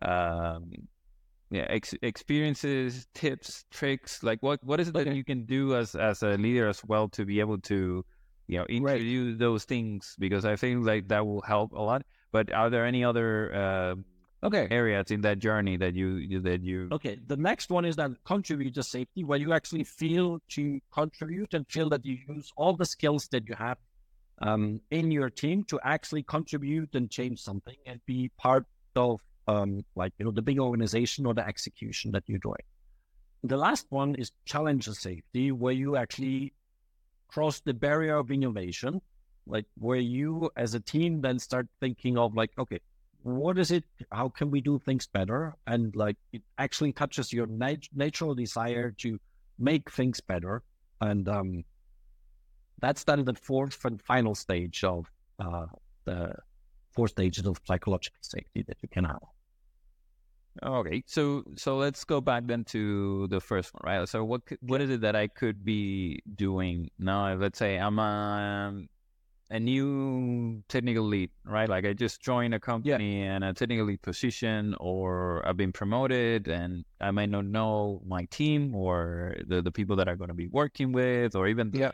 um, 0.00 0.70
yeah 1.50 1.66
ex- 1.68 1.94
experiences 2.02 3.06
tips 3.14 3.64
tricks 3.70 4.22
like 4.22 4.42
what 4.42 4.62
what 4.64 4.80
is 4.80 4.88
it 4.88 4.94
that 4.94 5.14
you 5.14 5.24
can 5.24 5.44
do 5.44 5.76
as 5.76 5.94
as 5.94 6.22
a 6.22 6.38
leader 6.38 6.68
as 6.68 6.82
well 6.84 7.08
to 7.08 7.24
be 7.24 7.40
able 7.40 7.58
to 7.58 8.04
you 8.46 8.58
know 8.58 8.64
introduce 8.66 9.32
right. 9.32 9.38
those 9.38 9.64
things 9.64 10.16
because 10.18 10.44
i 10.44 10.56
think 10.56 10.84
like 10.84 11.06
that 11.08 11.24
will 11.24 11.42
help 11.42 11.72
a 11.72 11.80
lot 11.80 12.02
but 12.32 12.50
are 12.52 12.70
there 12.70 12.86
any 12.86 13.04
other 13.04 13.54
uh, 13.54 13.94
Okay. 14.44 14.66
areas 14.70 15.10
in 15.12 15.20
that 15.20 15.38
journey 15.38 15.76
that 15.76 15.94
you, 15.94 16.40
that 16.40 16.62
you 16.62 16.88
Okay. 16.90 17.18
The 17.28 17.36
next 17.36 17.70
one 17.70 17.84
is 17.84 17.94
that 17.96 18.10
contributor 18.24 18.82
safety, 18.82 19.22
where 19.22 19.38
you 19.38 19.52
actually 19.52 19.84
feel 19.84 20.40
to 20.50 20.80
contribute 20.92 21.54
and 21.54 21.64
feel 21.68 21.88
that 21.90 22.04
you 22.04 22.18
use 22.28 22.52
all 22.56 22.76
the 22.76 22.84
skills 22.84 23.28
that 23.28 23.48
you 23.48 23.54
have 23.56 23.78
um, 24.40 24.80
in 24.90 25.12
your 25.12 25.30
team 25.30 25.62
to 25.64 25.78
actually 25.84 26.24
contribute 26.24 26.94
and 26.94 27.08
change 27.10 27.40
something 27.40 27.76
and 27.86 28.00
be 28.06 28.30
part 28.36 28.66
of, 28.96 29.20
um, 29.46 29.84
like, 29.94 30.12
you 30.18 30.24
know, 30.24 30.32
the 30.32 30.42
big 30.42 30.58
organization 30.58 31.24
or 31.24 31.34
the 31.34 31.46
execution 31.46 32.10
that 32.10 32.24
you're 32.26 32.38
doing. 32.38 32.64
The 33.44 33.56
last 33.56 33.86
one 33.90 34.14
is 34.16 34.32
challenger 34.44 34.92
safety, 34.92 35.52
where 35.52 35.72
you 35.72 35.96
actually 35.96 36.52
cross 37.28 37.60
the 37.60 37.74
barrier 37.74 38.16
of 38.16 38.30
innovation, 38.30 39.00
like 39.46 39.66
where 39.78 39.98
you 39.98 40.50
as 40.56 40.74
a 40.74 40.80
team 40.80 41.20
then 41.20 41.38
start 41.38 41.66
thinking 41.80 42.18
of 42.18 42.34
like, 42.34 42.50
okay, 42.58 42.80
what 43.22 43.58
is 43.58 43.70
it? 43.70 43.84
How 44.10 44.28
can 44.28 44.50
we 44.50 44.60
do 44.60 44.78
things 44.78 45.06
better? 45.06 45.54
And 45.66 45.94
like 45.96 46.16
it 46.32 46.42
actually 46.58 46.92
touches 46.92 47.32
your 47.32 47.46
nat- 47.46 47.88
natural 47.94 48.34
desire 48.34 48.90
to 48.98 49.18
make 49.58 49.90
things 49.90 50.20
better. 50.20 50.62
And 51.00 51.28
um, 51.28 51.64
that's 52.80 53.04
then 53.04 53.24
the 53.24 53.34
fourth 53.34 53.84
and 53.84 54.00
final 54.02 54.34
stage 54.34 54.84
of 54.84 55.06
uh, 55.38 55.66
the 56.04 56.34
four 56.92 57.08
stages 57.08 57.46
of 57.46 57.60
psychological 57.64 58.18
safety 58.20 58.64
that 58.68 58.76
you 58.82 58.88
can 58.88 59.04
have. 59.04 59.22
Okay, 60.62 61.02
so 61.06 61.42
so 61.56 61.78
let's 61.78 62.04
go 62.04 62.20
back 62.20 62.46
then 62.46 62.62
to 62.64 63.26
the 63.28 63.40
first 63.40 63.72
one, 63.72 63.80
right? 63.84 64.06
So 64.06 64.22
what 64.22 64.42
what 64.60 64.82
is 64.82 64.90
it 64.90 65.00
that 65.00 65.16
I 65.16 65.28
could 65.28 65.64
be 65.64 66.20
doing 66.34 66.90
now? 66.98 67.34
Let's 67.34 67.58
say 67.58 67.78
I'm 67.78 67.98
a, 67.98 68.82
a 69.52 69.60
new 69.60 70.62
technical 70.68 71.04
lead, 71.04 71.30
right? 71.44 71.68
Like 71.68 71.84
I 71.84 71.92
just 71.92 72.22
joined 72.22 72.54
a 72.54 72.58
company 72.58 73.22
and 73.22 73.44
a 73.44 73.52
technical 73.52 73.84
lead 73.84 74.00
position, 74.00 74.74
or 74.80 75.46
I've 75.46 75.58
been 75.58 75.72
promoted, 75.72 76.48
and 76.48 76.84
I 77.00 77.10
might 77.10 77.28
not 77.28 77.44
know 77.44 78.00
my 78.06 78.24
team 78.30 78.74
or 78.74 79.36
the 79.46 79.60
the 79.60 79.70
people 79.70 79.94
that 79.96 80.08
are 80.08 80.16
going 80.16 80.28
to 80.28 80.34
be 80.34 80.48
working 80.48 80.90
with, 80.92 81.36
or 81.36 81.46
even 81.48 81.70
Yeah. 81.74 81.92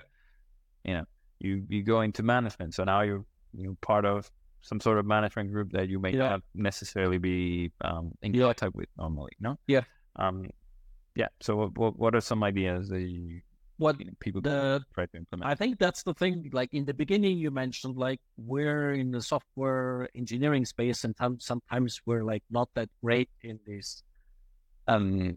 you 0.85 0.95
know, 0.95 1.05
you 1.41 1.67
you 1.69 1.83
go 1.83 2.01
into 2.03 2.23
management, 2.23 2.75
so 2.75 2.85
now 2.85 3.01
you're 3.03 3.25
you 3.53 3.65
know 3.67 3.77
part 3.81 4.05
of 4.05 4.31
some 4.61 4.81
sort 4.81 4.99
of 4.99 5.07
management 5.07 5.51
group 5.53 5.73
that 5.73 5.89
you 5.89 5.99
may 5.99 6.13
Yeah. 6.13 6.29
not 6.31 6.43
necessarily 6.55 7.19
be 7.19 7.73
um, 7.81 8.13
in 8.23 8.35
Yeah. 8.35 8.55
with 8.75 8.89
normally. 8.97 9.33
No. 9.41 9.59
Yeah. 9.67 9.83
Um. 10.15 10.47
Yeah. 11.17 11.29
So 11.41 11.57
what 11.57 11.77
what, 11.77 11.99
what 11.99 12.15
are 12.15 12.21
some 12.21 12.45
ideas 12.45 12.89
that 12.91 13.01
you, 13.03 13.41
What 13.79 13.97
people 14.18 14.41
the 14.41 14.83
try 14.93 15.07
to 15.07 15.16
implement? 15.16 15.49
I 15.49 15.55
think 15.55 15.79
that's 15.79 16.03
the 16.03 16.12
thing. 16.12 16.51
Like 16.53 16.74
in 16.74 16.85
the 16.85 16.95
beginning, 16.95 17.39
you 17.39 17.51
mentioned 17.51 17.97
like 17.97 18.20
we're 18.37 18.95
in 18.95 19.12
the 19.12 19.22
software 19.22 20.09
engineering 20.14 20.64
space, 20.64 21.05
and 21.05 21.14
sometimes 21.39 22.01
we're 22.05 22.24
like 22.24 22.43
not 22.51 22.68
that 22.74 22.89
great 23.03 23.31
in 23.43 23.59
these 23.66 24.03
um, 24.89 25.37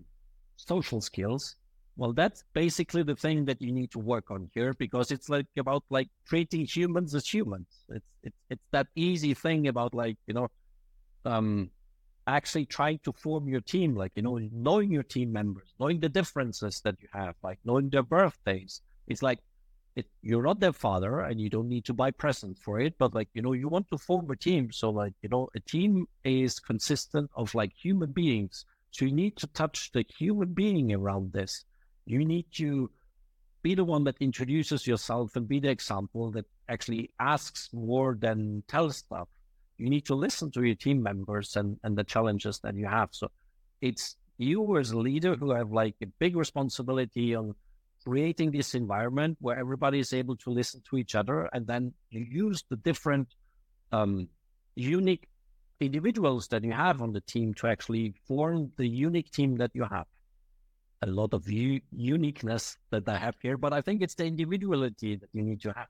social 0.57 1.01
skills. 1.01 1.55
Well, 1.97 2.13
that's 2.13 2.43
basically 2.53 3.03
the 3.03 3.15
thing 3.15 3.45
that 3.45 3.61
you 3.61 3.71
need 3.71 3.91
to 3.91 3.99
work 3.99 4.31
on 4.31 4.49
here 4.55 4.73
because 4.73 5.11
it's 5.11 5.29
like 5.29 5.45
about 5.57 5.83
like 5.91 6.09
treating 6.25 6.65
humans 6.65 7.13
as 7.13 7.31
humans. 7.31 7.67
It's 7.89 8.09
it's 8.23 8.37
it's 8.49 8.67
that 8.71 8.87
easy 8.95 9.35
thing 9.35 9.67
about 9.67 9.93
like 9.93 10.17
you 10.25 10.33
know, 10.33 10.47
um, 11.25 11.69
actually 12.27 12.65
trying 12.65 12.99
to 13.03 13.11
form 13.13 13.47
your 13.47 13.61
team, 13.61 13.95
like 13.95 14.11
you 14.15 14.21
know, 14.21 14.39
knowing 14.51 14.91
your 14.91 15.03
team 15.03 15.31
members, 15.31 15.73
knowing 15.79 15.99
the 15.99 16.09
differences 16.09 16.81
that 16.81 16.95
you 17.01 17.07
have, 17.13 17.35
like 17.43 17.59
knowing 17.65 17.89
their 17.89 18.03
birthdays. 18.03 18.81
It's 19.07 19.23
like 19.23 19.39
it, 19.95 20.05
you're 20.21 20.43
not 20.43 20.59
their 20.59 20.73
father 20.73 21.21
and 21.21 21.39
you 21.39 21.49
don't 21.49 21.67
need 21.67 21.85
to 21.85 21.93
buy 21.93 22.11
presents 22.11 22.61
for 22.61 22.79
it, 22.79 22.97
but 22.97 23.13
like, 23.13 23.27
you 23.33 23.41
know, 23.41 23.53
you 23.53 23.67
want 23.67 23.89
to 23.91 23.97
form 23.97 24.29
a 24.31 24.35
team. 24.35 24.71
So 24.71 24.89
like, 24.89 25.13
you 25.21 25.29
know, 25.29 25.49
a 25.55 25.59
team 25.59 26.07
is 26.23 26.59
consistent 26.59 27.29
of 27.35 27.53
like 27.53 27.71
human 27.73 28.11
beings. 28.11 28.65
So 28.91 29.05
you 29.05 29.11
need 29.11 29.37
to 29.37 29.47
touch 29.47 29.91
the 29.91 30.05
human 30.17 30.53
being 30.53 30.93
around 30.93 31.33
this. 31.33 31.65
You 32.05 32.25
need 32.25 32.45
to 32.53 32.89
be 33.63 33.75
the 33.75 33.83
one 33.83 34.03
that 34.05 34.15
introduces 34.19 34.87
yourself 34.87 35.35
and 35.35 35.47
be 35.47 35.59
the 35.59 35.69
example 35.69 36.31
that 36.31 36.45
actually 36.67 37.11
asks 37.19 37.69
more 37.73 38.15
than 38.19 38.63
tells 38.67 38.97
stuff. 38.97 39.27
You 39.81 39.89
need 39.89 40.05
to 40.05 40.15
listen 40.15 40.51
to 40.51 40.61
your 40.61 40.75
team 40.75 41.01
members 41.01 41.55
and, 41.55 41.75
and 41.83 41.97
the 41.97 42.03
challenges 42.03 42.59
that 42.59 42.75
you 42.75 42.85
have. 42.85 43.09
So 43.11 43.29
it's 43.81 44.15
you 44.37 44.77
as 44.77 44.91
a 44.91 44.99
leader 44.99 45.35
who 45.35 45.49
have 45.51 45.71
like 45.71 45.95
a 46.03 46.05
big 46.19 46.35
responsibility 46.35 47.33
on 47.33 47.55
creating 48.03 48.51
this 48.51 48.75
environment 48.75 49.37
where 49.41 49.57
everybody 49.57 49.97
is 49.97 50.13
able 50.13 50.35
to 50.35 50.51
listen 50.51 50.83
to 50.87 50.97
each 50.97 51.15
other 51.15 51.49
and 51.53 51.65
then 51.65 51.93
you 52.11 52.21
use 52.45 52.63
the 52.69 52.75
different 52.75 53.27
um, 53.91 54.27
unique 54.75 55.27
individuals 55.79 56.47
that 56.49 56.63
you 56.63 56.73
have 56.73 57.01
on 57.01 57.11
the 57.11 57.21
team 57.21 57.51
to 57.55 57.65
actually 57.65 58.13
form 58.27 58.71
the 58.77 58.87
unique 58.87 59.31
team 59.31 59.57
that 59.57 59.71
you 59.73 59.83
have 59.83 60.05
a 61.01 61.07
lot 61.07 61.33
of 61.33 61.49
u- 61.49 61.81
uniqueness 61.91 62.77
that 62.91 63.07
i 63.09 63.17
have 63.17 63.35
here 63.41 63.57
but 63.57 63.73
i 63.73 63.81
think 63.81 64.01
it's 64.01 64.15
the 64.15 64.25
individuality 64.25 65.15
that 65.15 65.29
you 65.33 65.41
need 65.41 65.59
to 65.59 65.73
have 65.73 65.87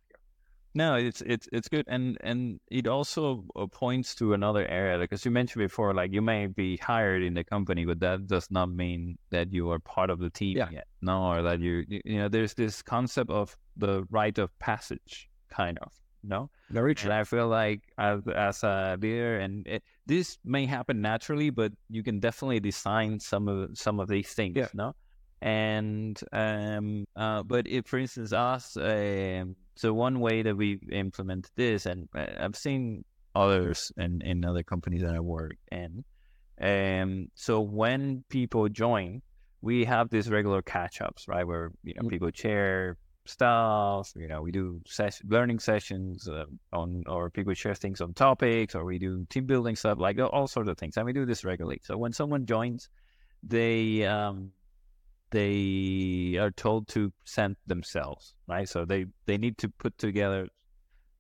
No, 0.74 0.96
it's 0.96 1.22
it's 1.22 1.50
it's 1.52 1.68
good, 1.68 1.86
and 1.88 2.18
and 2.22 2.60
it 2.70 2.88
also 2.88 3.44
uh, 3.58 3.68
points 3.68 4.16
to 4.16 4.34
another 4.34 4.66
area 4.68 4.98
because 4.98 5.26
you 5.26 5.32
mentioned 5.32 5.62
before, 5.62 5.94
like 5.94 6.14
you 6.14 6.22
may 6.22 6.48
be 6.48 6.78
hired 6.78 7.24
in 7.24 7.34
the 7.34 7.44
company, 7.44 7.84
but 7.86 8.00
that 8.00 8.28
does 8.28 8.50
not 8.50 8.70
mean 8.70 9.18
that 9.32 9.52
you 9.52 9.70
are 9.72 9.80
part 9.80 10.10
of 10.10 10.20
the 10.20 10.30
team 10.30 10.58
Yeah. 10.58 10.70
yet. 10.72 10.88
No, 11.02 11.24
or 11.24 11.42
that 11.42 11.60
you 11.60 11.84
you 11.90 12.20
know, 12.20 12.30
there's 12.30 12.54
this 12.54 12.82
concept 12.82 13.30
of 13.30 13.58
the 13.76 14.06
rite 14.10 14.38
of 14.38 14.58
passage, 14.60 15.30
kind 15.50 15.78
of. 15.80 15.92
No, 16.24 16.50
very 16.70 16.96
and 17.02 17.12
I 17.12 17.24
feel 17.24 17.48
like 17.48 17.82
as 17.98 18.22
as 18.34 18.64
a 18.64 18.96
leader, 19.02 19.40
and 19.40 19.68
it, 19.68 19.84
this 20.06 20.38
may 20.46 20.66
happen 20.68 21.02
naturally, 21.02 21.50
but 21.50 21.74
you 21.90 22.04
can 22.04 22.20
definitely 22.20 22.60
design 22.60 23.20
some 23.20 23.48
of 23.50 23.78
some 23.78 24.00
of 24.00 24.08
these 24.08 24.32
things. 24.34 24.56
Yeah. 24.56 24.68
No, 24.74 24.94
and 25.42 26.20
um, 26.32 27.06
uh, 27.16 27.44
but 27.44 27.68
if, 27.68 27.88
for 27.88 27.98
instance, 27.98 28.32
us, 28.34 28.78
um, 28.78 29.56
so 29.82 29.88
one 29.96 30.20
way 30.20 30.44
that 30.44 30.56
we 30.56 30.80
implement 30.92 31.50
this, 31.56 31.88
and 31.88 32.08
uh, 32.16 32.28
I've 32.44 32.56
seen 32.56 33.04
others 33.34 33.92
in 33.98 34.22
in 34.22 34.46
other 34.46 34.64
companies 34.74 35.02
that 35.02 35.16
I 35.16 35.20
work 35.38 35.58
in. 35.72 36.04
Um, 36.72 37.10
so 37.34 37.62
when 37.62 38.24
people 38.30 38.70
join, 38.70 39.22
we 39.62 39.86
have 39.86 40.06
these 40.10 40.30
regular 40.30 40.62
catch 40.62 41.02
ups, 41.02 41.28
right? 41.28 41.46
Where 41.52 41.72
you 41.84 41.94
know 41.96 42.04
Mm. 42.04 42.10
people 42.14 42.32
share 42.44 42.98
stuff. 43.26 44.12
You 44.16 44.28
know, 44.28 44.42
we 44.48 44.52
do 44.52 44.66
ses- 44.86 45.24
learning 45.36 45.60
sessions 45.72 46.28
uh, 46.30 46.46
on, 46.82 47.04
or 47.08 47.30
people 47.32 47.54
share 47.56 47.76
things 47.76 48.02
on 48.02 48.14
topics, 48.14 48.76
or 48.76 48.84
we 48.86 49.00
do 49.00 49.26
team 49.34 49.46
building 49.48 49.76
stuff, 49.76 49.98
like 50.00 50.20
all, 50.20 50.30
all 50.30 50.48
sorts 50.48 50.70
of 50.70 50.78
things. 50.78 50.96
And 50.98 51.06
we 51.08 51.14
do 51.14 51.26
this 51.26 51.44
regularly. 51.44 51.80
So 51.84 51.98
when 51.98 52.14
someone 52.14 52.46
joins, 52.46 52.90
they 53.56 54.06
um, 54.06 54.52
they 55.32 56.38
are 56.40 56.52
told 56.52 56.88
to 56.90 57.12
present 57.20 57.58
themselves, 57.68 58.36
right? 58.48 58.68
So 58.68 58.86
they 58.86 59.06
they 59.26 59.38
need 59.38 59.58
to 59.60 59.70
put 59.70 59.98
together 59.98 60.48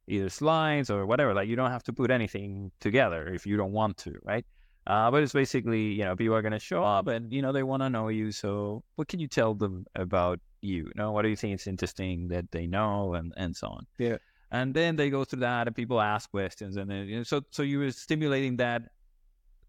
either 0.07 0.29
slides 0.29 0.89
or 0.89 1.05
whatever. 1.05 1.33
Like 1.33 1.47
you 1.47 1.55
don't 1.55 1.71
have 1.71 1.83
to 1.83 1.93
put 1.93 2.11
anything 2.11 2.71
together 2.79 3.27
if 3.27 3.45
you 3.45 3.57
don't 3.57 3.71
want 3.71 3.97
to, 3.97 4.13
right? 4.23 4.45
Uh, 4.87 5.11
but 5.11 5.21
it's 5.21 5.33
basically, 5.33 5.93
you 5.93 6.03
know, 6.03 6.15
people 6.15 6.35
are 6.35 6.41
going 6.41 6.51
to 6.51 6.59
show 6.59 6.83
up 6.83 7.07
and, 7.07 7.31
you 7.31 7.41
know, 7.41 7.51
they 7.51 7.63
want 7.63 7.83
to 7.83 7.89
know 7.89 8.07
you. 8.07 8.31
So 8.31 8.83
what 8.95 9.07
can 9.07 9.19
you 9.19 9.27
tell 9.27 9.53
them 9.53 9.85
about 9.95 10.39
you? 10.61 10.85
You 10.85 10.91
know, 10.95 11.11
what 11.11 11.21
do 11.21 11.29
you 11.29 11.35
think 11.35 11.59
is 11.59 11.67
interesting 11.67 12.27
that 12.29 12.51
they 12.51 12.65
know 12.65 13.13
and, 13.13 13.31
and 13.37 13.55
so 13.55 13.67
on? 13.67 13.85
Yeah. 13.99 14.17
And 14.51 14.73
then 14.73 14.95
they 14.95 15.09
go 15.09 15.23
through 15.23 15.41
that 15.41 15.67
and 15.67 15.75
people 15.75 16.01
ask 16.01 16.29
questions. 16.31 16.77
And 16.77 16.89
then, 16.89 17.07
you 17.07 17.17
know, 17.17 17.23
so, 17.23 17.41
so 17.51 17.63
you 17.63 17.79
were 17.79 17.91
stimulating 17.91 18.57
that 18.57 18.81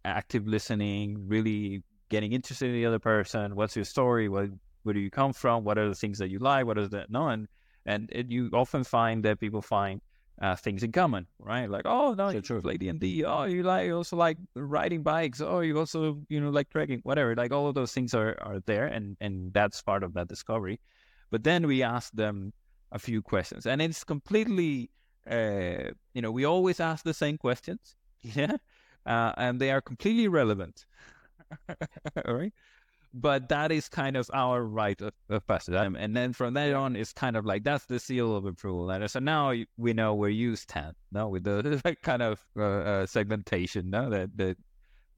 active 0.04 0.46
listening, 0.46 1.28
really 1.28 1.82
getting 2.12 2.32
interested 2.32 2.68
in 2.68 2.74
the 2.74 2.86
other 2.86 3.00
person. 3.00 3.56
What's 3.56 3.74
your 3.74 3.84
story? 3.84 4.28
What, 4.28 4.50
where 4.84 4.92
do 4.92 5.00
you 5.00 5.10
come 5.10 5.32
from? 5.32 5.64
What 5.64 5.78
are 5.78 5.88
the 5.88 5.94
things 5.94 6.18
that 6.18 6.30
you 6.30 6.38
like? 6.38 6.66
What 6.66 6.78
is 6.78 6.90
that? 6.90 7.10
No. 7.10 7.28
And, 7.28 7.48
and 7.84 8.08
it, 8.12 8.30
you 8.30 8.50
often 8.52 8.84
find 8.84 9.24
that 9.24 9.40
people 9.40 9.62
find 9.62 10.00
uh, 10.40 10.56
things 10.56 10.82
in 10.82 10.92
common, 10.92 11.26
right? 11.38 11.68
Like, 11.70 11.82
oh 11.84 12.14
no, 12.14 12.30
Sure, 12.42 12.58
you 12.58 12.62
play 12.62 12.76
D 12.76 12.88
and 12.88 13.00
D. 13.00 13.24
Oh, 13.24 13.44
you 13.44 13.62
like 13.62 13.86
you 13.86 13.96
also 13.96 14.16
like 14.16 14.38
riding 14.54 15.02
bikes. 15.02 15.40
Oh, 15.40 15.60
you 15.60 15.78
also 15.78 16.20
you 16.28 16.40
know 16.40 16.50
like 16.50 16.68
trekking, 16.70 17.00
whatever. 17.04 17.34
Like 17.34 17.52
all 17.52 17.68
of 17.68 17.74
those 17.74 17.92
things 17.92 18.14
are 18.14 18.36
are 18.42 18.60
there, 18.66 18.86
and 18.86 19.16
and 19.20 19.52
that's 19.52 19.82
part 19.82 20.02
of 20.02 20.14
that 20.14 20.28
discovery. 20.28 20.80
But 21.30 21.44
then 21.44 21.66
we 21.66 21.82
ask 21.82 22.12
them 22.12 22.52
a 22.90 22.98
few 22.98 23.22
questions, 23.22 23.66
and 23.66 23.80
it's 23.80 24.04
completely, 24.04 24.90
uh, 25.30 25.90
you 26.12 26.22
know, 26.22 26.32
we 26.32 26.44
always 26.44 26.80
ask 26.80 27.04
the 27.04 27.14
same 27.14 27.38
questions, 27.38 27.96
yeah, 28.20 28.56
uh, 29.06 29.32
and 29.36 29.60
they 29.60 29.70
are 29.70 29.80
completely 29.80 30.28
relevant, 30.28 30.86
right. 32.26 32.52
But 33.14 33.50
that 33.50 33.70
is 33.70 33.90
kind 33.90 34.16
of 34.16 34.30
our 34.32 34.64
rite 34.64 35.02
of, 35.02 35.12
of 35.28 35.46
passage, 35.46 35.74
Um, 35.74 35.96
and 35.96 36.16
then 36.16 36.32
from 36.32 36.54
there 36.54 36.76
on, 36.76 36.96
it's 36.96 37.12
kind 37.12 37.36
of 37.36 37.44
like 37.44 37.62
that's 37.62 37.84
the 37.84 37.98
seal 37.98 38.34
of 38.34 38.46
approval. 38.46 38.90
And 38.90 39.10
so 39.10 39.20
now 39.20 39.52
we 39.76 39.92
know 39.92 40.14
where 40.14 40.30
you 40.30 40.56
stand, 40.56 40.94
no, 41.10 41.28
with 41.28 41.44
the 41.44 41.96
kind 42.02 42.22
of 42.22 42.40
uh, 42.56 42.62
uh, 42.62 43.06
segmentation, 43.06 43.90
no, 43.90 44.08
that 44.08 44.34
that 44.38 44.56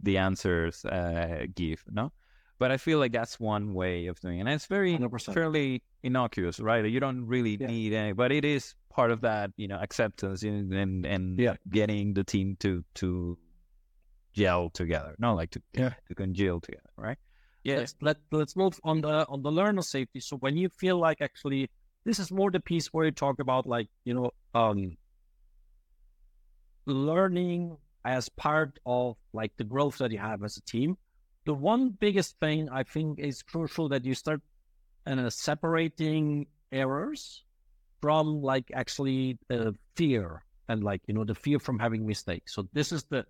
the 0.02 0.18
answers 0.18 0.84
uh, 0.84 1.46
give, 1.54 1.84
no. 1.88 2.10
But 2.58 2.72
I 2.72 2.78
feel 2.78 2.98
like 2.98 3.12
that's 3.12 3.38
one 3.38 3.74
way 3.74 4.06
of 4.06 4.18
doing 4.20 4.38
it, 4.38 4.40
and 4.40 4.48
it's 4.48 4.66
very 4.66 4.98
100%. 4.98 5.32
fairly 5.32 5.82
innocuous, 6.02 6.58
right? 6.58 6.84
You 6.84 6.98
don't 6.98 7.24
really 7.26 7.56
Yeah. 7.60 7.66
need 7.68 7.92
any, 7.92 8.12
but 8.12 8.32
it 8.32 8.44
is 8.44 8.74
part 8.90 9.12
of 9.12 9.20
that, 9.22 9.50
you 9.56 9.68
know, 9.68 9.78
acceptance 9.78 10.42
and 10.42 10.72
and, 10.74 11.06
and 11.06 11.38
Yeah. 11.38 11.56
getting 11.70 12.14
the 12.14 12.24
team 12.24 12.56
to 12.60 12.84
to 12.94 13.38
gel 14.34 14.70
together, 14.70 15.14
no, 15.18 15.34
like 15.34 15.50
to 15.50 15.62
Yeah. 15.72 15.94
to 16.08 16.14
congeal 16.14 16.60
together, 16.60 16.90
right? 16.96 17.18
Yeah. 17.62 17.78
Let's, 17.78 17.94
let 18.00 18.16
let's 18.30 18.56
move 18.56 18.78
on 18.84 19.00
the 19.00 19.26
on 19.28 19.42
the 19.42 19.50
learner 19.50 19.82
safety. 19.82 20.20
So 20.20 20.36
when 20.36 20.56
you 20.56 20.68
feel 20.68 20.98
like 20.98 21.20
actually 21.20 21.70
this 22.04 22.18
is 22.18 22.30
more 22.30 22.50
the 22.50 22.60
piece 22.60 22.88
where 22.92 23.06
you 23.06 23.12
talk 23.12 23.40
about 23.40 23.66
like 23.66 23.88
you 24.04 24.14
know 24.14 24.30
um 24.54 24.96
learning 26.86 27.76
as 28.04 28.28
part 28.28 28.78
of 28.84 29.16
like 29.32 29.52
the 29.56 29.64
growth 29.64 29.98
that 29.98 30.10
you 30.12 30.18
have 30.18 30.44
as 30.44 30.56
a 30.56 30.62
team. 30.62 30.96
The 31.46 31.54
one 31.54 31.90
biggest 31.90 32.36
thing 32.40 32.68
I 32.68 32.82
think 32.82 33.18
is 33.18 33.42
crucial 33.42 33.88
that 33.90 34.04
you 34.04 34.14
start 34.14 34.40
uh, 35.06 35.30
separating 35.30 36.46
errors 36.72 37.44
from 38.00 38.42
like 38.42 38.70
actually 38.74 39.38
the 39.48 39.74
fear 39.96 40.44
and 40.68 40.82
like 40.84 41.00
you 41.06 41.14
know 41.14 41.24
the 41.24 41.34
fear 41.34 41.58
from 41.58 41.78
having 41.78 42.06
mistakes. 42.06 42.54
So 42.54 42.68
this 42.72 42.92
is 42.92 43.04
the 43.04 43.24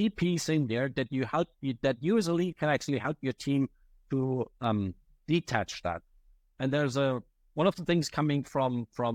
key 0.00 0.08
piece 0.08 0.48
in 0.48 0.66
there 0.66 0.88
that 0.96 1.08
you 1.10 1.24
help 1.24 1.48
that 1.82 1.96
lead 2.40 2.56
can 2.56 2.70
actually 2.70 3.00
help 3.06 3.18
your 3.20 3.34
team 3.34 3.68
to 4.08 4.50
um, 4.62 4.94
detach 5.26 5.82
that. 5.82 6.00
And 6.58 6.72
there's 6.72 6.96
a 6.96 7.22
one 7.52 7.66
of 7.66 7.76
the 7.76 7.84
things 7.84 8.08
coming 8.08 8.42
from 8.42 8.86
from 8.98 9.14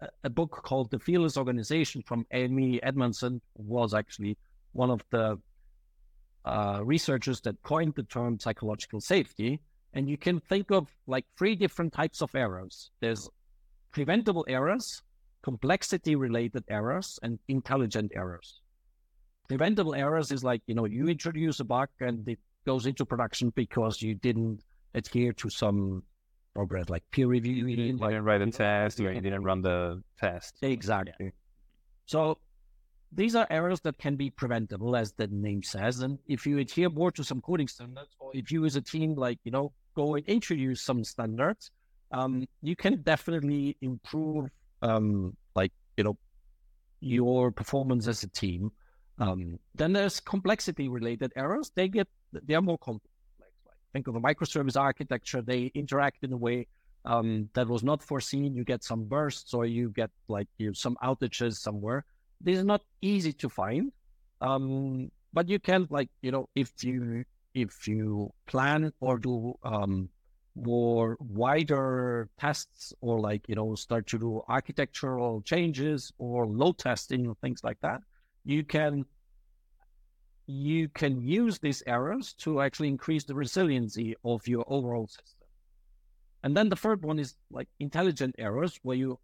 a, 0.00 0.08
a 0.24 0.30
book 0.30 0.52
called 0.68 0.90
The 0.90 0.98
Fearless 0.98 1.36
Organization 1.36 2.02
from 2.02 2.26
Amy 2.32 2.82
Edmondson 2.82 3.40
was 3.54 3.94
actually 3.94 4.36
one 4.72 4.90
of 4.90 5.00
the 5.10 5.38
uh, 6.44 6.80
researchers 6.94 7.40
that 7.42 7.56
coined 7.62 7.94
the 7.94 8.06
term 8.16 8.40
psychological 8.40 9.00
safety. 9.00 9.60
And 9.94 10.08
you 10.10 10.18
can 10.26 10.40
think 10.40 10.72
of 10.72 10.88
like 11.06 11.24
three 11.38 11.54
different 11.54 11.92
types 11.92 12.20
of 12.20 12.34
errors. 12.34 12.90
There's 13.00 13.30
preventable 13.92 14.44
errors, 14.48 15.02
complexity 15.42 16.16
related 16.16 16.64
errors, 16.68 17.18
and 17.22 17.38
intelligent 17.48 18.10
errors. 18.14 18.60
Preventable 19.48 19.94
errors 19.94 20.32
is 20.32 20.42
like, 20.42 20.62
you 20.66 20.74
know, 20.74 20.84
you 20.84 21.08
introduce 21.08 21.60
a 21.60 21.64
bug 21.64 21.88
and 22.00 22.26
it 22.28 22.38
goes 22.64 22.86
into 22.86 23.04
production 23.04 23.52
because 23.54 24.02
you 24.02 24.14
didn't 24.14 24.60
adhere 24.94 25.32
to 25.34 25.48
some 25.48 26.02
progress 26.54 26.88
like 26.88 27.04
peer 27.10 27.26
review. 27.26 27.66
You 27.66 27.76
didn't 27.76 28.00
write 28.00 28.42
a 28.42 28.50
test, 28.50 28.98
or 28.98 29.12
you 29.12 29.20
didn't 29.20 29.42
run 29.42 29.62
the 29.62 30.02
test. 30.18 30.56
Exactly. 30.62 31.32
So 32.06 32.38
these 33.12 33.36
are 33.36 33.46
errors 33.50 33.80
that 33.82 33.98
can 33.98 34.16
be 34.16 34.30
preventable, 34.30 34.96
as 34.96 35.12
the 35.12 35.28
name 35.28 35.62
says. 35.62 36.00
And 36.00 36.18
if 36.26 36.46
you 36.46 36.58
adhere 36.58 36.90
more 36.90 37.12
to 37.12 37.22
some 37.22 37.40
coding 37.40 37.68
standards, 37.68 38.10
or 38.18 38.30
if 38.34 38.50
you 38.50 38.64
as 38.64 38.76
a 38.76 38.80
team, 38.80 39.14
like, 39.14 39.38
you 39.44 39.52
know, 39.52 39.72
go 39.94 40.14
and 40.16 40.24
introduce 40.26 40.82
some 40.82 41.04
standards, 41.04 41.70
um, 42.10 42.46
you 42.62 42.74
can 42.74 43.02
definitely 43.02 43.76
improve, 43.80 44.48
um, 44.82 45.36
like, 45.54 45.72
you 45.96 46.04
know, 46.04 46.16
your 47.00 47.50
performance 47.50 48.08
as 48.08 48.22
a 48.22 48.28
team. 48.28 48.72
Um, 49.18 49.58
then 49.74 49.92
there's 49.92 50.20
complexity 50.20 50.88
related 50.88 51.32
errors. 51.36 51.72
They 51.74 51.88
get, 51.88 52.08
they 52.32 52.54
are 52.54 52.62
more 52.62 52.78
complex. 52.78 53.10
Like, 53.40 53.76
think 53.92 54.08
of 54.08 54.16
a 54.16 54.20
microservice 54.20 54.78
architecture. 54.78 55.42
They 55.42 55.70
interact 55.74 56.22
in 56.22 56.32
a 56.32 56.36
way 56.36 56.66
um, 57.06 57.48
that 57.54 57.68
was 57.68 57.82
not 57.82 58.02
foreseen. 58.02 58.54
You 58.54 58.64
get 58.64 58.84
some 58.84 59.04
bursts 59.04 59.54
or 59.54 59.64
you 59.64 59.90
get 59.90 60.10
like 60.28 60.48
you 60.58 60.74
some 60.74 60.96
outages 61.02 61.54
somewhere. 61.56 62.04
This 62.40 62.58
is 62.58 62.64
not 62.64 62.82
easy 63.00 63.32
to 63.34 63.48
find, 63.48 63.92
um, 64.40 65.10
but 65.32 65.48
you 65.48 65.58
can 65.58 65.86
like 65.88 66.10
you 66.20 66.32
know 66.32 66.48
if 66.54 66.72
you 66.82 67.24
if 67.54 67.88
you 67.88 68.32
plan 68.46 68.92
or 69.00 69.18
do 69.18 69.54
um, 69.62 70.10
more 70.54 71.16
wider 71.20 72.28
tests 72.38 72.92
or 73.00 73.20
like 73.20 73.48
you 73.48 73.54
know 73.54 73.74
start 73.74 74.06
to 74.08 74.18
do 74.18 74.42
architectural 74.48 75.40
changes 75.42 76.12
or 76.18 76.46
load 76.46 76.78
testing 76.78 77.26
or 77.26 77.36
things 77.40 77.62
like 77.62 77.78
that, 77.80 78.00
you 78.46 78.62
can 78.62 79.04
you 80.46 80.88
can 80.88 81.20
use 81.20 81.58
these 81.58 81.82
errors 81.88 82.32
to 82.34 82.60
actually 82.60 82.86
increase 82.86 83.24
the 83.24 83.34
resiliency 83.34 84.14
of 84.24 84.46
your 84.46 84.64
overall 84.68 85.08
system. 85.08 85.48
And 86.44 86.56
then 86.56 86.68
the 86.68 86.76
third 86.76 87.02
one 87.02 87.18
is 87.18 87.34
like 87.50 87.68
intelligent 87.80 88.36
errors, 88.38 88.78
where 88.84 88.96
you 88.96 89.18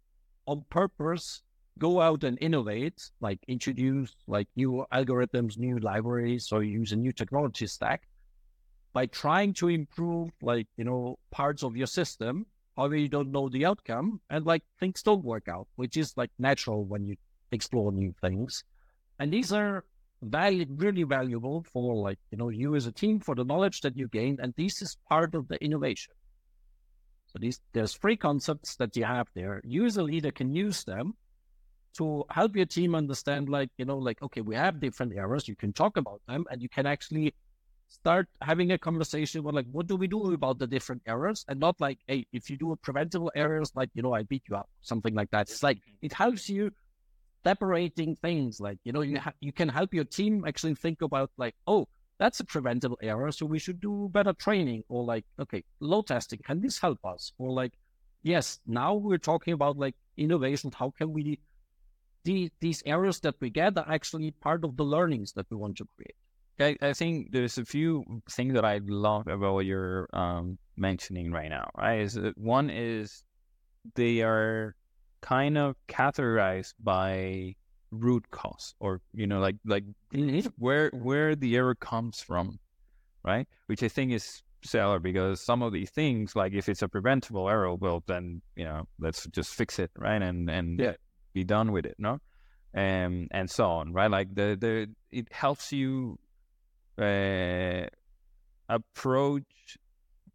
on 0.45 0.65
purpose 0.69 1.41
go 1.79 2.01
out 2.01 2.25
and 2.25 2.37
innovate, 2.41 3.09
like 3.21 3.39
introduce 3.47 4.13
like 4.27 4.49
new 4.57 4.85
algorithms, 4.91 5.57
new 5.57 5.79
libraries, 5.79 6.51
or 6.51 6.61
use 6.61 6.91
a 6.91 6.97
new 6.97 7.13
technology 7.13 7.65
stack 7.65 8.03
by 8.91 9.05
trying 9.05 9.53
to 9.53 9.69
improve 9.69 10.31
like, 10.41 10.67
you 10.75 10.83
know, 10.83 11.17
parts 11.31 11.63
of 11.63 11.77
your 11.77 11.87
system. 11.87 12.45
However, 12.75 12.97
you 12.97 13.07
don't 13.07 13.31
know 13.31 13.47
the 13.47 13.65
outcome 13.65 14.19
and 14.29 14.45
like 14.45 14.63
things 14.81 15.01
don't 15.01 15.23
work 15.23 15.47
out, 15.47 15.67
which 15.77 15.95
is 15.95 16.13
like 16.17 16.31
natural 16.37 16.83
when 16.83 17.07
you 17.07 17.15
explore 17.53 17.93
new 17.93 18.13
things. 18.19 18.65
And 19.23 19.31
these 19.31 19.53
are 19.53 19.85
really 20.21 21.03
valuable 21.03 21.63
for 21.71 21.95
like, 21.95 22.19
you 22.29 22.37
know, 22.37 22.49
you 22.49 22.75
as 22.75 22.87
a 22.87 22.91
team 22.91 23.21
for 23.21 23.35
the 23.35 23.45
knowledge 23.45 23.79
that 23.79 23.95
you 23.95 24.09
gain. 24.09 24.37
And 24.41 24.53
this 24.57 24.81
is 24.81 24.97
part 25.09 25.33
of 25.33 25.47
the 25.47 25.55
innovation. 25.63 26.13
So 27.27 27.39
these 27.39 27.61
there's 27.71 27.93
three 27.93 28.17
concepts 28.17 28.75
that 28.75 28.97
you 28.97 29.05
have 29.05 29.29
there. 29.33 29.61
You 29.63 29.85
as 29.85 29.95
a 29.95 30.03
leader 30.03 30.29
can 30.29 30.53
use 30.53 30.83
them 30.83 31.13
to 31.99 32.25
help 32.31 32.57
your 32.57 32.65
team 32.65 32.95
understand, 32.95 33.47
like, 33.47 33.69
you 33.77 33.85
know, 33.85 33.97
like, 33.97 34.21
okay, 34.21 34.41
we 34.41 34.55
have 34.55 34.81
different 34.81 35.13
errors. 35.15 35.47
You 35.47 35.55
can 35.55 35.71
talk 35.71 35.95
about 35.95 36.19
them 36.27 36.43
and 36.51 36.61
you 36.61 36.67
can 36.67 36.85
actually 36.85 37.33
start 37.87 38.27
having 38.41 38.73
a 38.73 38.77
conversation 38.77 39.39
about 39.39 39.53
like, 39.53 39.67
what 39.71 39.87
do 39.87 39.95
we 39.95 40.07
do 40.07 40.33
about 40.33 40.59
the 40.59 40.67
different 40.67 41.01
errors? 41.07 41.45
And 41.47 41.61
not 41.61 41.79
like, 41.79 41.99
hey, 42.07 42.27
if 42.33 42.49
you 42.49 42.57
do 42.57 42.73
a 42.73 42.75
preventable 42.75 43.31
errors, 43.35 43.71
like, 43.73 43.89
you 43.93 44.01
know, 44.01 44.13
I 44.13 44.23
beat 44.23 44.43
you 44.49 44.57
up, 44.57 44.69
something 44.81 45.13
like 45.13 45.31
that. 45.31 45.49
It's 45.49 45.63
like 45.63 45.79
it 46.01 46.11
helps 46.11 46.49
you 46.49 46.71
separating 47.43 48.15
things. 48.15 48.59
Like, 48.59 48.79
you 48.83 48.91
know, 48.91 49.01
you 49.01 49.19
ha- 49.19 49.33
you 49.41 49.51
can 49.51 49.69
help 49.69 49.93
your 49.93 50.05
team 50.05 50.43
actually 50.47 50.75
think 50.75 51.01
about 51.01 51.31
like, 51.37 51.55
oh, 51.67 51.87
that's 52.19 52.39
a 52.39 52.45
preventable 52.45 52.97
error. 53.01 53.31
So 53.31 53.45
we 53.45 53.59
should 53.59 53.81
do 53.81 54.09
better 54.11 54.33
training 54.33 54.83
or 54.87 55.03
like, 55.03 55.25
okay, 55.39 55.63
load 55.79 56.07
testing. 56.07 56.39
Can 56.43 56.61
this 56.61 56.79
help 56.79 56.99
us? 57.03 57.33
Or 57.37 57.51
like, 57.51 57.73
yes, 58.21 58.59
now 58.65 58.93
we're 58.93 59.17
talking 59.17 59.53
about 59.53 59.77
like 59.77 59.95
innovation. 60.17 60.71
How 60.73 60.91
can 60.91 61.11
we, 61.11 61.39
the, 62.23 62.51
these 62.61 62.81
errors 62.85 63.19
that 63.21 63.35
we 63.41 63.49
get 63.49 63.77
are 63.77 63.89
actually 63.89 64.31
part 64.31 64.63
of 64.63 64.77
the 64.77 64.83
learnings 64.83 65.33
that 65.33 65.47
we 65.49 65.57
want 65.57 65.77
to 65.77 65.87
create. 65.95 66.15
I, 66.59 66.89
I 66.89 66.93
think 66.93 67.31
there's 67.31 67.57
a 67.57 67.65
few 67.65 68.05
things 68.29 68.53
that 68.53 68.63
I 68.63 68.79
love 68.85 69.27
about 69.27 69.59
you're 69.59 70.07
um, 70.13 70.59
mentioning 70.77 71.31
right 71.31 71.49
now, 71.49 71.69
right? 71.75 72.01
Is 72.01 72.17
one 72.35 72.69
is 72.69 73.23
they 73.95 74.21
are 74.21 74.75
kind 75.23 75.57
of 75.57 75.75
categorized 75.87 76.73
by 76.83 77.55
root 77.91 78.25
cause 78.31 78.75
or 78.79 78.99
you 79.13 79.25
know 79.25 79.39
like 79.39 79.55
like 79.65 79.85
where 80.57 80.89
where 80.91 81.35
the 81.35 81.55
error 81.55 81.75
comes 81.75 82.19
from 82.21 82.59
right? 83.23 83.47
Which 83.67 83.81
i 83.83 83.87
think 83.87 84.11
is 84.11 84.43
stellar 84.63 84.99
because 84.99 85.39
some 85.41 85.61
of 85.61 85.71
these 85.73 85.89
things 85.91 86.35
like 86.35 86.53
if 86.53 86.67
it's 86.69 86.81
a 86.81 86.87
preventable 86.89 87.49
error 87.49 87.73
well 87.75 88.03
then 88.07 88.41
you 88.55 88.65
know 88.65 88.87
let's 88.99 89.25
just 89.27 89.53
fix 89.53 89.79
it 89.79 89.91
right 89.97 90.21
and 90.21 90.49
and 90.49 90.79
Yeah. 90.79 90.95
be 91.33 91.43
done 91.43 91.71
with 91.71 91.85
it 91.85 91.95
no? 91.97 92.19
Um 92.75 93.27
and 93.31 93.49
so 93.49 93.65
on 93.79 93.93
right? 93.93 94.11
Like 94.11 94.35
the 94.35 94.57
the 94.59 94.89
it 95.11 95.31
helps 95.31 95.71
you 95.71 96.17
uh 96.97 97.85
approach 98.69 99.77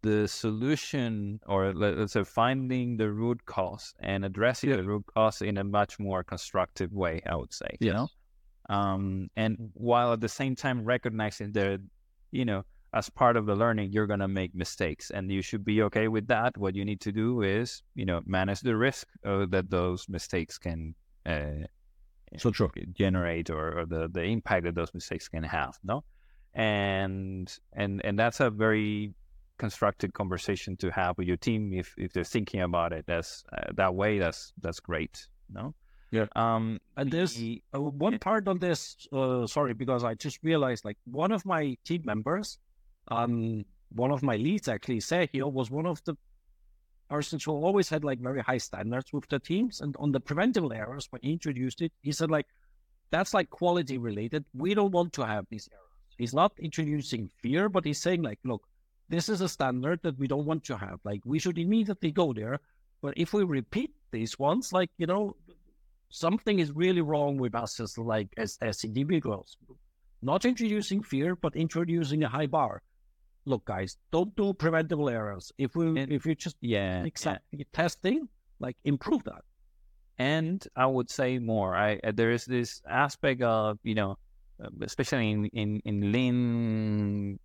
the 0.01 0.27
solution 0.27 1.39
or 1.45 1.73
let, 1.73 1.97
us 1.97 2.13
say 2.13 2.23
finding 2.23 2.97
the 2.97 3.11
root 3.11 3.45
cause 3.45 3.93
and 3.99 4.23
addressing 4.25 4.69
Yeah. 4.69 4.77
the 4.77 4.83
root 4.83 5.05
cause 5.13 5.41
in 5.41 5.57
a 5.57 5.63
much 5.63 5.99
more 5.99 6.23
constructive 6.23 6.91
way 6.93 7.21
i 7.25 7.35
would 7.35 7.53
say 7.53 7.67
you 7.79 7.91
know 7.91 8.07
um 8.69 9.29
and 9.35 9.57
while 9.73 10.13
at 10.13 10.21
the 10.21 10.29
same 10.29 10.55
time 10.55 10.85
recognizing 10.85 11.51
that 11.53 11.81
you 12.31 12.45
know 12.45 12.63
as 12.93 13.09
part 13.09 13.35
of 13.37 13.45
the 13.45 13.55
learning 13.55 13.91
you're 13.91 14.07
going 14.07 14.19
to 14.19 14.27
make 14.27 14.53
mistakes 14.55 15.11
and 15.11 15.31
you 15.31 15.41
should 15.41 15.63
be 15.65 15.81
okay 15.83 16.07
with 16.07 16.27
that 16.27 16.57
what 16.57 16.75
you 16.75 16.85
need 16.85 17.01
to 17.01 17.11
do 17.11 17.41
is 17.41 17.83
you 17.95 18.05
know 18.05 18.21
manage 18.25 18.61
the 18.61 18.75
risk 18.75 19.07
uh, 19.25 19.45
that 19.49 19.69
those 19.69 20.07
mistakes 20.09 20.57
can 20.57 20.95
uh, 21.25 21.65
So 22.37 22.51
true. 22.51 22.71
generate 22.93 23.49
or, 23.49 23.79
or 23.79 23.85
the 23.85 24.07
the 24.07 24.23
impact 24.23 24.63
that 24.65 24.75
those 24.75 24.93
mistakes 24.93 25.27
can 25.27 25.43
have 25.43 25.77
no 25.83 26.03
and 26.53 27.47
and 27.73 28.01
and 28.05 28.17
that's 28.17 28.39
a 28.39 28.49
very 28.49 29.13
constructive 29.65 30.11
conversation 30.21 30.71
to 30.83 30.87
have 30.99 31.13
with 31.17 31.27
your 31.31 31.37
team 31.47 31.61
if 31.81 31.87
if 32.05 32.09
they're 32.13 32.31
thinking 32.35 32.61
about 32.69 32.91
it 32.99 33.05
as 33.19 33.27
uh, 33.55 33.71
that 33.81 33.93
way 34.01 34.11
that's 34.23 34.41
that's 34.63 34.79
great 34.91 35.15
no 35.59 35.65
Yeah. 36.17 36.27
um 36.45 36.65
And 36.99 37.07
there's 37.15 37.33
the- 37.41 37.61
uh, 37.75 37.81
one 38.07 38.17
part 38.27 38.43
on 38.51 38.57
this, 38.67 38.79
uh, 39.19 39.45
sorry, 39.57 39.73
because 39.83 40.01
I 40.11 40.13
just 40.27 40.37
realized 40.51 40.83
like 40.89 40.97
one 41.23 41.31
of 41.37 41.41
my 41.55 41.63
team 41.87 42.01
members, 42.11 42.47
um, 43.17 43.35
one 44.03 44.11
of 44.15 44.21
my 44.29 44.37
leads 44.45 44.67
actually, 44.75 45.01
said 45.09 45.29
Sergio, 45.29 45.45
was 45.59 45.67
one 45.79 45.87
of 45.93 45.97
the 46.07 46.15
persons 47.13 47.41
who 47.45 47.51
always 47.67 47.87
had 47.93 48.03
like 48.09 48.19
very 48.29 48.41
high 48.49 48.61
standards 48.69 49.09
with 49.13 49.25
the 49.29 49.39
teams. 49.51 49.81
And 49.83 49.95
on 50.03 50.11
the 50.15 50.19
preventable 50.29 50.73
errors, 50.81 51.05
when 51.11 51.21
he 51.25 51.31
introduced 51.37 51.79
it, 51.85 51.91
he 52.07 52.11
said 52.11 52.29
like, 52.37 52.47
that's 53.13 53.33
like 53.37 53.49
quality 53.61 53.97
related. 54.09 54.41
We 54.53 54.69
don't 54.77 54.91
want 54.99 55.11
to 55.13 55.23
have 55.33 55.45
these 55.49 55.67
errors. 55.77 56.09
He's 56.21 56.35
not 56.41 56.51
introducing 56.59 57.23
fear, 57.43 57.69
but 57.69 57.85
he's 57.85 58.01
saying 58.05 58.21
like, 58.29 58.39
look, 58.51 58.63
this 59.09 59.29
is 59.29 59.41
a 59.41 59.49
standard 59.49 59.99
that 60.03 60.17
we 60.19 60.27
don't 60.27 60.45
want 60.45 60.63
to 60.65 60.77
have. 60.77 60.99
Like 61.03 61.21
we 61.25 61.39
should 61.39 61.57
immediately 61.57 62.11
go 62.11 62.33
there. 62.33 62.59
But 63.01 63.13
if 63.17 63.33
we 63.33 63.43
repeat 63.43 63.91
these 64.11 64.37
ones, 64.39 64.73
like, 64.73 64.89
you 64.97 65.07
know, 65.07 65.35
something 66.09 66.59
is 66.59 66.71
really 66.71 67.01
wrong 67.01 67.37
with 67.37 67.55
us 67.55 67.79
as 67.79 67.97
like 67.97 68.29
as, 68.37 68.57
as 68.61 68.83
individuals. 68.83 69.57
not 70.21 70.43
introducing 70.43 71.01
fear, 71.01 71.35
but 71.35 71.55
introducing 71.55 72.23
a 72.23 72.27
high 72.27 72.45
bar. 72.45 72.81
Look, 73.45 73.63
guys, 73.65 73.95
don't 74.11 74.35
do 74.35 74.53
preventable 74.53 75.09
errors. 75.09 75.51
If 75.57 75.75
we, 75.77 75.85
And- 75.99 76.11
if 76.11 76.25
you 76.25 76.35
just 76.35 76.57
Yeah. 76.59 77.03
the 77.03 77.65
testing, 77.71 78.27
like 78.59 78.75
improve 78.83 79.23
that. 79.23 79.43
and 80.17 80.67
I 80.75 80.85
would 80.85 81.09
say 81.09 81.39
more. 81.39 81.73
I 81.77 81.99
there 82.11 82.31
is 82.31 82.43
this 82.45 82.81
aspect 82.89 83.41
of 83.41 83.79
you 83.83 83.95
know, 83.95 84.17
especially 84.81 85.31
in 85.31 85.45
in 85.47 85.81
in 85.85 86.11
lean, 86.11 87.39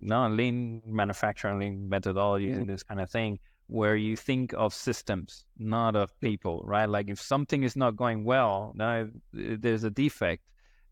no 0.00 0.28
lean 0.28 0.82
manufacturing, 0.86 1.58
lean 1.58 1.88
methodologies, 1.90 2.56
and 2.56 2.68
this 2.68 2.82
kind 2.82 3.00
of 3.00 3.10
thing, 3.10 3.38
where 3.66 3.96
you 3.96 4.16
think 4.16 4.52
of 4.54 4.74
systems, 4.74 5.44
not 5.58 5.96
of 5.96 6.18
people, 6.20 6.62
right? 6.64 6.88
Like 6.88 7.08
if 7.08 7.20
something 7.20 7.62
is 7.62 7.76
not 7.76 7.96
going 7.96 8.24
well, 8.24 8.72
now 8.74 9.08
there's 9.32 9.84
a 9.84 9.90
defect. 9.90 10.42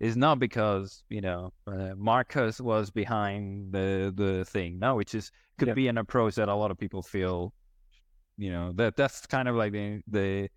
It's 0.01 0.17
not 0.17 0.39
because 0.39 1.05
you 1.11 1.21
know 1.21 1.53
uh, 1.67 1.95
Markus 1.97 2.61
was 2.61 2.91
behind 2.91 3.73
the 3.73 4.13
the 4.15 4.45
thing. 4.47 4.79
No, 4.79 4.97
which 4.97 5.15
is 5.15 5.31
could 5.59 5.69
Yeah. 5.69 5.75
be 5.75 5.89
an 5.89 5.99
approach 5.99 6.37
that 6.37 6.49
a 6.49 6.55
lot 6.55 6.71
of 6.71 6.79
people 6.79 7.03
feel. 7.03 7.53
You 8.39 8.51
know 8.51 8.73
that 8.77 8.97
that's 8.97 9.27
kind 9.27 9.49
of 9.49 9.57
like 9.57 9.73
the 9.73 10.01
the 10.09 10.49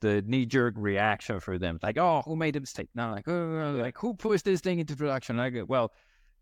the 0.00 0.22
knee 0.26 0.46
jerk 0.46 0.74
reaction 0.76 1.40
for 1.40 1.58
them. 1.58 1.78
Like, 1.82 1.98
oh, 1.98 2.22
who 2.24 2.36
made 2.36 2.56
a 2.56 2.60
mistake? 2.60 2.88
Now, 2.94 3.12
like, 3.12 3.26
oh, 3.28 3.76
like 3.78 3.96
who 3.98 4.14
pushed 4.14 4.44
this 4.44 4.60
thing 4.60 4.78
into 4.78 4.96
production? 4.96 5.36
Like, 5.36 5.54
uh, 5.56 5.64
well, 5.66 5.92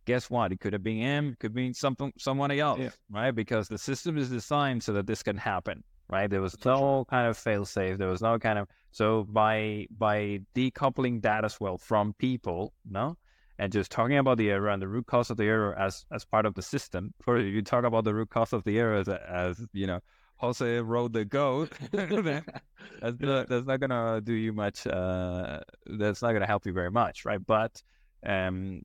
guess 0.07 0.29
what? 0.29 0.53
It 0.53 0.61
could 0.61 0.73
have 0.73 0.83
been 0.83 0.99
him. 0.99 1.29
It 1.31 1.39
could 1.39 1.55
be 1.55 1.73
something, 1.73 2.13
someone 2.19 2.51
else, 2.51 2.81
Yeah. 2.81 2.91
right? 3.11 3.31
Because 3.31 3.69
the 3.69 3.79
system 3.79 4.19
is 4.19 4.29
designed 4.29 4.83
so 4.83 4.93
that 4.95 5.07
this 5.07 5.23
can 5.23 5.37
happen, 5.37 5.83
right? 6.11 6.29
There 6.29 6.43
was 6.43 6.57
no 6.65 7.05
kind 7.09 7.29
of 7.29 7.37
fail 7.39 7.65
safe. 7.65 7.99
There 7.99 8.09
was 8.09 8.21
no 8.23 8.39
kind 8.39 8.59
of 8.59 8.69
so 8.91 9.25
by 9.25 9.87
by 9.97 10.41
decoupling 10.55 11.23
that 11.23 11.45
as 11.45 11.59
well 11.61 11.79
from 11.79 12.13
people, 12.19 12.73
no, 12.89 13.17
and 13.59 13.73
just 13.73 13.91
talking 13.91 14.19
about 14.19 14.39
the 14.39 14.51
error 14.51 14.69
and 14.69 14.83
the 14.83 14.89
root 14.89 15.07
cause 15.07 15.31
of 15.31 15.37
the 15.37 15.45
error 15.45 15.75
as 15.79 16.05
as 16.13 16.25
part 16.25 16.45
of 16.47 16.55
the 16.55 16.63
system. 16.63 17.15
For 17.23 17.41
you 17.41 17.63
talk 17.63 17.85
about 17.85 18.05
the 18.05 18.15
root 18.15 18.31
cause 18.31 18.53
of 18.53 18.63
the 18.65 18.79
error 18.79 18.97
as, 18.97 19.09
as 19.09 19.67
you 19.73 19.87
know. 19.87 20.01
Jose 20.37 20.81
rode 20.81 21.13
the 21.13 21.25
goat. 21.25 21.73
that's 21.93 23.21
not, 23.21 23.49
that's 23.49 23.67
not 23.67 23.81
gonna 23.81 24.21
do 24.21 24.33
you 24.33 24.53
much. 24.53 24.87
Uh, 24.87 25.61
that's 25.87 26.23
not 26.23 26.33
gonna 26.33 26.47
help 26.47 26.67
you 26.67 26.73
very 26.73 26.91
much, 26.91 27.25
right? 27.25 27.45
But, 27.45 27.83
um, 28.27 28.83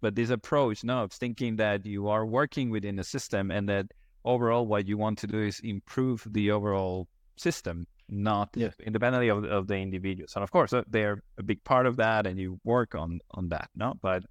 but 0.00 0.14
this 0.14 0.30
approach, 0.30 0.84
no, 0.84 1.02
of 1.04 1.12
thinking 1.12 1.56
that 1.56 1.86
you 1.86 2.08
are 2.08 2.24
working 2.26 2.70
within 2.70 2.98
a 2.98 3.04
system 3.04 3.50
and 3.50 3.68
that 3.68 3.86
overall 4.24 4.66
what 4.66 4.86
you 4.86 4.96
want 4.98 5.18
to 5.18 5.26
do 5.26 5.38
is 5.40 5.60
improve 5.60 6.26
the 6.30 6.50
overall 6.50 7.08
system, 7.36 7.86
not 8.08 8.50
Yes. 8.54 8.74
independently 8.84 9.28
of, 9.28 9.44
of 9.44 9.66
the 9.68 9.76
individuals. 9.76 10.32
And 10.34 10.42
of 10.42 10.50
course, 10.50 10.72
uh, 10.72 10.82
they're 10.88 11.22
a 11.38 11.42
big 11.42 11.62
part 11.64 11.86
of 11.86 11.96
that, 11.96 12.26
and 12.26 12.38
you 12.38 12.58
work 12.64 12.94
on 12.94 13.20
on 13.32 13.48
that, 13.50 13.68
no. 13.76 13.94
But, 14.02 14.24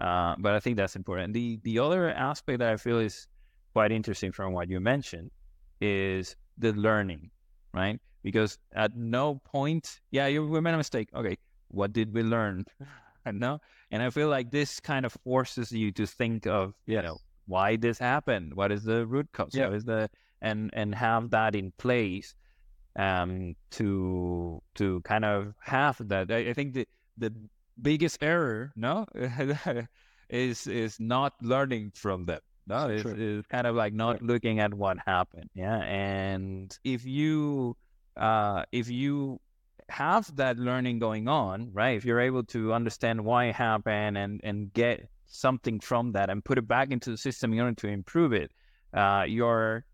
uh, 0.00 0.36
but 0.38 0.54
I 0.54 0.60
think 0.60 0.76
that's 0.76 0.96
important. 0.96 1.34
The 1.34 1.58
the 1.62 1.78
other 1.80 2.10
aspect 2.10 2.60
that 2.60 2.72
I 2.72 2.76
feel 2.76 2.98
is 2.98 3.26
quite 3.72 3.92
interesting 3.92 4.32
from 4.32 4.52
what 4.52 4.68
you 4.70 4.80
mentioned 4.80 5.30
is 5.80 6.36
the 6.58 6.72
learning, 6.72 7.30
right? 7.72 8.00
Because 8.22 8.58
at 8.74 8.96
no 8.96 9.40
point, 9.44 10.00
yeah, 10.10 10.26
you 10.26 10.46
we 10.46 10.60
made 10.60 10.74
a 10.74 10.78
mistake. 10.78 11.08
Okay, 11.14 11.36
what 11.68 11.92
did 11.92 12.14
we 12.14 12.22
learn? 12.22 12.64
and 13.24 13.38
no, 13.40 13.60
and 13.90 14.02
I 14.02 14.10
feel 14.10 14.28
like 14.28 14.50
this 14.50 14.80
kind 14.80 15.04
of 15.04 15.12
forces 15.24 15.72
you 15.72 15.92
to 15.92 16.06
think 16.06 16.46
of, 16.46 16.74
you 16.86 17.02
know, 17.02 17.18
why 17.46 17.76
this 17.76 17.98
happened, 17.98 18.54
what 18.54 18.72
is 18.72 18.84
the 18.84 19.06
root 19.06 19.28
cause, 19.32 19.54
Yeah. 19.54 19.66
what 19.66 19.76
is 19.76 19.84
the, 19.84 20.08
and 20.40 20.70
and 20.72 20.94
have 20.94 21.30
that 21.30 21.54
in 21.54 21.72
place, 21.76 22.34
um, 22.96 23.54
to 23.72 24.62
to 24.76 25.00
kind 25.02 25.24
of 25.24 25.54
have 25.60 25.96
that. 26.08 26.30
I, 26.30 26.50
I 26.50 26.52
think 26.54 26.74
the 26.74 26.86
the 27.18 27.32
biggest 27.82 28.22
error, 28.22 28.72
no, 28.76 29.06
is 30.30 30.66
is 30.66 30.98
not 31.00 31.34
learning 31.42 31.92
from 31.94 32.24
them. 32.24 32.40
No, 32.66 32.88
it's, 32.88 33.04
it's 33.04 33.46
kind 33.48 33.66
of 33.66 33.74
like 33.74 33.92
not 33.92 34.22
looking 34.22 34.60
at 34.60 34.72
what 34.72 34.96
happened. 35.06 35.50
Yeah, 35.54 35.78
and 35.82 36.76
if 36.84 37.04
you 37.04 37.76
uh, 38.16 38.64
if 38.72 38.88
you 38.90 39.40
have 39.90 40.34
that 40.36 40.58
learning 40.58 40.98
going 40.98 41.28
on, 41.28 41.70
right? 41.72 41.96
If 41.96 42.04
you're 42.06 42.20
able 42.20 42.42
to 42.44 42.72
understand 42.72 43.22
why 43.24 43.46
it 43.46 43.54
happened 43.54 44.16
and 44.16 44.40
and 44.44 44.72
get 44.72 45.08
something 45.26 45.80
from 45.80 46.12
that 46.12 46.30
and 46.30 46.44
put 46.44 46.58
it 46.58 46.66
back 46.66 46.90
into 46.90 47.10
the 47.10 47.18
system 47.18 47.52
in 47.52 47.60
order 47.60 47.74
to 47.74 47.88
improve 47.88 48.32
it, 48.32 48.50
uh, 48.94 49.24
you're 49.26 49.84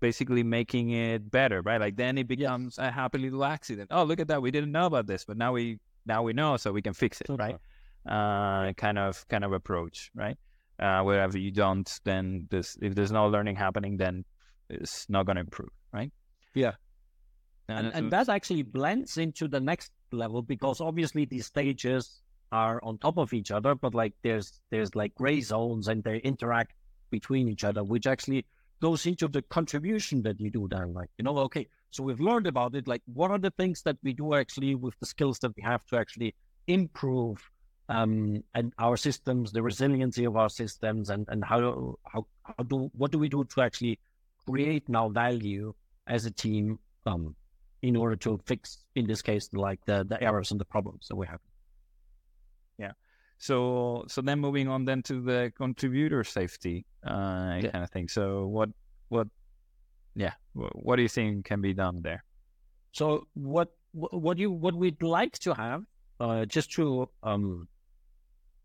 basically 0.00 0.42
making 0.42 0.90
it 0.90 1.30
better, 1.30 1.62
right? 1.62 1.80
Like 1.80 1.96
then 1.96 2.18
it 2.18 2.28
becomes 2.28 2.78
a 2.78 2.90
happy 2.92 3.18
little 3.18 3.44
accident. 3.44 3.88
Oh, 3.92 4.04
look 4.04 4.20
at 4.20 4.28
that! 4.28 4.40
We 4.40 4.50
didn't 4.52 4.70
know 4.72 4.86
about 4.86 5.06
this, 5.06 5.24
but 5.24 5.36
now 5.36 5.52
we 5.52 5.80
now 6.06 6.22
we 6.22 6.32
know, 6.32 6.56
so 6.58 6.72
we 6.72 6.82
can 6.82 6.94
fix 6.94 7.20
it, 7.20 7.28
right? 7.30 7.56
uh, 8.06 8.72
kind 8.74 8.98
of 8.98 9.26
kind 9.28 9.44
of 9.44 9.52
approach, 9.52 10.10
right? 10.14 10.36
Uh, 10.78 11.02
wherever 11.02 11.38
you 11.38 11.52
don't, 11.52 12.00
then 12.04 12.48
this 12.50 12.76
if 12.82 12.94
there's 12.94 13.12
no 13.12 13.28
learning 13.28 13.54
happening, 13.54 13.96
then 13.96 14.24
it's 14.68 15.08
not 15.08 15.24
going 15.24 15.36
to 15.36 15.40
improve, 15.40 15.70
right? 15.92 16.12
Yeah. 16.54 16.72
And, 17.68 17.86
and, 17.86 17.96
and 17.96 18.10
that 18.10 18.28
actually 18.28 18.62
blends 18.62 19.16
into 19.16 19.48
the 19.48 19.60
next 19.60 19.92
level 20.12 20.42
because 20.42 20.80
obviously 20.80 21.24
these 21.24 21.46
stages 21.46 22.22
are 22.52 22.78
on 22.84 22.98
top 22.98 23.18
of 23.18 23.32
each 23.32 23.50
other 23.50 23.74
but 23.74 23.94
like 23.94 24.12
there's 24.22 24.60
there's 24.70 24.94
like 24.94 25.12
gray 25.16 25.40
zones 25.40 25.88
and 25.88 26.04
they 26.04 26.18
interact 26.18 26.72
between 27.10 27.48
each 27.48 27.64
other 27.64 27.82
which 27.82 28.06
actually 28.06 28.44
goes 28.80 29.06
into 29.06 29.26
the 29.26 29.42
contribution 29.42 30.22
that 30.22 30.38
you 30.38 30.50
do 30.50 30.68
then 30.70 30.92
like 30.92 31.10
you 31.18 31.24
know 31.24 31.36
okay 31.38 31.66
so 31.90 32.02
we've 32.02 32.20
learned 32.20 32.46
about 32.46 32.74
it 32.74 32.86
like 32.86 33.02
what 33.12 33.30
are 33.30 33.38
the 33.38 33.50
things 33.52 33.82
that 33.82 33.96
we 34.02 34.12
do 34.12 34.34
actually 34.34 34.74
with 34.74 34.94
the 35.00 35.06
skills 35.06 35.38
that 35.38 35.52
we 35.56 35.62
have 35.62 35.84
to 35.86 35.96
actually 35.96 36.34
improve 36.66 37.50
um 37.88 38.42
and 38.54 38.72
our 38.78 38.96
systems 38.96 39.52
the 39.52 39.62
resiliency 39.62 40.24
of 40.24 40.36
our 40.36 40.48
systems 40.48 41.10
and 41.10 41.26
and 41.28 41.44
how 41.44 41.94
how 42.04 42.26
how 42.42 42.64
do 42.64 42.90
what 42.94 43.10
do 43.10 43.18
we 43.18 43.28
do 43.28 43.44
to 43.44 43.60
actually 43.60 43.98
create 44.46 44.88
now 44.88 45.08
value 45.08 45.74
as 46.06 46.24
a 46.26 46.30
team 46.30 46.78
um 47.06 47.34
in 47.82 47.96
order 47.96 48.16
to 48.16 48.40
fix, 48.46 48.78
in 48.94 49.06
this 49.06 49.20
case, 49.20 49.50
like 49.52 49.78
the, 49.84 50.06
the 50.08 50.16
errors 50.22 50.50
and 50.52 50.58
the 50.58 50.64
problems 50.64 51.06
that 51.08 51.16
we 51.16 51.26
have. 51.26 51.40
Yeah. 52.78 52.92
So 53.36 54.04
so 54.08 54.22
then 54.22 54.40
moving 54.40 54.68
on 54.68 54.86
then 54.86 55.02
to 55.02 55.20
the 55.20 55.52
contributor 55.54 56.24
safety 56.24 56.86
uh, 57.06 57.60
Yeah. 57.60 57.70
kind 57.72 57.84
of 57.84 57.90
thing. 57.90 58.08
So 58.08 58.46
what 58.46 58.70
what 59.08 59.28
yeah 60.14 60.32
what, 60.54 60.96
do 60.96 61.02
you 61.02 61.08
think 61.08 61.44
can 61.44 61.60
be 61.60 61.74
done 61.74 62.00
there? 62.00 62.24
So 62.92 63.26
what 63.34 63.68
what 63.92 64.38
you 64.38 64.50
what 64.50 64.74
we'd 64.74 65.02
like 65.02 65.38
to 65.40 65.52
have, 65.52 65.84
uh, 66.20 66.46
just 66.46 66.72
to 66.72 67.10
um, 67.22 67.68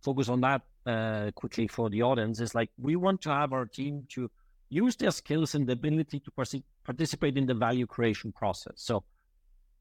focus 0.02 0.30
on 0.30 0.42
that 0.42 0.62
uh, 0.86 1.32
quickly 1.36 1.68
for 1.68 1.90
the 1.90 2.02
audience, 2.02 2.40
is 2.40 2.56
like 2.56 2.70
we 2.78 2.96
want 2.96 3.22
to 3.22 3.30
have 3.30 3.54
our 3.54 3.66
team 3.66 4.06
to 4.10 4.30
use 4.70 4.96
their 4.96 5.12
skills 5.12 5.56
and 5.56 5.68
the 5.68 5.74
ability 5.74 6.20
to 6.20 6.32
partic- 6.32 6.64
participate 6.84 7.38
in 7.38 7.46
the 7.46 7.54
value 7.54 7.86
creation 7.88 8.32
process. 8.32 8.74
So 8.78 9.04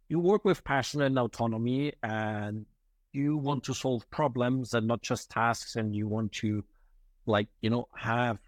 you 0.09 0.19
work 0.19 0.45
with 0.45 0.65
passion 0.65 1.03
and 1.03 1.19
autonomy, 1.19 1.93
and 2.03 2.67
you 3.13 3.37
want 3.37 3.65
to 3.65 3.75
solve 3.75 4.09
problems 4.11 4.75
and 4.75 4.87
not 4.87 5.03
just 5.03 5.31
tasks, 5.31 5.77
and 5.77 5.95
you 5.95 6.09
want 6.09 6.33
to, 6.33 6.65
like 7.27 7.49
you 7.61 7.71
know, 7.71 7.89
have 7.97 8.39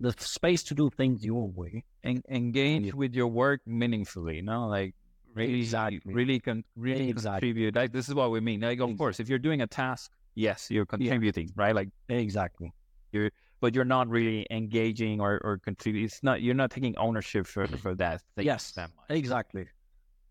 the 0.00 0.12
space 0.18 0.62
to 0.64 0.74
do 0.74 0.90
things 0.90 1.24
your 1.24 1.48
way. 1.48 1.84
En- 2.02 2.22
engage 2.28 2.86
Yeah. 2.86 2.92
with 2.94 3.14
your 3.14 3.28
work 3.28 3.60
meaningfully, 3.66 4.42
no? 4.42 4.66
Like 4.68 4.94
really, 5.34 5.60
Exactly. 5.60 6.12
really, 6.12 6.40
con- 6.40 6.64
really 6.76 7.08
Exactly. 7.08 7.48
contribute. 7.48 7.74
Like 7.76 7.92
this 7.92 8.08
is 8.08 8.14
what 8.14 8.30
we 8.30 8.40
mean. 8.40 8.60
Like 8.60 8.80
of 8.80 8.96
course, 8.98 9.20
if 9.20 9.28
you're 9.28 9.38
doing 9.38 9.60
a 9.62 9.66
task, 9.66 10.10
yes, 10.34 10.70
you're 10.70 10.86
contributing, 10.86 11.50
right? 11.56 11.74
Like 11.74 11.88
Exactly. 12.08 12.72
You're 13.12 13.30
but 13.60 13.74
you're 13.74 13.84
not 13.84 14.08
really 14.08 14.46
engaging 14.50 15.20
or, 15.20 15.40
or 15.42 15.58
contributing. 15.58 16.04
It's 16.04 16.22
not 16.22 16.42
you're 16.42 16.54
not 16.54 16.70
taking 16.70 16.96
ownership 16.98 17.46
for 17.46 17.66
for 17.66 17.94
that 17.96 18.20
thing 18.36 18.46
Yes, 18.46 18.72
that 18.72 18.90
much. 18.96 19.16
Exactly. 19.16 19.66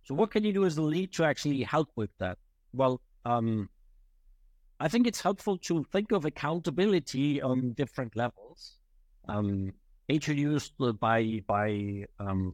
So 0.03 0.13
what 0.13 0.31
can 0.31 0.43
you 0.43 0.53
do 0.53 0.65
as 0.65 0.77
a 0.77 0.81
lead 0.81 1.13
to 1.13 1.23
actually 1.23 1.63
help 1.63 1.89
with 1.95 2.11
that? 2.19 2.37
Well, 2.73 3.01
um, 3.25 3.69
I 4.79 4.89
think 4.89 5.07
it's 5.07 5.21
helpful 5.21 5.57
to 5.69 5.83
think 5.91 6.11
of 6.11 6.25
accountability 6.25 7.41
on 7.41 7.73
different 7.73 8.15
levels. 8.15 8.77
Um, 9.29 9.71
introduced 10.09 10.73
by 10.99 11.41
by 11.47 12.05
um, 12.19 12.53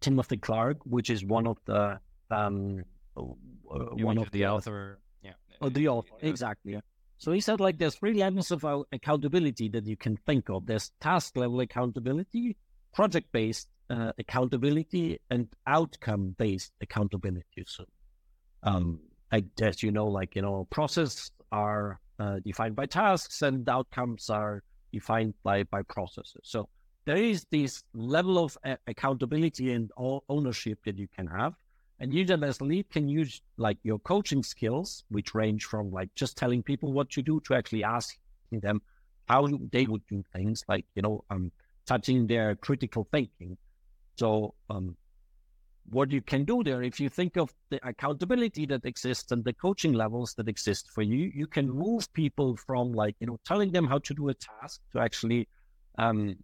Timothy 0.00 0.36
Clark, 0.36 0.78
which 0.84 1.10
is 1.10 1.24
one 1.24 1.46
of 1.46 1.58
the 1.64 1.98
um, 2.30 2.84
uh, 3.16 3.22
one 4.08 4.18
of 4.18 4.30
the 4.30 4.46
author. 4.46 4.98
Oh, 5.60 5.68
the 5.68 5.88
author, 5.88 6.14
Yeah. 6.20 6.28
exactly. 6.28 6.80
So 7.18 7.32
he 7.32 7.40
said, 7.40 7.60
like, 7.60 7.78
there's 7.78 7.94
three 7.94 8.14
levels 8.14 8.50
of 8.50 8.64
uh, 8.64 8.82
accountability 8.92 9.68
that 9.70 9.86
you 9.86 9.96
can 9.96 10.16
think 10.26 10.50
of. 10.50 10.66
There's 10.66 10.90
task 11.00 11.36
level 11.36 11.60
accountability, 11.60 12.56
project 12.92 13.30
based 13.32 13.68
uh, 13.88 14.12
accountability, 14.18 15.20
and 15.30 15.48
outcome 15.66 16.34
based 16.38 16.72
accountability. 16.80 17.64
So, 17.66 17.84
um, 18.62 19.00
I 19.30 19.40
guess 19.56 19.82
you 19.82 19.90
know, 19.90 20.06
like 20.06 20.34
you 20.36 20.42
know, 20.42 20.66
process 20.70 21.30
are 21.52 22.00
uh, 22.18 22.40
defined 22.44 22.76
by 22.76 22.86
tasks, 22.86 23.42
and 23.42 23.66
outcomes 23.68 24.28
are 24.28 24.62
defined 24.92 25.34
by 25.42 25.62
by 25.64 25.82
processes. 25.82 26.42
So 26.44 26.68
there 27.04 27.16
is 27.16 27.46
this 27.50 27.84
level 27.94 28.38
of 28.42 28.56
uh, 28.64 28.76
accountability 28.86 29.72
and 29.72 29.90
ownership 30.28 30.78
that 30.84 30.98
you 30.98 31.08
can 31.14 31.26
have, 31.26 31.54
And 32.00 32.12
you 32.12 32.24
as 32.24 32.60
lead 32.60 32.90
can 32.90 33.08
use 33.08 33.40
like 33.56 33.78
your 33.82 33.98
coaching 34.00 34.42
skills, 34.42 35.04
which 35.08 35.34
range 35.34 35.64
from 35.64 35.90
like 35.92 36.14
just 36.14 36.36
telling 36.36 36.62
people 36.62 36.92
what 36.92 37.10
to 37.10 37.22
do 37.22 37.40
to 37.46 37.54
actually 37.54 37.84
asking 37.84 38.18
them 38.50 38.82
how 39.28 39.48
they 39.72 39.86
would 39.86 40.06
do 40.06 40.22
things, 40.32 40.64
like, 40.68 40.84
you 40.94 41.02
know, 41.02 41.24
um, 41.30 41.50
touching 41.86 42.26
their 42.26 42.56
critical 42.56 43.06
thinking. 43.10 43.56
So 44.16 44.54
um, 44.68 44.96
what 45.90 46.10
you 46.10 46.20
can 46.20 46.44
do 46.44 46.62
there, 46.62 46.82
if 46.82 47.00
you 47.00 47.08
think 47.08 47.36
of 47.36 47.54
the 47.70 47.80
accountability 47.86 48.66
that 48.66 48.84
exists 48.84 49.32
and 49.32 49.44
the 49.44 49.52
coaching 49.52 49.92
levels 49.92 50.34
that 50.34 50.48
exist 50.48 50.90
for 50.90 51.02
you, 51.02 51.30
you 51.34 51.46
can 51.46 51.70
move 51.70 52.12
people 52.12 52.56
from 52.56 52.92
like, 52.92 53.16
you 53.20 53.26
know, 53.26 53.38
telling 53.46 53.70
them 53.70 53.86
how 53.86 53.98
to 53.98 54.14
do 54.14 54.28
a 54.28 54.34
task 54.34 54.80
to 54.92 54.98
actually 54.98 55.48
um, 55.98 56.36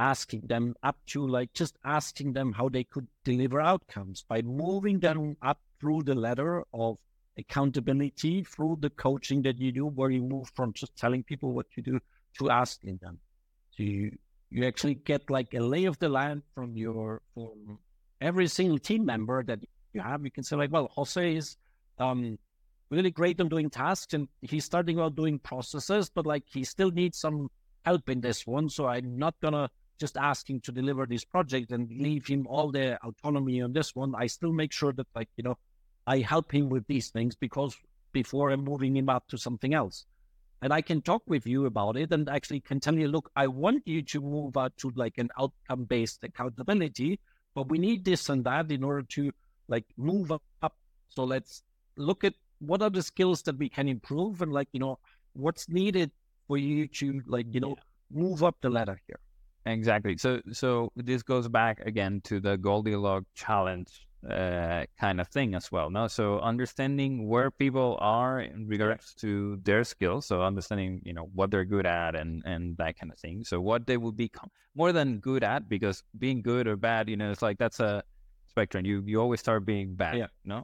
asking 0.00 0.40
them 0.46 0.74
up 0.82 0.96
to 1.06 1.26
like 1.26 1.52
just 1.52 1.76
asking 1.84 2.32
them 2.32 2.52
how 2.52 2.68
they 2.70 2.84
could 2.84 3.06
deliver 3.22 3.60
outcomes 3.60 4.24
by 4.26 4.40
moving 4.40 4.98
them 4.98 5.36
up 5.42 5.60
through 5.78 6.02
the 6.02 6.14
ladder 6.14 6.64
of 6.72 6.96
accountability 7.38 8.42
through 8.42 8.78
the 8.80 8.90
coaching 8.90 9.42
that 9.42 9.58
you 9.58 9.70
do, 9.70 9.86
where 9.86 10.10
you 10.10 10.22
move 10.22 10.50
from 10.54 10.72
just 10.72 10.96
telling 10.96 11.22
people 11.22 11.52
what 11.52 11.70
to 11.72 11.82
do 11.82 12.00
to 12.38 12.50
asking 12.50 12.98
them. 13.02 13.18
So 13.76 13.82
you, 13.82 14.16
you 14.48 14.66
actually 14.66 14.94
get 14.94 15.28
like 15.28 15.52
a 15.52 15.60
lay 15.60 15.84
of 15.84 15.98
the 15.98 16.08
land 16.08 16.42
from 16.54 16.76
your 16.76 17.20
from 17.34 17.78
every 18.22 18.48
single 18.48 18.78
team 18.78 19.04
member 19.04 19.42
that 19.44 19.60
you 19.92 20.00
have, 20.00 20.24
you 20.24 20.30
can 20.30 20.44
say 20.44 20.56
like, 20.56 20.72
well, 20.72 20.88
Jose 20.94 21.36
is 21.36 21.56
um, 21.98 22.38
really 22.90 23.10
great 23.10 23.40
on 23.40 23.48
doing 23.48 23.68
tasks 23.68 24.14
and 24.14 24.28
he's 24.40 24.64
starting 24.64 24.98
out 24.98 25.14
doing 25.14 25.38
processes, 25.38 26.10
but 26.10 26.24
like 26.26 26.44
he 26.46 26.64
still 26.64 26.90
needs 26.90 27.18
some 27.18 27.50
help 27.84 28.08
in 28.08 28.20
this 28.20 28.46
one. 28.46 28.68
So 28.70 28.86
I'm 28.86 29.18
not 29.18 29.34
gonna 29.42 29.68
just 30.00 30.16
ask 30.16 30.48
him 30.48 30.60
to 30.60 30.72
deliver 30.72 31.06
this 31.06 31.24
project 31.24 31.70
and 31.70 31.90
leave 31.90 32.26
him 32.26 32.46
all 32.46 32.70
the 32.70 32.98
autonomy 33.04 33.60
on 33.60 33.72
this 33.72 33.94
one. 33.94 34.14
I 34.14 34.26
still 34.26 34.52
make 34.52 34.72
sure 34.72 34.92
that 34.94 35.06
like, 35.14 35.28
you 35.36 35.44
know, 35.44 35.58
I 36.06 36.18
help 36.18 36.52
him 36.52 36.68
with 36.68 36.86
these 36.86 37.10
things 37.10 37.36
because 37.36 37.76
before 38.12 38.50
I'm 38.50 38.64
moving 38.64 38.96
him 38.96 39.08
up 39.08 39.28
to 39.28 39.38
something 39.38 39.74
else. 39.74 40.06
And 40.62 40.72
I 40.72 40.82
can 40.82 41.00
talk 41.00 41.22
with 41.26 41.46
you 41.46 41.66
about 41.66 41.96
it 41.96 42.12
and 42.12 42.28
actually 42.28 42.60
can 42.60 42.80
tell 42.80 42.94
you, 42.94 43.08
look, 43.08 43.30
I 43.36 43.46
want 43.46 43.86
you 43.86 44.02
to 44.02 44.20
move 44.20 44.56
out 44.56 44.76
to 44.78 44.92
like 44.94 45.16
an 45.18 45.30
outcome 45.38 45.84
based 45.84 46.24
accountability 46.24 47.18
but 47.54 47.68
we 47.68 47.78
need 47.78 48.04
this 48.04 48.28
and 48.28 48.44
that 48.44 48.70
in 48.70 48.84
order 48.84 49.02
to 49.02 49.32
like 49.68 49.84
move 49.96 50.32
up. 50.32 50.74
So 51.08 51.24
let's 51.24 51.62
look 51.96 52.24
at 52.24 52.34
what 52.60 52.82
are 52.82 52.90
the 52.90 53.02
skills 53.02 53.42
that 53.42 53.58
we 53.58 53.68
can 53.68 53.88
improve 53.88 54.42
and 54.42 54.52
like, 54.52 54.68
you 54.72 54.80
know, 54.80 54.98
what's 55.32 55.68
needed 55.68 56.10
for 56.46 56.58
you 56.58 56.86
to 56.86 57.22
like, 57.26 57.46
you 57.50 57.60
know, 57.60 57.76
yeah. 57.76 58.22
move 58.22 58.44
up 58.44 58.56
the 58.60 58.70
ladder 58.70 59.00
here. 59.06 59.18
Exactly. 59.66 60.16
So, 60.16 60.40
so 60.52 60.92
this 60.96 61.22
goes 61.22 61.48
back 61.48 61.80
again 61.80 62.20
to 62.24 62.40
the 62.40 62.56
Goldilocks 62.56 63.26
challenge 63.34 64.06
uh, 64.28 64.84
kind 64.98 65.20
of 65.20 65.28
thing 65.28 65.54
as 65.54 65.72
well. 65.72 65.90
No, 65.90 66.08
so 66.08 66.40
understanding 66.40 67.26
where 67.28 67.50
people 67.50 67.96
are 68.00 68.40
in 68.40 68.66
regards 68.66 69.14
to 69.14 69.58
their 69.64 69.84
skills. 69.84 70.26
So 70.26 70.42
understanding, 70.42 71.00
you 71.04 71.12
know, 71.12 71.30
what 71.34 71.50
they're 71.50 71.64
good 71.64 71.86
at 71.86 72.14
and 72.14 72.42
and 72.44 72.76
that 72.76 72.98
kind 72.98 73.12
of 73.12 73.18
thing. 73.18 73.44
So 73.44 73.60
what 73.60 73.86
they 73.86 73.96
will 73.96 74.12
become 74.12 74.50
more 74.74 74.92
than 74.92 75.18
good 75.18 75.42
at, 75.42 75.68
because 75.68 76.02
being 76.18 76.42
good 76.42 76.66
or 76.66 76.76
bad, 76.76 77.08
you 77.08 77.16
know, 77.16 77.30
it's 77.30 77.42
like 77.42 77.58
that's 77.58 77.80
a 77.80 78.02
spectrum. 78.48 78.84
You 78.84 79.02
you 79.06 79.20
always 79.20 79.40
start 79.40 79.64
being 79.64 79.94
bad. 79.94 80.18
Yeah. 80.18 80.26
No. 80.44 80.62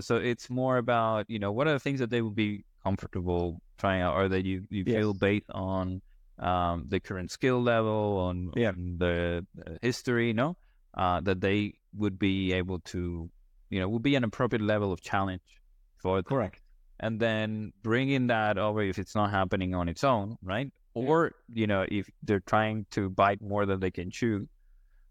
So 0.00 0.16
it's 0.16 0.48
more 0.48 0.78
about 0.78 1.28
you 1.28 1.38
know 1.38 1.52
what 1.52 1.66
are 1.66 1.72
the 1.72 1.80
things 1.80 2.00
that 2.00 2.10
they 2.10 2.22
would 2.22 2.36
be 2.36 2.64
comfortable 2.82 3.60
trying 3.78 4.00
out, 4.00 4.16
or 4.16 4.28
that 4.28 4.44
you 4.44 4.64
you 4.70 4.84
yes. 4.86 4.96
feel 4.96 5.12
based 5.12 5.50
on 5.50 6.00
um, 6.38 6.86
the 6.88 7.00
current 7.00 7.30
skill 7.30 7.62
level, 7.62 8.18
on, 8.18 8.52
yeah. 8.56 8.70
on 8.70 8.96
the, 8.98 9.46
history, 9.82 10.32
no, 10.32 10.56
uh, 10.94 11.20
that 11.20 11.40
they 11.40 11.74
would 11.94 12.18
be 12.18 12.52
able 12.52 12.80
to, 12.80 13.30
you 13.70 13.80
know, 13.80 13.88
would 13.88 14.02
be 14.02 14.14
an 14.14 14.24
appropriate 14.24 14.62
level 14.62 14.92
of 14.92 15.00
challenge 15.00 15.42
for 15.98 16.16
them. 16.16 16.24
Correct. 16.24 16.60
And 17.00 17.18
then 17.18 17.72
bringing 17.82 18.28
that 18.28 18.58
over 18.58 18.82
if 18.82 18.98
it's 18.98 19.14
not 19.14 19.30
happening 19.30 19.74
on 19.74 19.88
its 19.88 20.04
own, 20.04 20.36
right? 20.42 20.70
Or, 20.94 21.32
you 21.52 21.66
know, 21.66 21.84
if 21.88 22.08
they're 22.22 22.40
trying 22.40 22.86
to 22.92 23.08
bite 23.08 23.40
more 23.40 23.66
than 23.66 23.80
they 23.80 23.90
can 23.90 24.10
chew, 24.10 24.46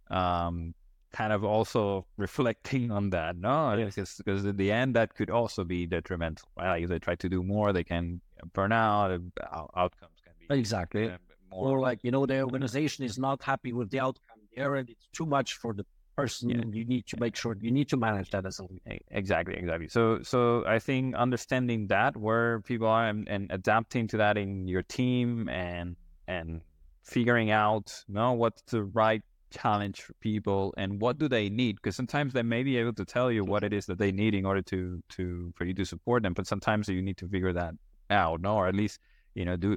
um, 0.10 0.74
kind 1.12 1.34
of 1.34 1.44
also 1.44 2.06
reflecting 2.18 2.92
on 2.92 3.10
that, 3.10 3.36
no? 3.36 3.74
Yes. 3.74 3.96
Because, 3.96 4.16
because 4.18 4.46
in 4.46 4.56
the 4.56 4.72
end, 4.72 4.96
that 4.96 5.16
could 5.16 5.30
also 5.30 5.64
be 5.64 5.86
detrimental, 5.86 6.48
right? 6.58 6.70
Like 6.70 6.84
if 6.84 6.90
they 6.90 7.00
try 7.00 7.16
to 7.16 7.30
do 7.30 7.44
more, 7.44 7.74
they 7.74 7.84
can 7.84 8.22
burn 8.54 8.72
out, 8.72 9.12
uh, 9.42 9.66
be. 9.76 10.08
Exactly. 10.52 11.12
More. 11.52 11.78
Or 11.78 11.80
like, 11.80 12.00
you 12.04 12.12
know, 12.12 12.26
the 12.26 12.42
organization 12.42 13.04
is 13.04 13.18
not 13.18 13.42
happy 13.44 13.74
with 13.74 13.90
the 13.90 14.00
outcome 14.00 14.40
there 14.56 14.76
and 14.76 14.90
it's 14.90 15.08
too 15.14 15.26
much 15.26 15.56
for 15.56 15.74
the 15.74 15.86
person 16.16 16.50
yeah. 16.50 16.62
you 16.72 16.86
need 16.86 17.06
to 17.08 17.18
make 17.20 17.36
sure 17.36 17.56
you 17.62 17.72
need 17.72 17.90
to 17.90 17.98
manage 17.98 18.30
that 18.32 18.46
as 18.46 18.60
a. 18.60 18.64
Exactly, 19.12 19.56
exactly. 19.56 19.88
So 19.88 20.22
so 20.22 20.66
I 20.68 20.80
think 20.80 21.16
understanding 21.16 21.88
that 21.88 22.18
where 22.18 22.60
people 22.62 22.88
are 22.88 23.08
and, 23.08 23.28
and 23.30 23.48
adapting 23.52 24.08
to 24.10 24.18
that 24.18 24.38
in 24.38 24.68
your 24.68 24.84
team 24.84 25.50
and 25.50 25.96
and 26.28 26.62
figuring 27.04 27.52
out 27.52 28.04
you 28.08 28.14
know 28.14 28.34
what's 28.34 28.62
the 28.64 28.84
right 28.84 29.24
challenge 29.50 30.02
for 30.02 30.14
people 30.22 30.74
and 30.78 31.02
what 31.02 31.18
do 31.18 31.28
they 31.28 31.50
need 31.50 31.76
because 31.76 31.96
sometimes 31.96 32.32
they 32.32 32.44
may 32.44 32.64
be 32.64 32.78
able 32.78 32.94
to 32.94 33.04
tell 33.04 33.30
you 33.32 33.44
what 33.44 33.64
it 33.64 33.74
is 33.74 33.86
that 33.86 33.98
they 33.98 34.12
need 34.12 34.34
in 34.34 34.46
order 34.46 34.62
to 34.62 35.02
to 35.10 35.52
for 35.58 35.66
you 35.66 35.74
to 35.74 35.84
support 35.84 36.24
them 36.24 36.34
but 36.34 36.48
sometimes 36.48 36.88
you 36.88 37.02
need 37.02 37.18
to 37.18 37.28
figure 37.28 37.52
that 37.52 37.74
out 38.10 38.40
no 38.40 38.56
or 38.56 38.68
at 38.68 38.76
least 38.76 39.00
you 39.36 39.44
know 39.44 39.58
do 39.58 39.76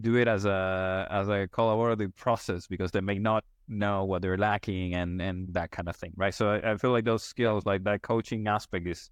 do 0.00 0.16
it 0.16 0.28
as 0.28 0.44
a 0.44 1.06
as 1.10 1.28
a 1.28 1.48
collaborative 1.48 2.14
process 2.14 2.66
because 2.66 2.90
they 2.92 3.00
may 3.00 3.18
not 3.18 3.44
know 3.68 4.04
what 4.04 4.22
they're 4.22 4.38
lacking 4.38 4.94
and 4.94 5.20
and 5.20 5.52
that 5.54 5.70
kind 5.70 5.88
of 5.88 5.96
thing, 5.96 6.12
right? 6.16 6.34
So 6.34 6.50
I, 6.50 6.72
I 6.72 6.76
feel 6.76 6.92
like 6.92 7.04
those 7.04 7.22
skills, 7.22 7.66
like 7.66 7.84
that 7.84 8.02
coaching 8.02 8.46
aspect, 8.46 8.86
is 8.86 9.10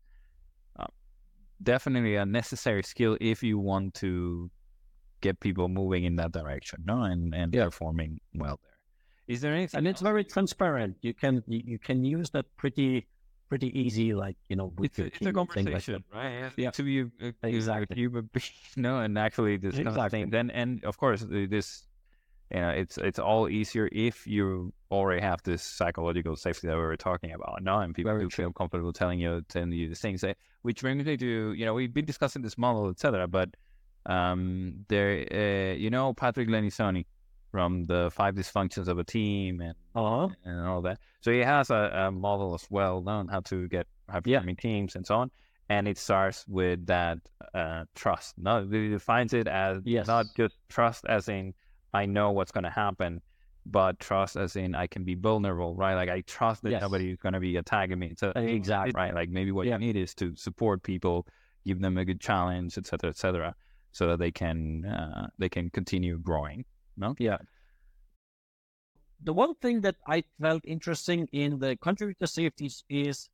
uh, 0.78 0.86
definitely 1.62 2.16
a 2.16 2.26
necessary 2.26 2.82
skill 2.82 3.16
if 3.20 3.42
you 3.42 3.59
want 3.59 3.94
to 3.94 4.50
get 5.20 5.40
people 5.40 5.68
moving 5.68 6.05
in 6.05 6.16
that 6.16 6.32
direction, 6.32 6.82
no, 6.84 7.02
and 7.02 7.34
and 7.34 7.55
yeah. 7.55 7.64
performing 7.64 8.20
well 8.34 8.59
there. 8.62 8.78
Is 9.26 9.40
there 9.40 9.55
anything? 9.55 9.78
And 9.78 9.88
it's 9.88 10.02
very 10.02 10.24
transparent. 10.24 10.96
You 11.00 11.14
can 11.14 11.42
you, 11.46 11.62
you 11.64 11.78
can 11.78 12.05
use 12.05 12.30
that 12.30 12.46
pretty 12.57 13.07
pretty 13.49 13.78
easy, 13.78 14.14
like 14.14 14.36
you 14.49 14.57
know, 14.57 14.72
with 14.76 14.99
it's, 14.99 15.16
it's 15.16 15.26
a 15.26 15.32
conversation, 15.32 16.05
like 16.12 16.24
right? 16.24 16.53
Yeah, 16.57 16.70
to 16.70 16.82
be 16.82 17.03
uh, 17.03 17.32
exactly 17.42 17.97
human 17.97 18.30
being, 18.32 18.45
no, 18.76 19.01
and 19.01 19.18
actually 19.18 19.57
this 19.57 19.76
exactly. 19.76 19.95
kind 19.95 20.07
of 20.07 20.11
thing. 20.11 20.30
Then 20.30 20.51
and 20.51 20.84
of 20.84 20.99
course 20.99 21.24
this 21.28 21.86
you 22.55 22.61
know, 22.61 22.70
it's 22.70 22.99
it's 22.99 23.18
all 23.18 23.49
easier 23.49 23.88
if 23.90 24.26
you 24.26 24.72
already 24.90 25.20
have 25.22 25.42
this 25.42 25.62
psychological 25.62 26.36
safety 26.36 26.68
that 26.68 26.76
we 26.76 26.82
were 26.82 26.97
talking 26.97 27.32
about 27.32 27.62
now, 27.62 27.80
and 27.80 27.95
people 27.95 28.12
Very 28.12 28.24
do 28.24 28.28
true. 28.28 28.45
feel 28.45 28.53
comfortable 28.53 28.92
telling 28.92 29.18
you 29.18 29.42
telling 29.49 29.72
you 29.72 29.88
these 29.88 30.01
things. 30.01 30.22
Eh, 30.22 30.34
which 30.62 30.80
brings 30.80 31.05
me 31.05 31.16
to 31.16 31.53
you 31.53 31.64
know 31.64 31.74
we've 31.74 31.92
been 31.92 32.05
discussing 32.05 32.42
this 32.42 32.59
model, 32.59 32.90
etc. 32.90 33.26
But 33.26 33.51
um, 34.07 34.84
there, 34.88 35.26
uh, 35.32 35.74
you 35.74 35.90
know, 35.90 36.12
Patrick 36.12 36.49
Lencioni 36.49 37.07
from 37.55 37.84
the 37.84 38.11
five 38.12 38.34
dysfunctions 38.34 38.88
of 38.88 38.98
a 38.98 39.05
team 39.05 39.61
and 39.61 39.76
uh-huh. 39.94 40.26
and 40.44 40.66
all 40.66 40.82
that. 40.82 40.98
So 41.20 41.30
he 41.30 41.38
has 41.38 41.70
a, 41.70 42.09
a 42.09 42.11
model 42.11 42.52
as 42.52 42.66
well 42.68 43.09
on 43.09 43.28
how 43.28 43.42
to 43.42 43.68
get 43.68 43.86
high 44.11 44.18
performing 44.18 44.57
yeah. 44.59 44.68
teams 44.68 44.96
and 44.96 45.07
so 45.07 45.14
on. 45.14 45.30
And 45.68 45.86
it 45.86 45.96
starts 45.96 46.44
with 46.48 46.84
that 46.86 47.18
uh, 47.55 47.84
trust. 47.94 48.34
No, 48.38 48.66
he 48.68 48.88
defines 48.88 49.34
it 49.34 49.46
as 49.46 49.82
yes. 49.84 50.09
not 50.09 50.26
just 50.36 50.57
trust 50.68 51.05
as 51.09 51.28
in 51.28 51.55
I 51.92 52.07
know 52.07 52.32
what's 52.32 52.50
going 52.50 52.64
to 52.64 52.70
happen, 52.70 53.22
but 53.64 54.00
trust 54.00 54.34
as 54.34 54.57
in 54.57 54.74
I 54.74 54.88
can 54.88 55.05
be 55.05 55.14
vulnerable, 55.14 55.76
right? 55.76 55.94
Like 55.94 56.09
I 56.09 56.22
trust 56.22 56.64
that 56.64 56.72
yes. 56.72 56.82
is 56.82 57.18
going 57.18 57.34
to 57.34 57.40
be 57.40 57.57
attacking 57.57 58.00
me. 58.00 58.14
So 58.18 58.32
exactly 58.34 58.94
right. 58.96 59.14
Like 59.14 59.28
maybe 59.28 59.52
what 59.52 59.68
yeah. 59.68 59.74
you 59.74 59.78
need 59.78 59.96
is 59.96 60.12
to 60.16 60.34
support 60.34 60.82
people, 60.82 61.24
give 61.64 61.80
them 61.80 61.98
a 61.98 62.05
good 62.05 62.20
challenge, 62.20 62.76
etc., 62.76 63.11
etc., 63.11 63.55
so 63.92 64.09
that 64.09 64.18
they 64.18 64.32
can 64.32 64.84
uh, 64.86 65.28
they 65.38 65.48
can 65.48 65.70
continue 65.70 66.18
growing. 66.18 66.64
No, 66.97 67.14
yeah. 67.18 67.38
The 69.22 69.32
one 69.32 69.55
thing 69.57 69.80
that 69.82 69.97
I 70.07 70.24
felt 70.40 70.62
interesting 70.66 71.28
in 71.32 71.59
the 71.59 71.76
contributor 71.76 72.26
safeties 72.26 72.84
is 72.88 73.28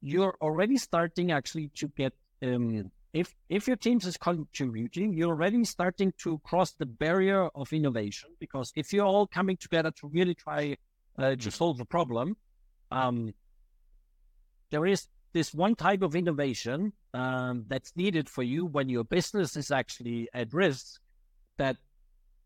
you're 0.00 0.36
already 0.40 0.76
starting 0.76 1.32
actually 1.32 1.68
to 1.76 1.88
get 1.88 2.12
um, 2.42 2.90
if 3.14 3.32
if 3.48 3.66
your 3.68 3.76
teams 3.76 4.04
is 4.06 4.16
contributing, 4.16 5.14
you're 5.14 5.30
already 5.30 5.64
starting 5.64 6.12
to 6.18 6.38
cross 6.44 6.72
the 6.72 6.84
barrier 6.84 7.48
of 7.54 7.72
innovation 7.72 8.30
because 8.40 8.72
if 8.76 8.92
you're 8.92 9.06
all 9.06 9.26
coming 9.26 9.56
together 9.56 9.92
to 9.92 10.08
really 10.08 10.34
try 10.34 10.76
uh, 11.18 11.36
to 11.36 11.50
solve 11.50 11.80
a 11.80 11.84
problem, 11.84 12.36
um, 12.90 13.32
there 14.70 14.84
is 14.84 15.06
this 15.32 15.54
one 15.54 15.76
type 15.76 16.02
of 16.02 16.16
innovation 16.16 16.92
um, 17.14 17.64
that's 17.68 17.92
needed 17.96 18.28
for 18.28 18.42
you 18.42 18.66
when 18.66 18.88
your 18.88 19.04
business 19.04 19.56
is 19.56 19.70
actually 19.70 20.28
at 20.34 20.52
risk 20.52 21.00
that 21.56 21.76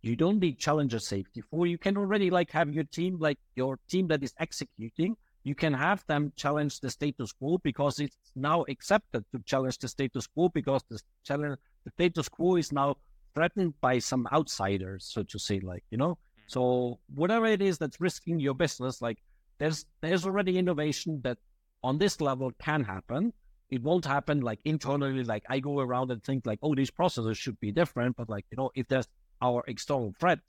you 0.03 0.16
don't 0.16 0.38
need 0.38 0.59
challenger 0.59 0.99
safety 0.99 1.42
for. 1.51 1.66
You 1.66 1.78
can 1.78 1.96
already 1.96 2.30
like 2.30 2.51
have 2.53 2.72
your 2.72 2.84
team, 2.84 3.18
like 3.18 3.38
your 3.57 3.78
team 3.88 4.09
that 4.09 4.22
is 4.22 4.34
executing, 4.38 5.16
you 5.44 5.55
can 5.55 5.72
have 5.72 6.05
them 6.07 6.32
challenge 6.36 6.80
the 6.80 6.90
status 6.90 7.32
quo 7.32 7.59
because 7.59 8.01
it's 8.01 8.16
now 8.36 8.64
accepted 8.68 9.24
to 9.32 9.40
challenge 9.44 9.78
the 9.78 9.88
status 9.88 10.26
quo 10.26 10.49
because 10.51 10.82
the 10.90 11.01
challenge 11.24 11.59
the 11.84 11.90
status 11.90 12.28
quo 12.28 12.57
is 12.57 12.70
now 12.72 12.96
threatened 13.34 13.72
by 13.80 13.99
some 13.99 14.28
outsiders, 14.32 15.05
so 15.05 15.22
to 15.22 15.38
say, 15.38 15.61
like 15.61 15.84
you 15.90 15.99
know. 15.99 16.12
Mm-hmm. 16.12 16.49
So 16.49 16.99
whatever 17.14 17.46
it 17.46 17.62
is 17.62 17.78
that's 17.78 18.01
risking 18.01 18.40
your 18.40 18.55
business, 18.55 19.01
like 19.01 19.18
there's 19.59 19.86
there's 20.01 20.26
already 20.26 20.59
innovation 20.59 21.20
that 21.24 21.38
on 21.82 21.99
this 21.99 22.20
level 22.20 22.53
can 22.61 22.84
happen. 22.84 23.32
It 23.70 23.82
won't 23.82 24.05
happen 24.05 24.40
like 24.40 24.61
internally, 24.64 25.24
like 25.24 25.44
I 25.49 25.61
go 25.61 25.80
around 25.80 26.11
and 26.11 26.22
think 26.22 26.46
like, 26.46 26.59
oh, 26.62 26.74
these 26.74 26.90
processes 26.90 27.38
should 27.38 27.61
be 27.61 27.70
different. 27.70 28.16
But 28.16 28.28
like, 28.28 28.46
you 28.51 28.57
know, 28.57 28.70
if 28.74 28.88
there's 28.88 29.09
our 29.41 29.64
external 29.66 30.14
threat, 30.18 30.41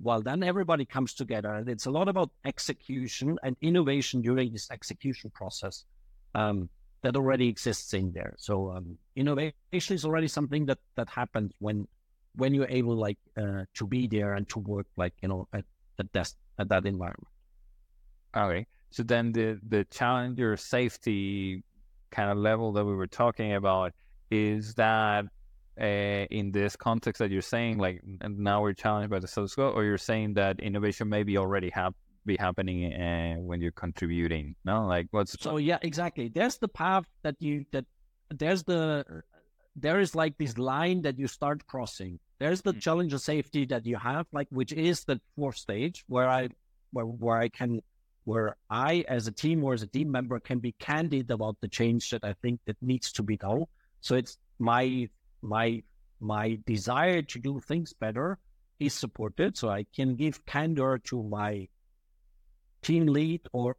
well, 0.00 0.20
then 0.20 0.42
everybody 0.42 0.84
comes 0.84 1.14
together. 1.14 1.54
And 1.54 1.68
it's 1.68 1.86
a 1.86 1.90
lot 1.90 2.08
about 2.08 2.30
execution 2.44 3.38
and 3.42 3.56
innovation 3.60 4.20
during 4.20 4.52
this 4.52 4.70
execution 4.70 5.30
process 5.30 5.84
um, 6.34 6.68
that 7.02 7.16
already 7.16 7.48
exists 7.48 7.94
in 7.94 8.12
there. 8.12 8.34
So 8.38 8.72
um, 8.72 8.98
innovation 9.16 9.94
is 9.94 10.04
already 10.04 10.28
something 10.28 10.66
that 10.66 10.78
that 10.96 11.08
happens 11.08 11.52
when 11.58 11.86
when 12.36 12.54
you're 12.54 12.68
able 12.68 12.96
like 12.96 13.18
uh, 13.36 13.64
to 13.74 13.86
be 13.86 14.06
there 14.06 14.34
and 14.34 14.48
to 14.48 14.58
work 14.58 14.86
like 14.96 15.12
you 15.22 15.28
know 15.28 15.48
at, 15.52 15.64
at 15.98 16.12
that 16.12 16.32
at 16.58 16.68
that 16.68 16.86
environment. 16.86 17.28
Okay. 18.36 18.66
So 18.90 19.02
then 19.02 19.32
the 19.32 19.60
the 19.68 19.84
challenger 19.84 20.56
safety 20.56 21.62
kind 22.10 22.30
of 22.30 22.38
level 22.38 22.72
that 22.72 22.84
we 22.84 22.94
were 22.94 23.06
talking 23.06 23.54
about 23.54 23.92
is 24.30 24.74
that 24.74 25.26
uh, 25.80 25.84
in 26.30 26.52
this 26.52 26.76
context 26.76 27.18
that 27.20 27.30
you're 27.30 27.42
saying, 27.42 27.78
like, 27.78 28.02
and 28.20 28.38
now 28.38 28.62
we're 28.62 28.72
challenged 28.72 29.10
by 29.10 29.18
the 29.18 29.28
status 29.28 29.54
quo, 29.54 29.70
or 29.70 29.84
you're 29.84 29.98
saying 29.98 30.34
that 30.34 30.60
innovation 30.60 31.08
maybe 31.08 31.38
already 31.38 31.70
have 31.70 31.94
be 32.24 32.36
happening 32.36 32.92
uh, 32.92 33.34
when 33.40 33.60
you're 33.60 33.72
contributing? 33.72 34.54
No, 34.64 34.86
like 34.86 35.08
what's 35.10 35.36
so 35.40 35.56
yeah, 35.56 35.78
exactly. 35.82 36.28
There's 36.28 36.58
the 36.58 36.68
path 36.68 37.04
that 37.22 37.36
you 37.40 37.64
that 37.72 37.84
there's 38.30 38.62
the 38.62 39.04
there 39.76 40.00
is 40.00 40.14
like 40.14 40.36
this 40.38 40.58
line 40.58 41.02
that 41.02 41.18
you 41.18 41.26
start 41.26 41.66
crossing. 41.66 42.18
There's 42.38 42.60
the 42.60 42.72
mm-hmm. 42.72 42.80
challenge 42.80 43.12
of 43.12 43.20
safety 43.20 43.64
that 43.66 43.86
you 43.86 43.96
have, 43.96 44.26
like 44.32 44.48
which 44.50 44.72
is 44.72 45.04
the 45.04 45.20
fourth 45.36 45.56
stage 45.56 46.04
where 46.08 46.28
I 46.28 46.48
where 46.92 47.06
where 47.06 47.38
I 47.38 47.48
can 47.48 47.80
where 48.24 48.56
I, 48.70 49.04
as 49.08 49.26
a 49.26 49.32
team 49.32 49.64
or 49.64 49.74
as 49.74 49.82
a 49.82 49.86
team 49.88 50.10
member, 50.10 50.38
can 50.38 50.60
be 50.60 50.72
candid 50.78 51.30
about 51.30 51.56
the 51.60 51.68
change 51.68 52.10
that 52.10 52.22
I 52.22 52.34
think 52.34 52.60
that 52.66 52.76
needs 52.80 53.10
to 53.12 53.22
be 53.22 53.36
done. 53.36 53.64
So 54.00 54.14
it's 54.14 54.38
my 54.60 55.08
my 55.42 55.82
my 56.20 56.58
desire 56.66 57.22
to 57.22 57.38
do 57.38 57.60
things 57.60 57.92
better 57.92 58.38
is 58.78 58.94
supported. 58.94 59.56
So 59.56 59.68
I 59.68 59.86
can 59.94 60.14
give 60.14 60.44
candor 60.46 60.98
to 61.04 61.22
my 61.22 61.68
team 62.82 63.06
lead 63.06 63.40
or 63.52 63.76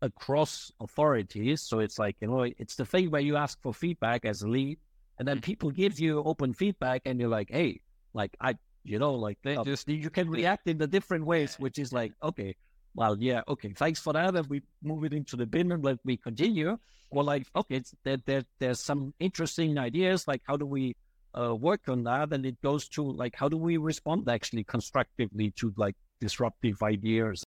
across 0.00 0.72
authorities. 0.80 1.62
So 1.62 1.78
it's 1.78 1.98
like, 1.98 2.16
you 2.20 2.28
know, 2.28 2.42
it's 2.42 2.76
the 2.76 2.84
thing 2.84 3.10
where 3.10 3.20
you 3.20 3.36
ask 3.36 3.60
for 3.60 3.72
feedback 3.72 4.24
as 4.24 4.42
a 4.42 4.48
lead 4.48 4.78
and 5.18 5.26
then 5.26 5.40
people 5.40 5.70
give 5.70 5.98
you 6.00 6.22
open 6.22 6.52
feedback 6.52 7.02
and 7.04 7.20
you're 7.20 7.28
like, 7.28 7.50
hey, 7.50 7.80
like 8.12 8.36
I, 8.40 8.56
you 8.84 8.98
know, 8.98 9.14
like 9.14 9.38
they 9.42 9.56
uh, 9.56 9.64
just, 9.64 9.88
you 9.88 10.10
can 10.10 10.28
react 10.28 10.66
in 10.68 10.78
the 10.78 10.86
different 10.86 11.24
ways, 11.24 11.56
which 11.58 11.78
is 11.78 11.92
like, 11.92 12.12
okay, 12.22 12.56
well, 12.94 13.16
yeah, 13.18 13.42
okay, 13.48 13.72
thanks 13.72 14.00
for 14.00 14.12
that. 14.12 14.34
And 14.34 14.46
we 14.48 14.62
move 14.82 15.04
it 15.04 15.12
into 15.12 15.36
the 15.36 15.46
bin 15.46 15.72
and 15.72 15.84
let 15.84 16.04
me 16.04 16.16
continue. 16.16 16.78
Well, 17.10 17.24
like, 17.24 17.46
okay, 17.56 17.82
there, 18.04 18.18
there, 18.26 18.44
there's 18.58 18.80
some 18.80 19.14
interesting 19.18 19.78
ideas. 19.78 20.26
Like, 20.28 20.42
how 20.46 20.56
do 20.56 20.66
we 20.66 20.96
uh, 21.38 21.54
work 21.54 21.88
on 21.88 22.04
that? 22.04 22.32
And 22.32 22.44
it 22.44 22.60
goes 22.62 22.88
to 22.90 23.02
like, 23.02 23.34
how 23.36 23.48
do 23.48 23.56
we 23.56 23.76
respond 23.76 24.28
actually 24.28 24.64
constructively 24.64 25.50
to 25.52 25.72
like 25.76 25.96
disruptive 26.20 26.82
ideas? 26.82 27.44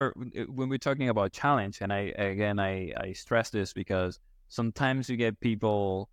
Uh, 0.00 0.10
when 0.48 0.68
we're 0.68 0.78
talking 0.78 1.08
about 1.08 1.32
challenge, 1.32 1.78
and 1.80 1.92
I 1.92 2.12
again 2.16 2.58
I, 2.58 2.92
I 2.96 3.12
stress 3.12 3.50
this 3.50 3.72
because 3.72 4.18
sometimes 4.48 5.08
you 5.08 5.16
get 5.16 5.38
people 5.38 6.08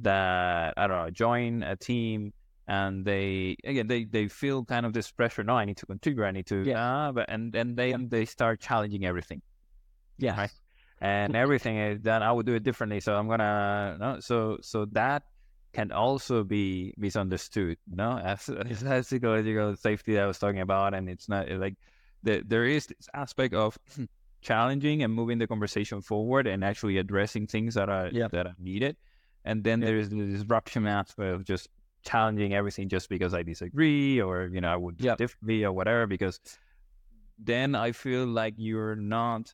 that 0.00 0.72
I 0.78 0.86
don't 0.86 0.96
know 0.96 1.10
join 1.10 1.62
a 1.62 1.76
team 1.76 2.32
and 2.66 3.04
they 3.04 3.56
again 3.64 3.86
they, 3.86 4.04
they 4.04 4.28
feel 4.28 4.64
kind 4.64 4.86
of 4.86 4.92
this 4.92 5.10
pressure 5.10 5.44
no 5.44 5.54
i 5.54 5.64
need 5.64 5.76
to 5.76 5.86
contribute 5.86 6.24
i 6.24 6.30
need 6.30 6.46
to 6.46 6.62
yeah 6.64 7.08
uh, 7.08 7.12
but 7.12 7.26
and 7.28 7.54
and 7.54 7.76
then 7.76 7.88
yeah. 7.90 8.06
they 8.08 8.24
start 8.24 8.60
challenging 8.60 9.04
everything 9.04 9.42
yeah 10.18 10.36
right 10.36 10.50
and 11.00 11.36
everything 11.44 11.76
is 11.76 12.00
done 12.00 12.22
i 12.22 12.32
would 12.32 12.46
do 12.46 12.54
it 12.54 12.62
differently 12.62 13.00
so 13.00 13.14
i'm 13.14 13.28
gonna 13.28 13.96
no 14.00 14.20
so 14.20 14.58
so 14.62 14.86
that 14.92 15.24
can 15.72 15.90
also 15.92 16.44
be 16.44 16.94
misunderstood 16.96 17.76
no 17.90 18.16
as, 18.18 18.48
as 18.86 19.08
psychological 19.08 19.76
safety 19.76 20.14
that 20.14 20.22
i 20.22 20.26
was 20.26 20.38
talking 20.38 20.60
about 20.60 20.94
and 20.94 21.08
it's 21.08 21.28
not 21.28 21.50
like 21.50 21.74
the, 22.22 22.42
there 22.46 22.64
is 22.64 22.86
this 22.86 23.08
aspect 23.12 23.52
of 23.52 23.76
challenging 24.40 25.02
and 25.02 25.12
moving 25.12 25.38
the 25.38 25.46
conversation 25.46 26.00
forward 26.00 26.46
and 26.46 26.64
actually 26.64 26.96
addressing 26.96 27.46
things 27.46 27.74
that 27.74 27.88
are 27.88 28.08
yeah. 28.12 28.28
that 28.28 28.46
are 28.46 28.54
needed 28.58 28.96
and 29.44 29.62
then 29.62 29.80
yeah. 29.80 29.88
there's 29.88 30.08
the 30.08 30.24
disruption 30.24 30.86
aspect 30.86 31.28
of 31.28 31.44
just 31.44 31.68
challenging 32.04 32.54
everything 32.54 32.88
just 32.88 33.08
because 33.08 33.34
I 33.34 33.42
disagree 33.42 34.20
or 34.20 34.48
you 34.52 34.60
know 34.60 34.72
I 34.72 34.76
would 34.76 34.96
yep. 34.98 35.18
differently 35.18 35.64
or 35.64 35.72
whatever 35.72 36.06
because 36.06 36.40
then 37.38 37.74
I 37.74 37.92
feel 37.92 38.26
like 38.26 38.54
you're 38.56 38.96
not 38.96 39.52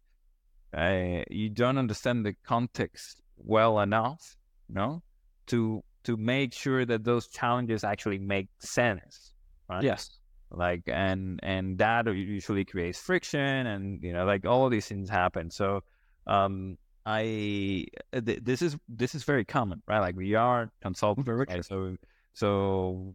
uh, 0.76 1.22
you 1.30 1.50
don't 1.50 1.78
understand 1.78 2.24
the 2.24 2.34
context 2.44 3.20
well 3.36 3.80
enough, 3.80 4.36
you 4.68 4.74
know, 4.74 5.02
to 5.48 5.82
to 6.04 6.16
make 6.16 6.52
sure 6.52 6.84
that 6.84 7.04
those 7.04 7.26
challenges 7.28 7.84
actually 7.84 8.18
make 8.18 8.48
sense, 8.60 9.32
right? 9.68 9.82
Yes. 9.82 10.10
Like 10.50 10.82
and 10.86 11.38
and 11.42 11.78
that 11.78 12.06
usually 12.06 12.64
creates 12.64 12.98
friction 12.98 13.66
and 13.66 14.02
you 14.02 14.12
know 14.12 14.24
like 14.24 14.46
all 14.46 14.64
of 14.64 14.70
these 14.70 14.86
things 14.86 15.08
happen. 15.08 15.50
So 15.50 15.82
um 16.26 16.76
I 17.06 17.86
th- 18.12 18.40
this 18.42 18.62
is 18.62 18.76
this 18.88 19.14
is 19.14 19.24
very 19.24 19.44
common, 19.44 19.82
right? 19.86 20.00
Like 20.00 20.16
we 20.16 20.34
are 20.34 20.70
consultants, 20.82 21.28
right? 21.28 21.64
so 21.64 21.96
so 22.32 23.14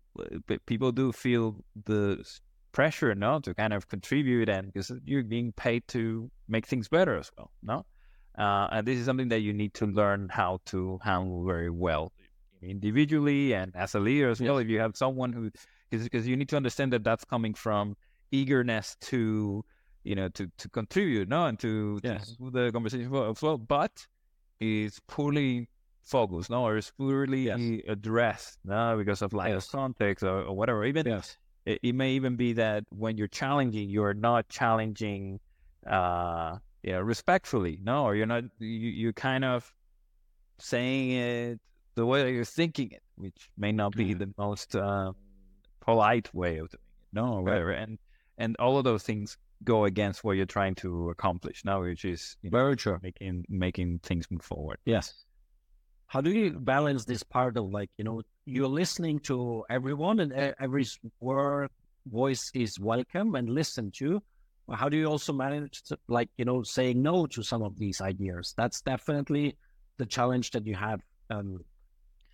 people 0.66 0.92
do 0.92 1.12
feel 1.12 1.64
the 1.86 2.24
pressure, 2.72 3.16
no, 3.16 3.40
to 3.40 3.54
kind 3.54 3.74
of 3.74 3.88
contribute, 3.88 4.50
and 4.50 4.74
because 4.74 4.92
you're 5.06 5.24
being 5.24 5.52
paid 5.54 5.88
to 5.88 6.30
make 6.48 6.66
things 6.66 6.88
better 6.88 7.18
as 7.18 7.32
well, 7.38 7.52
no. 7.64 7.86
Uh, 8.38 8.68
and 8.72 8.86
this 8.86 9.00
is 9.00 9.06
something 9.06 9.30
that 9.30 9.40
you 9.40 9.54
need 9.54 9.74
to 9.74 9.86
learn 9.86 10.28
how 10.30 10.60
to 10.66 11.00
handle 11.02 11.46
very 11.46 11.70
well, 11.70 12.12
individually 12.62 13.54
and 13.54 13.74
as 13.76 13.96
a 13.96 14.00
leader 14.00 14.30
as 14.30 14.42
yes. 14.42 14.48
well. 14.50 14.58
If 14.58 14.68
you 14.68 14.80
have 14.80 14.98
someone 14.98 15.32
who, 15.32 15.52
because 15.90 16.28
you 16.28 16.36
need 16.36 16.50
to 16.50 16.58
understand 16.58 16.92
that 16.92 17.04
that's 17.04 17.24
coming 17.24 17.54
from 17.54 17.96
eagerness 18.32 18.98
to, 19.02 19.64
you 20.04 20.16
know, 20.16 20.28
to 20.30 20.52
to 20.58 20.70
contribute, 20.70 21.30
no, 21.30 21.46
and 21.46 21.58
to, 21.60 22.00
yes. 22.04 22.36
to 22.36 22.52
the 22.52 22.72
conversation 22.72 23.06
as 23.16 23.42
well, 23.42 23.58
but 23.58 24.06
is 24.60 25.00
poorly 25.08 25.70
focus, 26.06 26.50
no, 26.50 26.64
or 26.64 26.78
it's 26.78 26.92
poorly 26.92 27.46
yes. 27.46 27.82
addressed, 27.88 28.60
no, 28.64 28.96
because 28.98 29.22
of 29.22 29.34
like 29.34 29.52
yes. 29.52 29.70
context 29.70 30.24
or, 30.24 30.44
or, 30.44 30.56
whatever. 30.56 30.86
Even 30.86 31.06
yes. 31.06 31.38
it, 31.66 31.80
it, 31.82 31.96
may 31.96 32.12
even 32.12 32.36
be 32.36 32.54
that 32.54 32.84
when 32.90 33.18
you're 33.18 33.28
challenging, 33.28 33.90
you're 33.90 34.14
not 34.14 34.48
challenging, 34.48 35.40
uh, 35.88 36.58
yeah, 36.84 36.98
respectfully, 36.98 37.80
no, 37.84 38.04
or 38.04 38.16
you're 38.16 38.28
not, 38.28 38.44
you, 38.60 38.68
you're 38.68 39.14
kind 39.14 39.44
of 39.44 39.72
saying 40.60 41.12
it 41.12 41.60
the 41.96 42.06
way 42.06 42.24
that 42.24 42.32
you're 42.32 42.46
thinking 42.46 42.92
it, 42.92 43.04
which 43.16 43.50
may 43.58 43.72
not 43.72 43.96
be 43.96 44.10
mm-hmm. 44.10 44.20
the 44.20 44.34
most 44.38 44.76
uh, 44.76 45.12
polite 45.82 46.34
way 46.34 46.58
of 46.58 46.70
doing 46.70 46.82
it, 46.84 47.14
no, 47.14 47.34
or 47.34 47.44
whatever, 47.44 47.68
right. 47.68 47.80
and 47.80 47.98
and 48.38 48.56
all 48.60 48.78
of 48.78 48.84
those 48.84 49.04
things 49.04 49.38
go 49.64 49.86
against 49.86 50.24
what 50.24 50.34
you're 50.34 50.46
trying 50.46 50.76
to 50.76 51.10
accomplish 51.10 51.64
now, 51.64 51.82
which 51.82 52.04
is 52.04 52.36
you 52.42 52.50
know, 52.52 52.58
very 52.58 52.76
true, 52.76 53.00
making 53.02 53.46
making 53.50 54.00
things 54.00 54.30
move 54.30 54.44
forward. 54.44 54.78
Yes 54.86 55.26
how 56.08 56.22
do 56.22 56.32
you 56.32 56.52
balance 56.52 57.06
this 57.06 57.24
part 57.24 57.58
of 57.58 57.72
like 57.72 57.90
you 57.98 58.04
know 58.04 58.22
you're 58.46 58.68
listening 58.68 59.20
to 59.20 59.64
everyone 59.70 60.20
and 60.20 60.32
every 60.60 60.86
word 61.20 61.70
voice 62.06 62.52
is 62.54 62.80
welcome 62.80 63.36
and 63.36 63.50
listened 63.50 63.94
to 63.94 64.22
how 64.74 64.90
do 64.90 64.98
you 64.98 65.06
also 65.06 65.32
manage 65.32 65.84
to 65.84 65.98
like 66.08 66.30
you 66.38 66.46
know 66.46 66.64
saying 66.64 67.02
no 67.02 67.28
to 67.28 67.44
some 67.44 67.62
of 67.62 67.78
these 67.78 68.02
ideas? 68.02 68.54
That's 68.58 68.82
definitely 68.82 69.58
the 69.98 70.06
challenge 70.06 70.52
that 70.52 70.66
you 70.66 70.76
have 70.76 71.02
um 71.30 71.60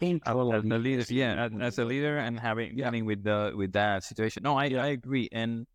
as 0.02 0.64
a 0.64 0.78
leader 0.80 1.06
yeah 1.10 1.48
as 1.62 1.78
a 1.78 1.86
leader 1.86 2.18
and 2.18 2.40
having 2.40 2.78
yeah. 2.78 2.86
having 2.86 3.06
with 3.06 3.24
the 3.24 3.54
with 3.56 3.74
that 3.74 4.04
situation. 4.04 4.44
No 4.44 4.58
i 4.58 4.66
i 4.68 4.88
agree 4.88 5.28
and 5.32 5.68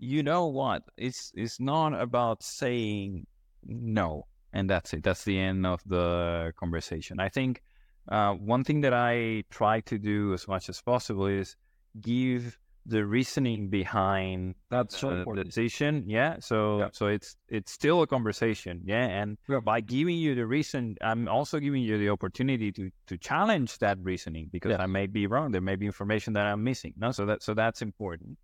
you 0.00 0.22
know 0.22 0.46
what? 0.46 0.84
It's 0.96 1.32
it's 1.34 1.58
not 1.58 2.00
about 2.00 2.42
saying 2.44 3.26
no 3.66 4.26
and 4.52 4.68
that's 4.68 4.92
it. 4.94 5.02
That's 5.02 5.24
the 5.24 5.38
end 5.38 5.66
of 5.66 5.82
the 5.86 6.52
conversation. 6.58 7.20
I 7.20 7.28
think 7.28 7.62
uh, 8.08 8.32
one 8.34 8.64
thing 8.64 8.80
that 8.82 8.94
I 8.94 9.44
try 9.50 9.80
to 9.80 9.98
do 9.98 10.32
as 10.32 10.48
much 10.48 10.68
as 10.68 10.80
possible 10.80 11.26
is 11.26 11.56
give 12.00 12.58
the 12.86 13.04
reasoning 13.04 13.68
behind 13.68 14.54
that's 14.70 14.96
so 14.98 15.10
uh, 15.10 15.34
the 15.34 15.44
decision. 15.44 16.04
Yeah. 16.06 16.36
So 16.40 16.78
yeah. 16.78 16.88
so 16.92 17.06
it's 17.06 17.36
it's 17.48 17.70
still 17.70 18.00
a 18.02 18.06
conversation. 18.06 18.80
Yeah. 18.84 19.04
And 19.04 19.36
yeah. 19.48 19.60
by 19.60 19.80
giving 19.80 20.16
you 20.16 20.34
the 20.34 20.46
reason, 20.46 20.96
I'm 21.02 21.28
also 21.28 21.58
giving 21.58 21.82
you 21.82 21.98
the 21.98 22.08
opportunity 22.08 22.72
to 22.72 22.90
to 23.08 23.18
challenge 23.18 23.78
that 23.78 23.98
reasoning 24.02 24.48
because 24.50 24.70
yeah. 24.70 24.82
I 24.82 24.86
may 24.86 25.06
be 25.06 25.26
wrong. 25.26 25.52
There 25.52 25.60
may 25.60 25.76
be 25.76 25.84
information 25.84 26.32
that 26.32 26.46
I'm 26.46 26.64
missing. 26.64 26.94
No. 26.96 27.12
So 27.12 27.26
that 27.26 27.42
so 27.42 27.52
that's 27.52 27.82
important. 27.82 28.38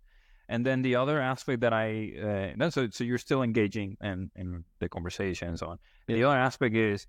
And 0.47 0.65
then 0.65 0.81
the 0.81 0.95
other 0.95 1.19
aspect 1.19 1.61
that 1.61 1.73
I 1.73 2.53
uh, 2.59 2.69
so 2.69 2.87
so 2.91 3.03
you're 3.03 3.17
still 3.17 3.41
engaging 3.43 3.97
in 4.01 4.29
in 4.35 4.63
the 4.79 4.89
conversation 4.89 5.49
and 5.49 5.59
so 5.59 5.67
on. 5.67 5.79
Yeah. 6.07 6.15
The 6.17 6.23
other 6.25 6.37
aspect 6.37 6.75
is 6.75 7.07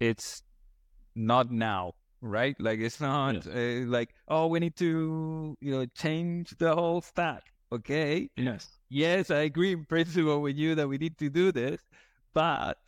it's 0.00 0.42
not 1.14 1.50
now, 1.50 1.94
right? 2.20 2.54
Like 2.60 2.78
it's 2.80 3.00
not 3.00 3.44
yeah. 3.46 3.82
uh, 3.82 3.86
like 3.86 4.14
oh 4.28 4.46
we 4.46 4.60
need 4.60 4.76
to 4.76 5.56
you 5.60 5.72
know 5.72 5.86
change 5.96 6.54
the 6.58 6.74
whole 6.74 7.00
stack. 7.00 7.42
okay, 7.70 8.30
Yes. 8.36 8.64
yes, 8.88 9.30
I 9.30 9.40
agree 9.44 9.72
in 9.72 9.84
principle 9.84 10.40
with 10.40 10.56
you 10.56 10.74
that 10.76 10.88
we 10.88 10.96
need 10.96 11.18
to 11.18 11.28
do 11.28 11.52
this, 11.52 11.80
but 12.32 12.78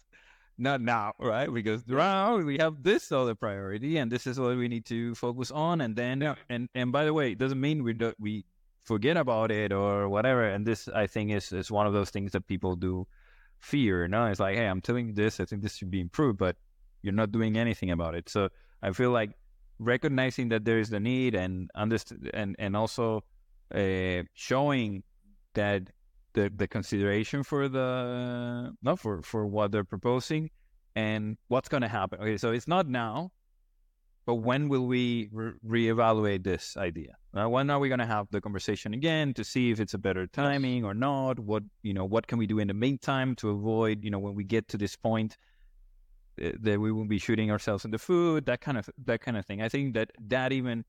not 0.57 0.81
now, 0.81 1.13
right? 1.19 1.53
Because 1.53 1.85
now 1.87 2.39
we 2.39 2.57
have 2.59 2.83
this 2.83 3.13
other 3.13 3.35
priority, 3.35 3.99
and 3.99 4.11
this 4.11 4.27
is 4.27 4.41
what 4.41 4.57
we 4.57 4.69
need 4.69 4.87
to 4.87 5.15
focus 5.15 5.51
on. 5.51 5.81
And 5.83 5.97
then, 5.97 6.21
Yeah. 6.23 6.37
and 6.49 6.69
and 6.75 6.93
by 6.93 7.05
the 7.05 7.13
way, 7.13 7.33
it 7.33 7.39
doesn't 7.39 7.61
mean 7.61 7.83
we 7.85 7.93
do, 7.93 8.15
we 8.19 8.45
forget 8.91 9.17
about 9.17 9.51
it 9.53 9.71
or 9.73 10.09
whatever. 10.09 10.43
And 10.55 10.67
this, 10.67 10.89
I 10.89 11.07
think, 11.07 11.31
is 11.39 11.53
is 11.53 11.71
one 11.71 11.87
of 11.87 11.93
those 11.93 12.11
things 12.11 12.33
that 12.33 12.45
people 12.53 12.75
do 12.89 13.07
fear. 13.73 14.09
No, 14.09 14.27
it's 14.27 14.41
like, 14.41 14.57
hey, 14.57 14.67
I'm 14.73 14.83
telling 14.89 15.07
you 15.09 15.15
this. 15.23 15.39
I 15.39 15.45
think 15.45 15.63
this 15.63 15.77
should 15.77 15.93
be 15.99 16.01
improved, 16.01 16.39
but 16.39 16.57
you're 17.03 17.21
not 17.23 17.31
doing 17.31 17.57
anything 17.57 17.91
about 17.97 18.15
it. 18.19 18.29
So 18.29 18.49
I 18.83 18.91
feel 18.99 19.13
like 19.21 19.31
recognizing 19.79 20.49
that 20.53 20.65
there 20.65 20.81
is 20.85 20.91
the 20.91 21.01
need 21.01 21.33
and 21.35 21.71
understand 21.85 22.31
and 22.35 22.57
and 22.59 22.73
also 22.83 23.07
uh, 23.81 24.23
showing 24.35 25.03
that 25.55 25.83
the 26.35 26.45
the 26.63 26.69
consideration 26.77 27.45
for 27.51 27.69
the 27.69 28.75
no 28.83 28.97
for 28.97 29.23
for 29.23 29.47
what 29.47 29.71
they're 29.73 29.91
proposing 29.95 30.51
and 30.97 31.39
what's 31.49 31.69
going 31.69 31.87
to 31.89 31.93
happen. 32.01 32.19
Okay, 32.21 32.39
so 32.43 32.51
it's 32.57 32.69
not 32.69 32.89
now, 32.89 33.31
but 34.31 34.37
when 34.37 34.69
will 34.69 34.87
we 34.87 35.29
re- 35.33 35.55
reevaluate 35.67 36.45
this 36.45 36.77
idea? 36.77 37.17
Uh, 37.37 37.49
when 37.49 37.69
are 37.69 37.81
we 37.81 37.89
going 37.89 37.99
to 37.99 38.07
have 38.07 38.29
the 38.31 38.41
conversation 38.41 38.95
again 38.95 39.35
to 39.35 39.43
see 39.43 39.73
if 39.73 39.81
it's 39.81 39.93
a 39.93 39.99
better 39.99 40.29
timing 40.29 40.85
or 40.85 40.95
not? 40.95 41.41
What 41.41 41.65
you 41.83 41.93
know, 41.93 42.05
what 42.05 42.29
can 42.29 42.39
we 42.39 42.47
do 42.47 42.61
in 42.61 42.69
the 42.69 42.75
meantime 42.87 43.35
to 43.41 43.51
avoid 43.51 44.05
you 44.05 44.11
know 44.13 44.21
when 44.21 44.37
we 44.37 44.45
get 44.45 44.69
to 44.69 44.79
this 44.79 44.95
point 44.95 45.37
uh, 46.41 46.51
that 46.61 46.79
we 46.79 46.93
will 46.93 47.09
be 47.09 47.19
shooting 47.19 47.51
ourselves 47.51 47.85
in 47.85 47.91
the 47.91 47.99
foot? 47.99 48.47
That 48.47 48.61
kind 48.61 48.79
of 48.79 48.89
that 49.05 49.21
kind 49.21 49.37
of 49.37 49.45
thing. 49.45 49.63
I 49.63 49.69
think 49.69 49.95
that 49.95 50.13
that 50.29 50.53
even 50.53 50.85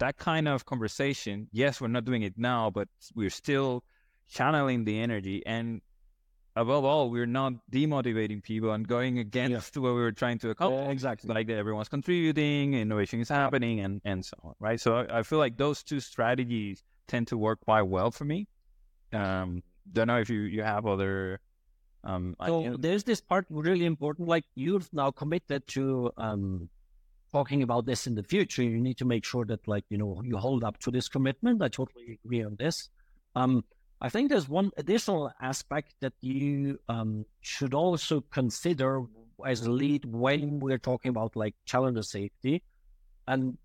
that 0.00 0.16
kind 0.16 0.48
of 0.48 0.66
conversation. 0.66 1.46
Yes, 1.52 1.80
we're 1.80 1.94
not 1.98 2.04
doing 2.04 2.22
it 2.22 2.34
now, 2.36 2.70
but 2.70 2.88
we're 3.14 3.30
still 3.30 3.84
channeling 4.28 4.84
the 4.84 4.98
energy 4.98 5.46
and 5.46 5.80
above 6.56 6.84
all 6.84 7.10
we're 7.10 7.26
not 7.26 7.52
demotivating 7.72 8.42
people 8.42 8.72
and 8.72 8.86
going 8.88 9.18
against 9.18 9.76
what 9.76 9.94
we 9.94 10.00
were 10.00 10.12
trying 10.12 10.38
to 10.38 10.50
accomplish 10.50 10.90
exactly. 10.90 11.32
like 11.32 11.46
that 11.46 11.56
everyone's 11.56 11.88
contributing 11.88 12.74
innovation 12.74 13.20
is 13.20 13.28
happening 13.28 13.80
and 13.80 14.00
and 14.04 14.24
so 14.24 14.36
on 14.42 14.54
right 14.58 14.80
so 14.80 14.96
I, 14.96 15.20
I 15.20 15.22
feel 15.22 15.38
like 15.38 15.56
those 15.56 15.82
two 15.82 16.00
strategies 16.00 16.82
tend 17.06 17.28
to 17.28 17.38
work 17.38 17.60
quite 17.60 17.82
well 17.82 18.10
for 18.10 18.24
me 18.24 18.48
um 19.12 19.62
don't 19.92 20.08
know 20.08 20.18
if 20.18 20.28
you 20.30 20.40
you 20.40 20.62
have 20.62 20.86
other 20.86 21.40
um 22.04 22.36
So 22.46 22.60
ideas. 22.60 22.76
there's 22.80 23.04
this 23.04 23.20
part 23.20 23.46
really 23.50 23.84
important. 23.84 24.28
Like 24.28 24.44
you've 24.54 24.88
now 24.92 25.10
committed 25.10 25.66
to 25.68 26.10
um, 26.16 26.68
talking 27.32 27.62
about 27.62 27.86
this 27.86 28.06
in 28.06 28.14
the 28.14 28.22
future. 28.22 28.62
You 28.62 28.80
need 28.80 28.98
to 28.98 29.04
make 29.04 29.24
sure 29.24 29.44
that, 29.46 29.66
like 29.68 29.84
you 29.90 29.98
know, 29.98 30.22
you 30.24 30.36
hold 30.36 30.64
up 30.64 30.78
to 30.80 30.90
this 30.90 31.08
commitment. 31.08 31.62
I 31.62 31.68
totally 31.68 32.18
agree 32.24 32.42
on 32.44 32.56
this. 32.58 32.88
Um, 33.34 33.64
I 34.00 34.08
think 34.08 34.30
there's 34.30 34.48
one 34.48 34.70
additional 34.76 35.30
aspect 35.40 35.94
that 36.00 36.14
you 36.20 36.78
um, 36.88 37.26
should 37.40 37.74
also 37.74 38.22
consider 38.30 39.02
as 39.46 39.62
a 39.62 39.70
lead 39.70 40.04
when 40.06 40.58
we're 40.58 40.78
talking 40.78 41.10
about 41.10 41.36
like 41.36 41.54
challenger 41.66 42.02
safety, 42.02 42.62
and 43.28 43.58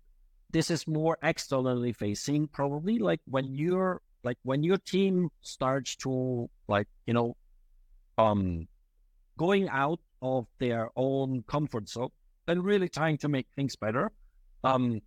this 0.50 0.70
is 0.70 0.86
more 0.86 1.16
externally 1.22 1.92
facing, 1.92 2.48
probably. 2.48 2.98
Like 2.98 3.20
when 3.26 3.54
you're 3.54 4.02
like 4.24 4.38
when 4.42 4.62
your 4.62 4.78
team 4.78 5.30
starts 5.40 5.96
to 5.96 6.50
like 6.68 6.88
you 7.06 7.14
know 7.14 7.36
um, 8.18 8.68
going 9.38 9.68
out 9.68 10.00
of 10.20 10.46
their 10.58 10.90
own 10.96 11.44
comfort 11.46 11.88
zone 11.88 12.10
and 12.46 12.64
really 12.64 12.88
trying 12.88 13.18
to 13.18 13.28
make 13.28 13.46
things 13.56 13.76
better. 13.76 14.12
Um, 14.64 15.00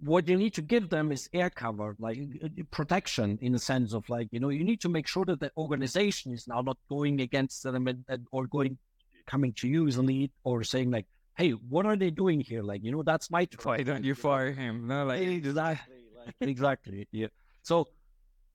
what 0.00 0.28
you 0.28 0.36
need 0.36 0.54
to 0.54 0.62
give 0.62 0.90
them 0.90 1.12
is 1.12 1.28
air 1.32 1.50
cover, 1.50 1.96
like 1.98 2.18
uh, 2.42 2.48
protection 2.70 3.38
in 3.42 3.52
the 3.52 3.58
sense 3.58 3.92
of 3.92 4.08
like, 4.08 4.28
you 4.30 4.40
know, 4.40 4.48
you 4.48 4.64
need 4.64 4.80
to 4.80 4.88
make 4.88 5.06
sure 5.06 5.24
that 5.24 5.40
the 5.40 5.50
organization 5.56 6.32
is 6.32 6.46
now 6.46 6.60
not 6.60 6.78
going 6.88 7.20
against 7.20 7.62
them 7.62 7.86
and, 7.88 8.04
and, 8.08 8.26
or 8.30 8.46
going, 8.46 8.78
coming 9.26 9.52
to 9.54 9.68
you 9.68 9.86
as 9.86 9.96
a 9.96 10.02
lead 10.02 10.30
or 10.44 10.62
saying 10.64 10.90
like, 10.90 11.06
hey, 11.36 11.50
what 11.50 11.86
are 11.86 11.96
they 11.96 12.10
doing 12.10 12.40
here? 12.40 12.62
Like, 12.62 12.82
you 12.84 12.92
know, 12.92 13.02
that's 13.02 13.30
my 13.30 13.48
why 13.62 13.82
don't 13.82 14.04
you 14.04 14.14
fire 14.14 14.52
him? 14.52 14.86
No 14.86 15.04
like 15.06 15.20
exactly 15.22 15.96
like, 16.16 16.34
exactly 16.40 17.08
yeah. 17.12 17.28
So 17.62 17.88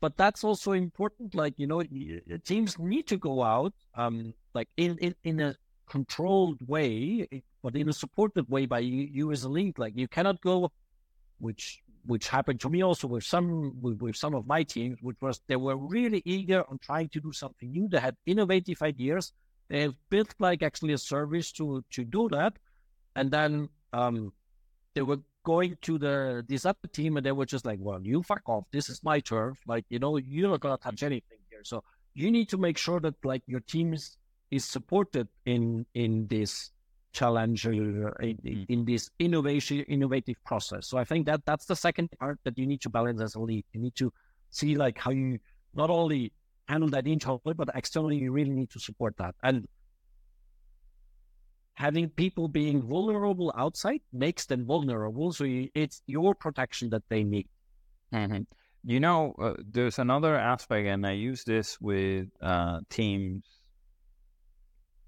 but 0.04 0.18
that's 0.18 0.44
also 0.44 0.74
important 0.74 1.34
like 1.34 1.54
you 1.58 1.66
know 1.66 1.82
teams 2.44 2.78
need 2.78 3.08
to 3.08 3.16
go 3.16 3.42
out 3.42 3.74
um 3.96 4.34
like 4.54 4.68
in 4.76 4.98
in, 4.98 5.16
in 5.24 5.40
a 5.40 5.56
controlled 5.88 6.60
way 6.68 7.26
but 7.64 7.74
in 7.74 7.88
a 7.88 7.94
supported 7.94 8.50
way 8.50 8.66
by 8.66 8.80
you, 8.80 9.08
you 9.18 9.32
as 9.32 9.44
a 9.46 9.50
lead 9.50 9.80
like 9.80 9.94
you 9.96 10.10
cannot 10.10 10.42
go 10.42 10.70
which 11.44 11.66
which 12.06 12.28
happened 12.28 12.60
to 12.60 12.70
me 12.70 12.84
also 12.90 13.08
with 13.08 13.24
some 13.24 13.50
with, 13.82 14.02
with 14.02 14.16
some 14.24 14.34
of 14.40 14.46
my 14.54 14.62
teams 14.64 14.98
which 15.02 15.20
was 15.22 15.42
they 15.48 15.56
were 15.56 15.78
really 15.78 16.22
eager 16.26 16.62
on 16.70 16.78
trying 16.80 17.10
to 17.10 17.20
do 17.28 17.32
something 17.32 17.72
new 17.72 17.88
they 17.88 18.00
had 18.00 18.16
innovative 18.26 18.82
ideas 18.82 19.34
they 19.70 19.82
have 19.82 19.96
built 20.10 20.34
like 20.40 20.62
actually 20.70 20.94
a 20.94 20.98
service 20.98 21.52
to 21.52 21.84
to 21.96 22.04
do 22.04 22.28
that 22.30 22.54
and 23.16 23.32
then 23.32 23.70
um 23.94 24.34
they 24.96 25.02
were 25.02 25.20
going 25.44 25.78
to 25.82 25.98
the 25.98 26.44
this 26.48 26.66
other 26.66 26.88
team 26.92 27.18
and 27.18 27.26
they 27.26 27.32
were 27.32 27.46
just 27.46 27.66
like, 27.66 27.80
Well, 27.82 28.02
you 28.02 28.24
fuck 28.24 28.42
off. 28.48 28.66
This 28.72 28.90
is 28.90 29.04
my 29.04 29.20
turf. 29.20 29.58
Like, 29.68 29.86
you 29.90 30.00
know, 30.00 30.18
you're 30.18 30.50
not 30.50 30.62
gonna 30.62 30.78
touch 30.78 31.04
anything 31.04 31.40
here. 31.50 31.64
So 31.64 31.84
you 32.14 32.32
need 32.32 32.50
to 32.50 32.58
make 32.58 32.78
sure 32.78 33.00
that 33.02 33.16
like 33.24 33.44
your 33.46 33.60
team 33.62 33.94
is, 33.94 34.18
is 34.52 34.66
supported 34.66 35.28
in 35.46 35.86
in 35.94 36.28
this 36.28 36.72
challenge 37.14 37.66
uh, 37.66 37.72
in, 37.72 38.38
Mm. 38.44 38.66
in 38.70 38.86
this 38.86 39.10
innovation 39.20 39.80
innovative 39.82 40.36
process. 40.44 40.88
So 40.88 40.98
I 40.98 41.06
think 41.06 41.26
that 41.28 41.46
that's 41.46 41.66
the 41.66 41.76
second 41.76 42.10
part 42.20 42.40
that 42.44 42.58
you 42.58 42.68
need 42.68 42.82
to 42.82 42.90
balance 42.90 43.22
as 43.22 43.36
a 43.36 43.40
lead. 43.40 43.66
You 43.74 43.82
need 43.82 43.96
to 43.96 44.12
see 44.50 44.76
like 44.76 44.98
how 44.98 45.12
you 45.12 45.40
not 45.74 45.90
only 45.90 46.34
handle 46.68 46.90
that 46.90 47.08
internally, 47.08 47.54
but 47.56 47.70
externally 47.76 48.18
you 48.18 48.32
really 48.32 48.52
need 48.52 48.72
to 48.72 48.80
support 48.80 49.16
that. 49.18 49.36
And 49.44 49.68
having 51.76 52.10
people 52.10 52.48
being 52.48 52.82
vulnerable 52.82 53.54
outside 53.58 54.02
makes 54.12 54.46
them 54.46 54.66
vulnerable. 54.66 55.32
So 55.34 55.44
you, 55.44 55.70
it's 55.74 56.02
your 56.06 56.36
protection 56.36 56.90
that 56.90 57.04
they 57.10 57.24
need. 57.24 57.48
Mhm. 58.14 58.46
You 58.84 59.00
know, 59.00 59.34
uh, 59.40 59.56
there's 59.66 59.98
another 59.98 60.36
aspect, 60.36 60.88
and 60.88 61.08
I 61.08 61.14
use 61.14 61.44
this 61.46 61.80
with 61.80 62.28
uh, 62.42 62.82
teams 62.90 63.46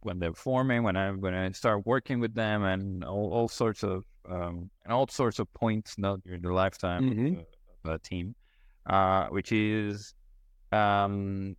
when 0.06 0.20
they're 0.20 0.34
forming, 0.34 0.84
when 0.84 0.96
I 0.96 1.12
when 1.12 1.34
I 1.34 1.52
start 1.52 1.86
working 1.86 2.20
with 2.20 2.34
them, 2.36 2.64
and 2.64 3.04
all, 3.04 3.34
all 3.34 3.48
sorts 3.50 3.84
of 3.84 4.06
um, 4.30 4.70
and 4.84 4.94
all 4.94 5.08
sorts 5.08 5.40
of 5.40 5.52
points, 5.54 5.98
not 5.98 6.24
during 6.24 6.42
the 6.42 6.54
lifetime 6.54 7.04
Mhm. 7.10 7.32
of, 7.34 7.46
a, 7.86 7.90
of 7.90 7.96
a 7.96 8.00
team, 8.00 8.36
uh, 8.86 9.28
which 9.28 9.52
is 9.52 10.14
um, 10.72 11.56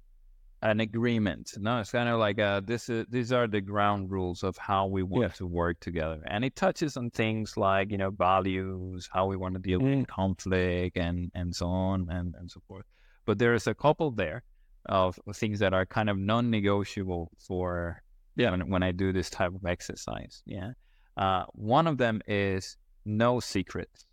an 0.62 0.80
agreement. 0.80 1.52
No, 1.58 1.80
it's 1.80 1.92
kind 1.92 2.08
of 2.08 2.18
like 2.18 2.38
uh, 2.38 2.60
this 2.64 2.88
is 2.88 3.06
these 3.10 3.32
are 3.32 3.46
the 3.46 3.60
ground 3.60 4.10
rules 4.10 4.42
of 4.42 4.56
how 4.56 4.86
we 4.86 5.02
want 5.02 5.22
Yeah. 5.24 5.28
to 5.40 5.46
work 5.46 5.78
together, 5.80 6.22
and 6.26 6.44
it 6.44 6.54
touches 6.56 6.96
on 6.96 7.10
things 7.10 7.56
like 7.56 7.90
you 7.92 7.98
know 7.98 8.10
values, 8.10 9.08
how 9.12 9.26
we 9.26 9.36
want 9.36 9.54
to 9.54 9.60
deal 9.60 9.80
with 9.80 10.06
conflict, 10.06 10.96
and 10.96 11.30
and 11.34 11.54
so 11.54 11.66
on 11.68 12.08
and 12.10 12.34
and 12.38 12.50
so 12.50 12.60
forth. 12.68 12.86
But 13.26 13.38
there 13.38 13.54
is 13.54 13.66
a 13.66 13.74
couple 13.74 14.10
there 14.12 14.42
of 14.88 15.18
things 15.34 15.58
that 15.58 15.74
are 15.74 15.84
kind 15.84 16.08
of 16.08 16.16
non-negotiable 16.16 17.32
for 17.46 18.00
yeah 18.36 18.50
when, 18.50 18.70
when 18.70 18.82
I 18.82 18.92
do 18.92 19.12
this 19.12 19.30
type 19.30 19.54
of 19.54 19.64
exercise. 19.64 20.42
Yeah, 20.46 20.72
uh, 21.16 21.44
one 21.52 21.86
of 21.86 21.98
them 21.98 22.20
is 22.26 22.76
no 23.04 23.40
secrets. 23.40 24.06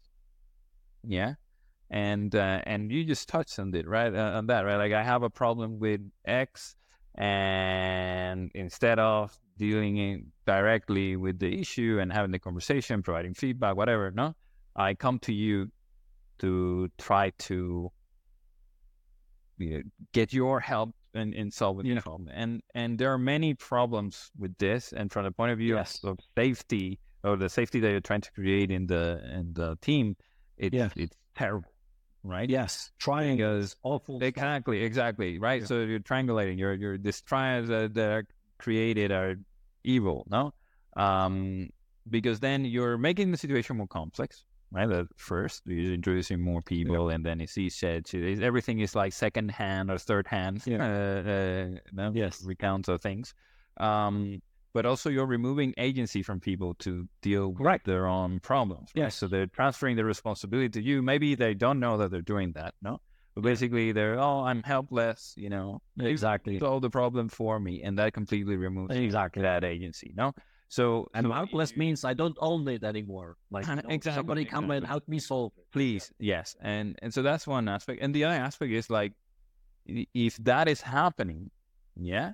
Yeah, 1.03 1.33
and 1.93 2.33
uh, 2.35 2.59
and 2.65 2.91
you 2.91 3.05
just 3.05 3.29
touched 3.29 3.59
on 3.59 3.73
it 3.75 3.87
right 3.87 4.13
uh, 4.13 4.37
on 4.37 4.47
that 4.47 4.61
right 4.61 4.77
like 4.77 4.93
i 4.93 5.03
have 5.03 5.21
a 5.21 5.29
problem 5.29 5.79
with 5.79 6.01
x 6.25 6.75
and 7.15 8.49
instead 8.55 8.97
of 8.97 9.37
dealing 9.59 9.97
in 9.97 10.25
directly 10.47 11.15
with 11.15 11.37
the 11.37 11.59
issue 11.61 11.99
and 12.01 12.11
having 12.11 12.31
the 12.31 12.39
conversation 12.39 13.03
providing 13.03 13.35
feedback 13.35 13.75
whatever 13.75 14.09
no 14.09 14.33
i 14.75 14.95
come 14.95 15.19
to 15.19 15.31
you 15.31 15.71
to 16.39 16.89
try 16.97 17.31
to 17.37 17.91
you 19.59 19.69
know, 19.69 19.81
get 20.13 20.33
your 20.33 20.59
help 20.59 20.95
in, 21.15 21.33
in 21.33 21.51
solving 21.51 21.85
Yeah. 21.85 21.95
the 21.95 22.01
problem 22.01 22.29
and 22.33 22.61
and 22.73 22.97
there 22.97 23.11
are 23.13 23.17
many 23.17 23.53
problems 23.53 24.31
with 24.37 24.57
this 24.57 24.93
and 24.93 25.11
from 25.11 25.23
the 25.25 25.31
point 25.31 25.51
of 25.51 25.57
view 25.57 25.75
Yes. 25.75 25.99
of 26.03 26.19
safety 26.37 26.99
or 27.23 27.35
the 27.37 27.49
safety 27.49 27.79
that 27.79 27.89
you're 27.91 28.01
trying 28.01 28.21
to 28.21 28.31
create 28.31 28.71
in 28.71 28.87
the 28.87 29.21
in 29.39 29.53
the 29.53 29.77
team 29.81 30.15
it's 30.57 30.73
Yeah. 30.75 30.89
it's 30.95 31.15
terrible 31.35 31.71
right 32.23 32.49
Yes, 32.49 32.91
trying 32.99 33.37
because 33.37 33.75
awful. 33.83 34.21
exactly 34.23 34.81
exactly 34.83 35.39
right 35.39 35.61
Yeah. 35.61 35.67
so 35.67 35.81
you're 35.81 35.99
triangulating 35.99 36.57
you're 36.57 36.73
you're 36.73 36.97
these 36.97 37.21
triads 37.21 37.67
that, 37.69 37.93
that 37.95 38.09
are 38.11 38.25
created 38.57 39.11
are 39.11 39.35
evil 39.83 40.25
no 40.29 40.53
um 40.95 41.69
because 42.09 42.39
then 42.39 42.65
you're 42.65 42.97
making 42.97 43.31
the 43.31 43.37
situation 43.37 43.77
more 43.77 43.87
complex 43.87 44.45
right 44.73 44.91
at 44.91 45.05
first 45.15 45.61
you're 45.65 45.93
introducing 45.93 46.41
more 46.41 46.61
people 46.61 47.09
and 47.09 47.23
then 47.25 47.39
it's 47.39 47.57
each 47.57 47.73
said 47.73 48.03
everything 48.41 48.79
is 48.79 48.95
like 48.95 49.13
second 49.13 49.49
hand 49.51 49.89
or 49.91 49.97
third 49.97 50.27
hand 50.27 50.61
Yeah. 50.65 50.83
uh, 50.83 51.29
uh, 51.29 51.67
no, 51.93 52.11
Yes. 52.13 52.43
recounts 52.43 52.87
of 52.89 53.01
things 53.01 53.33
um 53.77 54.41
but 54.73 54.85
also 54.87 55.09
you're 55.11 55.27
removing 55.27 55.73
agency 55.77 56.23
from 56.23 56.39
people 56.39 56.73
to 56.79 57.07
deal 57.21 57.49
with 57.53 57.83
their 57.83 58.07
own 58.07 58.39
problems. 58.39 58.89
right? 58.95 59.03
Yes. 59.03 59.15
So 59.15 59.27
they're 59.27 59.45
transferring 59.45 59.95
the 59.97 60.03
responsibility 60.03 60.69
to 60.69 60.81
you. 60.81 61.03
Maybe 61.03 61.35
they 61.35 61.53
don't 61.53 61.79
know 61.79 61.95
that 61.99 62.09
they're 62.09 62.23
doing 62.23 62.53
that. 62.53 62.73
No. 62.81 62.99
But 63.35 63.41
basically, 63.43 63.91
they're 63.91 64.19
oh, 64.19 64.39
I'm 64.43 64.63
helpless. 64.63 65.35
You 65.37 65.49
know, 65.51 65.79
Exactly. 65.99 66.57
solve 66.57 66.81
the 66.81 66.89
problem 66.89 67.29
for 67.29 67.59
me, 67.59 67.83
and 67.83 67.99
that 67.99 68.13
completely 68.13 68.55
removes 68.55 68.95
Exactly. 68.95 69.43
that 69.43 69.63
agency. 69.63 70.11
No. 70.15 70.33
So 70.73 71.07
And 71.13 71.27
so 71.27 71.31
helpless 71.31 71.77
means 71.77 72.03
I 72.03 72.13
don't 72.15 72.37
own 72.41 72.67
it 72.67 72.83
anymore. 72.83 73.37
Like 73.51 73.67
you 73.69 73.75
know, 73.75 73.81
Exactly, 73.89 74.17
somebody 74.17 74.45
come 74.45 74.71
and 74.71 74.85
help 74.93 75.07
me 75.07 75.19
solve 75.19 75.53
it. 75.57 75.65
please 75.71 76.11
yes 76.17 76.55
and 76.61 76.97
and 77.03 77.13
so 77.13 77.21
that's 77.21 77.45
one 77.45 77.65
aspect 77.69 78.01
and 78.01 78.09
the 78.15 78.23
other 78.25 78.39
aspect 78.49 78.71
is 78.73 78.89
like 78.89 79.13
if 80.25 80.33
that 80.49 80.65
is 80.67 80.81
happening 80.81 81.51
yeah 81.95 82.29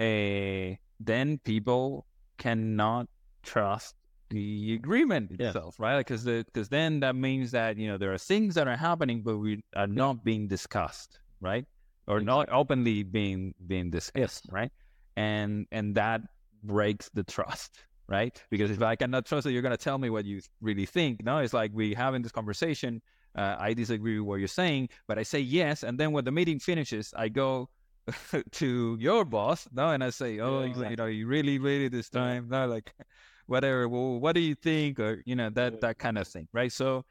uh, 0.00 0.68
then 1.10 1.38
people 1.44 2.06
cannot 2.38 3.04
trust 3.42 3.94
the 4.30 4.74
agreement 4.80 5.26
Yeah. 5.38 5.48
itself 5.48 5.78
right 5.78 5.98
because 6.00 6.24
because 6.24 6.68
then 6.68 7.00
that 7.04 7.14
means 7.14 7.50
that 7.58 7.76
you 7.76 7.88
know 7.88 7.98
there 7.98 8.12
are 8.16 8.22
things 8.32 8.54
that 8.56 8.66
are 8.72 8.80
happening 8.88 9.18
but 9.22 9.36
we 9.36 9.60
are 9.76 9.86
not 10.04 10.24
being 10.24 10.48
discussed 10.48 11.20
right 11.40 11.66
or 12.08 12.20
not 12.32 12.48
openly 12.60 13.02
being 13.04 13.52
being 13.66 13.90
discussed 13.98 14.44
Yes. 14.48 14.52
right 14.58 14.72
and 15.16 15.66
and 15.78 15.94
that 16.00 16.20
breaks 16.66 17.08
the 17.14 17.24
trust 17.24 17.72
right? 18.08 18.40
Because 18.50 18.70
if 18.70 18.80
i 18.82 18.94
cannot 18.94 19.26
trust 19.26 19.44
that 19.44 19.52
you're 19.52 19.62
going 19.62 19.76
to 19.76 19.84
tell 19.88 19.98
me 19.98 20.10
what 20.10 20.24
you 20.24 20.40
really 20.60 20.86
think 20.86 21.24
no 21.24 21.38
it's 21.38 21.52
like 21.52 21.70
we 21.74 21.92
having 21.94 22.22
this 22.22 22.32
conversation 22.32 23.02
uh, 23.36 23.56
i 23.58 23.74
disagree 23.74 24.18
with 24.20 24.26
what 24.28 24.36
you're 24.36 24.48
saying 24.62 24.88
but 25.08 25.18
i 25.18 25.24
say 25.24 25.40
yes 25.40 25.82
and 25.82 25.98
then 25.98 26.12
when 26.12 26.24
the 26.24 26.30
meeting 26.30 26.58
finishes 26.60 27.12
i 27.16 27.28
go 27.28 27.68
to 28.52 28.96
your 29.00 29.24
boss 29.24 29.66
no 29.72 29.90
and 29.90 30.04
i 30.04 30.10
say 30.10 30.38
oh 30.38 30.60
Yeah, 30.60 30.64
you- 30.66 30.70
exactly. 30.70 30.90
you 30.90 30.96
know 30.96 31.06
you 31.06 31.26
really 31.26 31.58
really 31.58 31.88
this 31.88 32.08
time 32.08 32.48
no 32.48 32.66
like 32.68 32.92
whatever 33.46 33.88
well, 33.88 34.18
what 34.20 34.34
do 34.34 34.40
you 34.40 34.54
think? 34.56 34.98
Or 34.98 35.22
you 35.24 35.36
know 35.36 35.50
that 35.50 35.80
that 35.80 35.98
kind 35.98 36.18
of 36.18 36.26
thing 36.28 36.48
right? 36.52 36.72
So 36.72 37.04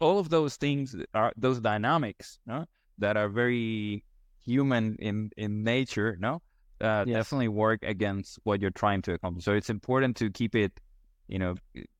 all 0.00 0.18
of 0.18 0.28
those 0.30 0.56
things 0.56 0.96
are 1.14 1.32
those 1.36 1.60
dynamics 1.60 2.38
no 2.46 2.64
that 2.98 3.16
are 3.16 3.28
very 3.28 4.04
human 4.44 4.96
in 4.98 5.30
in 5.36 5.62
nature 5.64 6.16
no 6.20 6.40
uh, 6.84 7.04
Yes. 7.06 7.16
definitely 7.18 7.48
work 7.66 7.80
against 7.94 8.38
what 8.46 8.56
you're 8.60 8.78
trying 8.84 9.02
to 9.06 9.10
accomplish 9.16 9.44
so 9.44 9.52
it's 9.60 9.70
important 9.78 10.12
to 10.22 10.26
keep 10.40 10.54
it 10.64 10.72
you 11.34 11.38
know 11.42 11.54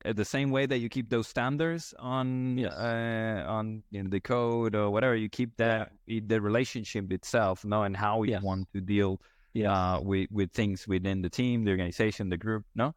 uh, 0.04 0.12
the 0.22 0.24
same 0.36 0.50
way 0.56 0.64
that 0.70 0.78
you 0.82 0.88
keep 0.96 1.08
those 1.08 1.26
standards 1.34 1.94
on 1.98 2.58
Yes. 2.58 2.74
uh, 2.88 3.44
on 3.56 3.82
you 3.90 4.02
know, 4.02 4.10
the 4.16 4.20
code 4.20 4.74
or 4.80 4.86
whatever 4.94 5.16
you 5.24 5.30
keep 5.30 5.50
that 5.56 5.92
the 6.06 6.38
relationship 6.50 7.10
itself 7.18 7.64
no 7.64 7.78
and 7.86 7.96
how 7.96 8.22
you 8.22 8.32
Yes. 8.32 8.42
want 8.42 8.68
to 8.74 8.80
deal 8.94 9.12
Yeah. 9.54 9.70
uh, 9.72 10.00
with 10.10 10.28
with 10.38 10.50
things 10.52 10.78
within 10.88 11.22
the 11.22 11.30
team, 11.30 11.64
the 11.64 11.70
organization, 11.70 12.28
the 12.28 12.36
group. 12.46 12.64
No, 12.74 12.92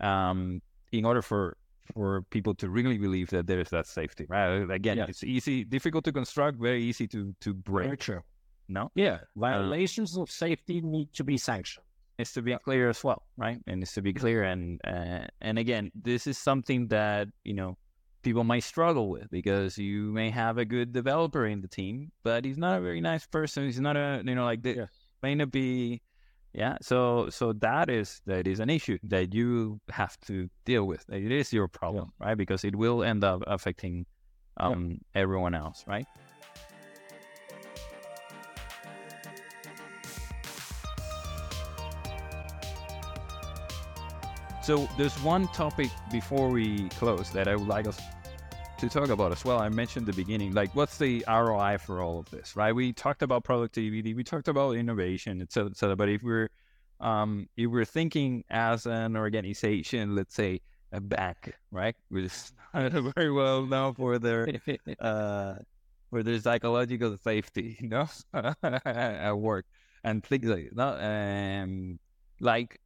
um, 0.00 0.60
in 0.92 1.04
order 1.04 1.22
for 1.22 1.56
for 1.94 2.22
people 2.30 2.54
to 2.62 2.66
really 2.68 2.98
believe 2.98 3.28
that 3.30 3.46
there 3.46 3.60
is 3.64 3.70
that 3.70 3.86
safety, 3.86 4.24
right? 4.28 4.70
Again, 4.70 4.98
it's 5.08 5.24
easy, 5.24 5.64
difficult 5.64 6.04
to 6.04 6.12
construct, 6.12 6.58
very 6.60 6.82
easy 6.90 7.06
to 7.08 7.34
to 7.44 7.50
Very 7.54 7.62
break. 7.88 8.00
true. 8.00 8.20
No, 8.68 8.90
Yeah. 8.94 9.18
Violations 9.36 10.16
of 10.16 10.30
safety 10.30 10.80
need 10.80 11.12
to 11.14 11.24
be 11.24 11.36
sanctioned. 11.36 11.84
it's 12.18 12.32
to 12.34 12.42
be 12.42 12.56
clear 12.64 12.88
as 12.88 13.02
well, 13.02 13.22
right? 13.36 13.58
And 13.66 13.82
it's 13.82 13.94
to 13.94 14.02
be 14.02 14.12
clear, 14.12 14.44
and 14.44 14.80
uh, 14.86 15.26
and 15.40 15.58
again, 15.58 15.90
this 15.94 16.26
is 16.26 16.38
something 16.38 16.88
that 16.88 17.28
you 17.44 17.54
know 17.54 17.76
people 18.22 18.44
might 18.44 18.62
struggle 18.62 19.08
with 19.10 19.28
because 19.30 19.76
you 19.78 20.12
may 20.12 20.30
have 20.30 20.56
a 20.58 20.64
good 20.64 20.92
developer 20.92 21.46
in 21.46 21.60
the 21.60 21.68
team, 21.68 22.12
but 22.22 22.44
he's 22.44 22.58
not 22.58 22.78
a 22.78 22.80
very 22.80 23.00
nice 23.00 23.26
person. 23.26 23.64
He's 23.64 23.80
not 23.80 23.96
a 23.96 24.22
you 24.24 24.34
know 24.34 24.44
like 24.44 24.62
the, 24.62 24.74
Yes. 24.76 24.90
may 25.22 25.34
not 25.34 25.50
be 25.50 26.00
yeah 26.54 26.76
so 26.82 27.30
so 27.30 27.54
that 27.54 27.88
is 27.88 28.20
that 28.26 28.46
is 28.46 28.60
an 28.60 28.68
issue 28.68 28.98
that 29.02 29.32
you 29.32 29.80
have 29.88 30.20
to 30.20 30.50
deal 30.66 30.84
with 30.84 31.02
it 31.08 31.32
is 31.32 31.50
your 31.50 31.66
problem 31.66 32.12
right 32.20 32.36
because 32.36 32.62
it 32.62 32.76
will 32.76 33.02
end 33.02 33.24
up 33.24 33.42
affecting 33.46 34.04
um 34.58 34.98
everyone 35.14 35.54
else 35.54 35.82
right 35.88 36.04
so 44.62 44.88
there's 44.96 45.16
one 45.22 45.48
topic 45.48 45.90
before 46.10 46.48
we 46.48 46.88
close 46.90 47.30
that 47.30 47.48
i 47.48 47.56
would 47.56 47.68
like 47.68 47.86
us 47.86 48.00
to 48.82 48.88
talk 48.88 49.10
about 49.10 49.30
as 49.30 49.44
well. 49.44 49.60
I 49.60 49.68
mentioned 49.68 50.06
the 50.06 50.12
beginning, 50.12 50.54
like 50.54 50.74
what's 50.74 50.98
the 50.98 51.24
ROI 51.28 51.78
for 51.78 52.00
all 52.00 52.18
of 52.18 52.28
this, 52.30 52.56
right? 52.56 52.74
We 52.74 52.92
talked 52.92 53.22
about 53.22 53.44
productivity, 53.44 54.12
we 54.12 54.24
talked 54.24 54.48
about 54.48 54.72
innovation, 54.72 55.40
et 55.40 55.52
cetera, 55.52 55.70
et 55.70 55.76
cetera. 55.76 55.94
But 55.94 56.08
if 56.08 56.20
we're 56.24 56.50
um, 56.98 57.48
if 57.56 57.70
we're 57.70 57.84
thinking 57.84 58.42
as 58.50 58.86
an 58.86 59.16
organization, 59.16 60.16
let's 60.16 60.34
say 60.34 60.62
a 60.90 61.00
bank, 61.00 61.54
right, 61.70 61.94
which 62.08 62.24
is 62.24 62.52
not 62.74 62.90
very 63.14 63.30
well 63.30 63.64
known 63.64 63.94
for 63.94 64.18
their 64.18 64.48
uh, 65.00 65.54
for 66.10 66.24
their 66.24 66.40
psychological 66.40 67.16
safety, 67.18 67.76
you 67.80 67.88
know, 67.88 68.08
at 68.64 69.32
work 69.32 69.64
and 70.02 70.24
things 70.24 70.46
like 70.46 70.70
that. 70.74 71.62
Um, 71.62 72.00
like 72.40 72.80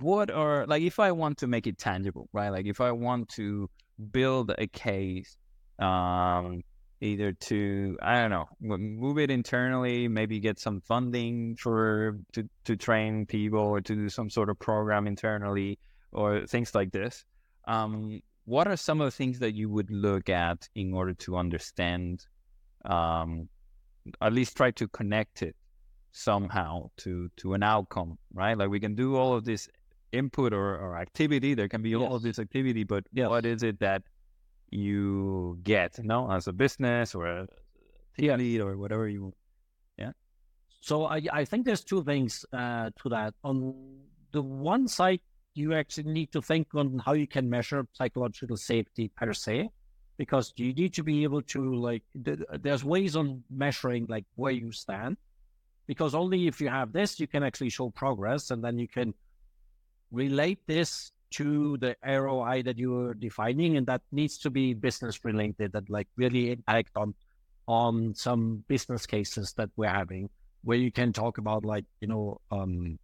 what 0.00 0.30
are 0.30 0.66
like 0.66 0.82
if 0.82 0.98
I 0.98 1.12
want 1.12 1.38
to 1.38 1.46
make 1.46 1.66
it 1.66 1.78
tangible, 1.78 2.28
right? 2.32 2.50
Like 2.50 2.66
if 2.66 2.80
I 2.80 2.92
want 2.92 3.28
to 3.30 3.68
build 4.12 4.52
a 4.58 4.66
case 4.66 5.36
um 5.78 6.62
either 7.00 7.32
to 7.32 7.96
i 8.02 8.20
don't 8.20 8.30
know 8.30 8.46
move 8.60 9.18
it 9.18 9.30
internally 9.30 10.08
maybe 10.08 10.40
get 10.40 10.58
some 10.58 10.80
funding 10.80 11.54
for 11.56 12.18
to 12.32 12.48
to 12.64 12.76
train 12.76 13.24
people 13.26 13.60
or 13.60 13.80
to 13.80 13.94
do 13.94 14.08
some 14.08 14.28
sort 14.28 14.48
of 14.48 14.58
program 14.58 15.06
internally 15.06 15.78
or 16.12 16.46
things 16.46 16.74
like 16.74 16.90
this 16.90 17.24
um 17.66 18.20
what 18.46 18.66
are 18.66 18.76
some 18.76 19.00
of 19.00 19.04
the 19.04 19.10
things 19.10 19.38
that 19.38 19.54
you 19.54 19.68
would 19.68 19.90
look 19.90 20.28
at 20.28 20.68
in 20.74 20.92
order 20.92 21.14
to 21.14 21.36
understand 21.36 22.26
um 22.84 23.48
at 24.20 24.32
least 24.32 24.56
try 24.56 24.70
to 24.72 24.88
connect 24.88 25.42
it 25.42 25.54
somehow 26.10 26.88
to 26.96 27.30
to 27.36 27.54
an 27.54 27.62
outcome 27.62 28.18
right 28.32 28.58
like 28.58 28.70
we 28.70 28.80
can 28.80 28.94
do 28.96 29.14
all 29.14 29.34
of 29.34 29.44
this 29.44 29.68
input 30.12 30.52
or, 30.52 30.76
or 30.76 30.96
activity 30.96 31.54
there 31.54 31.68
can 31.68 31.82
be 31.82 31.94
all 31.94 32.14
of 32.14 32.22
this 32.22 32.38
activity 32.38 32.84
but 32.84 33.04
Yes. 33.12 33.28
what 33.28 33.44
is 33.46 33.62
it 33.62 33.78
that 33.80 34.02
you 34.70 35.58
get 35.62 35.98
no 36.04 36.30
as 36.30 36.46
a 36.46 36.52
business 36.52 37.14
or 37.14 37.26
a 37.26 37.46
team 38.16 38.36
lead 38.38 38.60
or 38.60 38.76
whatever 38.76 39.08
you 39.08 39.22
want? 39.24 39.34
yeah. 39.96 40.12
So 40.80 41.04
I, 41.06 41.22
I 41.32 41.44
think 41.44 41.64
there's 41.66 41.82
two 41.84 42.02
things 42.04 42.44
uh, 42.52 42.90
to 43.02 43.08
that. 43.10 43.34
On 43.44 43.74
the 44.32 44.42
one 44.42 44.86
side, 44.88 45.20
you 45.54 45.74
actually 45.74 46.12
need 46.12 46.30
to 46.32 46.40
think 46.42 46.68
on 46.74 46.98
how 47.04 47.14
you 47.14 47.26
can 47.26 47.48
measure 47.50 47.86
psychological 47.92 48.56
safety 48.56 49.08
per 49.08 49.32
se, 49.32 49.70
because 50.18 50.52
you 50.56 50.72
need 50.72 50.94
to 50.94 51.02
be 51.02 51.22
able 51.24 51.42
to 51.42 51.74
like. 51.74 52.04
th- 52.24 52.40
There's 52.60 52.84
ways 52.84 53.16
on 53.16 53.42
measuring 53.50 54.06
like 54.08 54.24
where 54.36 54.52
you 54.52 54.70
stand, 54.70 55.16
because 55.86 56.14
only 56.14 56.46
if 56.46 56.60
you 56.60 56.68
have 56.68 56.92
this, 56.92 57.18
you 57.18 57.26
can 57.26 57.42
actually 57.42 57.70
show 57.70 57.90
progress, 57.90 58.50
and 58.50 58.62
then 58.62 58.78
you 58.78 58.86
can 58.86 59.14
relate 60.10 60.60
this 60.66 61.12
to 61.30 61.76
the 61.78 61.96
ROI 62.06 62.62
that 62.62 62.78
you 62.78 62.96
are 62.96 63.14
defining, 63.14 63.76
and 63.76 63.86
that 63.86 64.02
needs 64.12 64.38
to 64.38 64.50
be 64.50 64.74
business 64.74 65.24
related, 65.24 65.72
that 65.72 65.90
like 65.90 66.08
really 66.16 66.50
impact 66.52 66.90
on 66.96 67.14
on 67.68 68.14
some 68.14 68.64
business 68.66 69.04
cases 69.06 69.52
that 69.52 69.68
we're 69.76 69.86
having 69.86 70.30
where 70.62 70.78
you 70.78 70.90
can 70.90 71.12
talk 71.12 71.38
about 71.38 71.64
like 71.64 71.84
you 72.00 72.08
know 72.08 72.40
um 72.50 72.98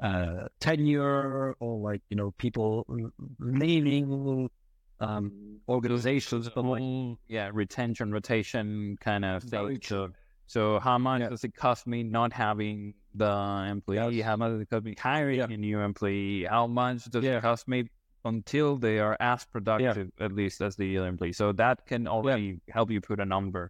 uh 0.00 0.44
tenure 0.58 1.54
or 1.60 1.78
like 1.78 2.02
you 2.08 2.16
know 2.16 2.30
people 2.38 2.86
leaving 3.38 4.48
um 5.00 5.60
organizations 5.68 6.48
but 6.48 6.64
like 6.64 6.82
yeah 7.28 7.50
retention 7.52 8.10
rotation 8.10 8.96
kind 9.00 9.24
of 9.24 9.42
thing 9.42 9.78
so 10.54 10.60
how 10.80 10.98
much 10.98 11.20
Yeah. 11.22 11.28
does 11.32 11.44
it 11.48 11.54
cost 11.64 11.82
me 11.92 11.98
not 12.18 12.30
having 12.32 12.78
the 13.22 13.34
employee 13.74 14.16
Yes. 14.18 14.26
how 14.28 14.36
much 14.40 14.50
does 14.52 14.60
it 14.64 14.68
cost 14.72 14.84
me 14.88 14.94
hiring 15.08 15.38
Yeah. 15.40 15.56
a 15.56 15.60
new 15.68 15.78
employee 15.90 16.44
how 16.56 16.64
much 16.80 17.04
does 17.14 17.24
Yeah. 17.24 17.38
it 17.38 17.42
cost 17.50 17.68
me 17.72 17.78
until 18.32 18.68
they 18.86 18.96
are 19.06 19.16
as 19.32 19.40
productive 19.54 20.08
at 20.26 20.32
least 20.40 20.56
as 20.66 20.72
the 20.80 20.88
other 20.98 21.08
employee 21.14 21.32
so 21.42 21.46
that 21.62 21.76
can 21.90 22.02
already 22.16 22.48
help 22.76 22.88
you 22.94 23.00
put 23.10 23.18
a 23.26 23.28
number 23.36 23.64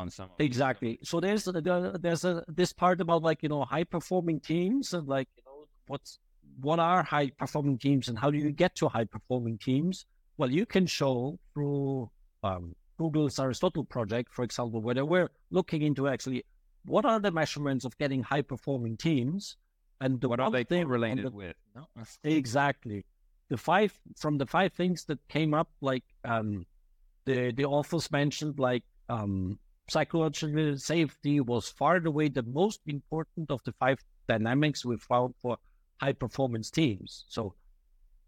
on 0.00 0.06
some 0.16 0.28
exactly 0.48 0.92
so 1.10 1.14
there's 1.24 1.44
the, 1.44 1.98
there's 2.04 2.24
a 2.32 2.44
this 2.60 2.72
part 2.82 2.98
about 3.00 3.22
like 3.28 3.42
you 3.44 3.48
know 3.54 3.62
high 3.74 3.84
performing 3.96 4.38
teams 4.52 4.92
and 4.96 5.04
like 5.16 5.28
you 5.38 5.42
know 5.46 5.58
what's 5.90 6.18
what 6.66 6.78
are 6.78 7.02
high 7.02 7.28
performing 7.42 7.78
teams 7.86 8.04
and 8.08 8.16
how 8.22 8.30
do 8.34 8.38
you 8.44 8.52
get 8.64 8.72
to 8.80 8.84
high 8.96 9.08
performing 9.16 9.56
teams 9.68 10.04
well 10.38 10.50
you 10.58 10.64
can 10.74 10.84
show 10.86 11.38
through 11.52 12.10
um, 12.48 12.64
google's 12.98 13.38
aristotle 13.38 13.84
project 13.84 14.32
for 14.32 14.42
example 14.42 14.80
where 14.80 14.94
they 14.94 15.02
were 15.02 15.30
looking 15.50 15.82
into 15.82 16.08
actually 16.08 16.44
what 16.84 17.04
are 17.04 17.18
the 17.20 17.30
measurements 17.30 17.84
of 17.84 17.96
getting 17.98 18.22
high 18.22 18.42
performing 18.42 18.96
teams 18.96 19.56
and 20.00 20.22
what 20.24 20.38
are 20.40 20.50
they 20.50 20.62
thing- 20.64 20.82
and 20.82 20.88
correlated 20.88 21.24
the- 21.24 21.30
with 21.30 21.56
no? 21.74 21.86
Exactly. 22.22 23.04
The 23.48 23.56
five 23.56 23.92
from 24.16 24.38
the 24.38 24.46
five 24.46 24.72
things 24.72 25.04
that 25.06 25.18
came 25.28 25.52
up, 25.54 25.68
like 25.80 26.04
um, 26.24 26.66
the 27.24 27.52
the 27.52 27.64
authors 27.64 28.10
mentioned, 28.10 28.58
like 28.58 28.82
um, 29.08 29.58
psychological 29.88 30.76
safety 30.78 31.40
was 31.40 31.68
far 31.68 31.96
and 31.96 32.06
away 32.06 32.28
the 32.28 32.42
most 32.42 32.80
important 32.86 33.50
of 33.50 33.62
the 33.64 33.72
five 33.72 33.98
dynamics 34.28 34.84
we 34.84 34.96
found 34.96 35.34
for 35.42 35.56
high 36.00 36.12
performance 36.12 36.70
teams. 36.70 37.24
So 37.28 37.54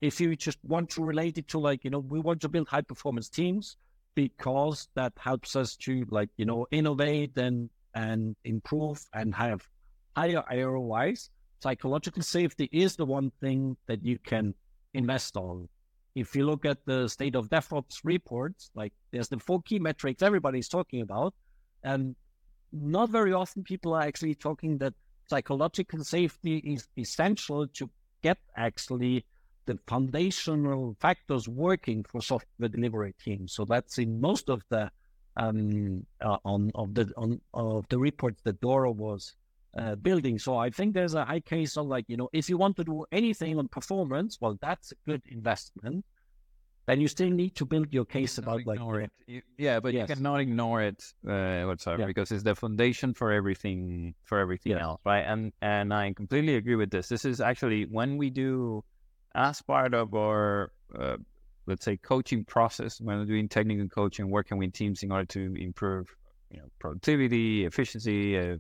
if 0.00 0.20
you 0.20 0.36
just 0.36 0.58
want 0.64 0.90
to 0.90 1.04
relate 1.04 1.36
it 1.38 1.48
to 1.48 1.58
like, 1.58 1.84
you 1.84 1.90
know, 1.90 1.98
we 1.98 2.20
want 2.20 2.40
to 2.42 2.48
build 2.48 2.68
high 2.68 2.82
performance 2.92 3.28
teams 3.28 3.76
because 4.18 4.88
that 4.96 5.12
helps 5.16 5.54
us 5.54 5.76
to 5.76 6.04
like, 6.10 6.28
you 6.36 6.44
know, 6.44 6.66
innovate 6.72 7.38
and 7.38 7.70
and 7.94 8.34
improve 8.44 9.00
and 9.14 9.32
have 9.32 9.60
higher 10.16 10.42
ROIs. 10.50 11.30
Psychological 11.62 12.24
safety 12.24 12.68
is 12.72 12.96
the 12.96 13.06
one 13.06 13.30
thing 13.40 13.76
that 13.86 14.04
you 14.04 14.18
can 14.18 14.54
invest 14.92 15.36
on. 15.36 15.68
If 16.16 16.34
you 16.34 16.44
look 16.46 16.64
at 16.64 16.78
the 16.84 17.06
state 17.06 17.36
of 17.36 17.48
DevOps 17.48 18.00
reports, 18.02 18.72
like 18.74 18.92
there's 19.12 19.28
the 19.28 19.38
four 19.38 19.62
key 19.62 19.78
metrics 19.78 20.20
everybody's 20.20 20.68
talking 20.68 21.00
about, 21.02 21.32
and 21.84 22.16
not 22.72 23.10
very 23.10 23.32
often 23.32 23.62
people 23.62 23.94
are 23.94 24.02
actually 24.02 24.34
talking 24.34 24.78
that 24.78 24.94
psychological 25.30 26.02
safety 26.02 26.56
is 26.74 26.88
essential 26.96 27.68
to 27.68 27.88
get 28.24 28.38
actually 28.56 29.24
the 29.68 29.78
foundational 29.86 30.96
factors 30.98 31.48
working 31.48 32.02
for 32.02 32.20
software 32.20 32.68
delivery 32.68 33.14
teams. 33.22 33.52
So 33.52 33.64
that's 33.64 33.98
in 33.98 34.20
most 34.20 34.50
of 34.50 34.62
the 34.70 34.90
um, 35.36 36.04
uh, 36.20 36.38
on 36.44 36.72
of 36.74 36.94
the 36.94 37.12
on 37.16 37.40
of 37.54 37.86
the 37.88 37.98
reports 37.98 38.40
that 38.42 38.60
Dora 38.60 38.90
was 38.90 39.36
uh, 39.78 39.94
building. 39.94 40.38
So 40.38 40.56
I 40.56 40.70
think 40.70 40.94
there's 40.94 41.14
a 41.14 41.24
high 41.24 41.40
case 41.40 41.76
of 41.76 41.86
like 41.86 42.06
you 42.08 42.16
know 42.16 42.28
if 42.32 42.48
you 42.48 42.56
want 42.58 42.76
to 42.78 42.84
do 42.84 43.04
anything 43.12 43.58
on 43.58 43.68
performance, 43.68 44.38
well 44.40 44.58
that's 44.60 44.92
a 44.92 44.96
good 45.06 45.22
investment 45.30 46.04
then 46.88 47.02
you 47.02 47.08
still 47.08 47.28
need 47.28 47.54
to 47.54 47.66
build 47.66 47.92
your 47.92 48.06
case 48.06 48.38
about 48.38 48.64
like 48.64 48.80
it. 48.80 49.12
You, 49.26 49.42
yeah, 49.58 49.78
but 49.78 49.92
yes. 49.92 50.08
you 50.08 50.14
cannot 50.14 50.40
ignore 50.40 50.80
it 50.80 51.04
uh, 51.28 51.64
whatsoever 51.64 52.00
yeah. 52.00 52.06
because 52.06 52.32
it's 52.32 52.42
the 52.42 52.54
foundation 52.54 53.12
for 53.12 53.30
everything 53.30 54.14
for 54.24 54.38
everything 54.38 54.72
yeah. 54.72 54.84
else, 54.84 55.00
right? 55.04 55.20
And 55.20 55.52
and 55.60 55.92
I 55.92 56.14
completely 56.14 56.56
agree 56.56 56.76
with 56.76 56.90
this. 56.90 57.08
This 57.08 57.26
is 57.26 57.42
actually 57.42 57.84
when 57.84 58.16
we 58.16 58.30
do 58.30 58.84
as 59.34 59.62
part 59.62 59.94
of 59.94 60.14
our 60.14 60.72
uh, 60.98 61.16
let's 61.66 61.84
say 61.84 61.96
coaching 61.96 62.44
process 62.44 63.00
when 63.00 63.18
we're 63.18 63.24
doing 63.24 63.48
technical 63.48 63.88
coaching, 63.88 64.30
working 64.30 64.58
with 64.58 64.72
teams 64.72 65.02
in 65.02 65.12
order 65.12 65.26
to 65.26 65.54
improve 65.56 66.08
you 66.50 66.58
know 66.58 66.66
productivity, 66.78 67.64
efficiency, 67.64 68.38
uh, 68.38 68.56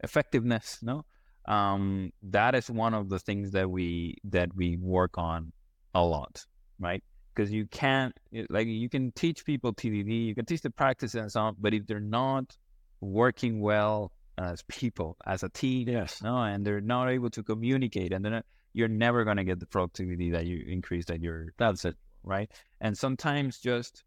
effectiveness. 0.00 0.78
No, 0.82 1.04
um, 1.46 2.12
that 2.22 2.54
is 2.54 2.70
one 2.70 2.94
of 2.94 3.08
the 3.08 3.18
things 3.18 3.52
that 3.52 3.70
we 3.70 4.16
that 4.24 4.54
we 4.54 4.76
work 4.76 5.18
on 5.18 5.52
a 5.94 6.02
lot, 6.02 6.44
right? 6.78 7.02
because 7.38 7.52
you 7.52 7.66
can't 7.66 8.12
like 8.50 8.66
you 8.66 8.88
can 8.88 9.12
teach 9.12 9.44
people 9.44 9.72
TDD, 9.72 10.26
you 10.26 10.34
can 10.34 10.44
teach 10.44 10.60
the 10.60 10.70
practice 10.70 11.14
and 11.14 11.30
so 11.30 11.40
on, 11.40 11.56
but 11.60 11.72
if 11.72 11.86
they're 11.86 12.00
not 12.00 12.56
working 13.00 13.60
well 13.60 14.10
as 14.36 14.62
people, 14.62 15.16
as 15.24 15.44
a 15.44 15.48
team, 15.48 15.88
yes, 15.88 16.20
no, 16.20 16.36
and 16.42 16.66
they're 16.66 16.80
not 16.80 17.08
able 17.08 17.30
to 17.30 17.44
communicate, 17.44 18.12
and 18.12 18.24
then 18.24 18.42
you're 18.78 18.88
never 18.88 19.24
going 19.24 19.36
to 19.36 19.44
get 19.44 19.58
the 19.58 19.66
productivity 19.66 20.30
that 20.30 20.46
you 20.46 20.64
increase 20.66 21.04
that 21.06 21.20
you're. 21.20 21.52
That's 21.58 21.84
it, 21.84 21.96
right? 22.22 22.50
And 22.80 22.96
sometimes 22.96 23.58
just 23.58 24.04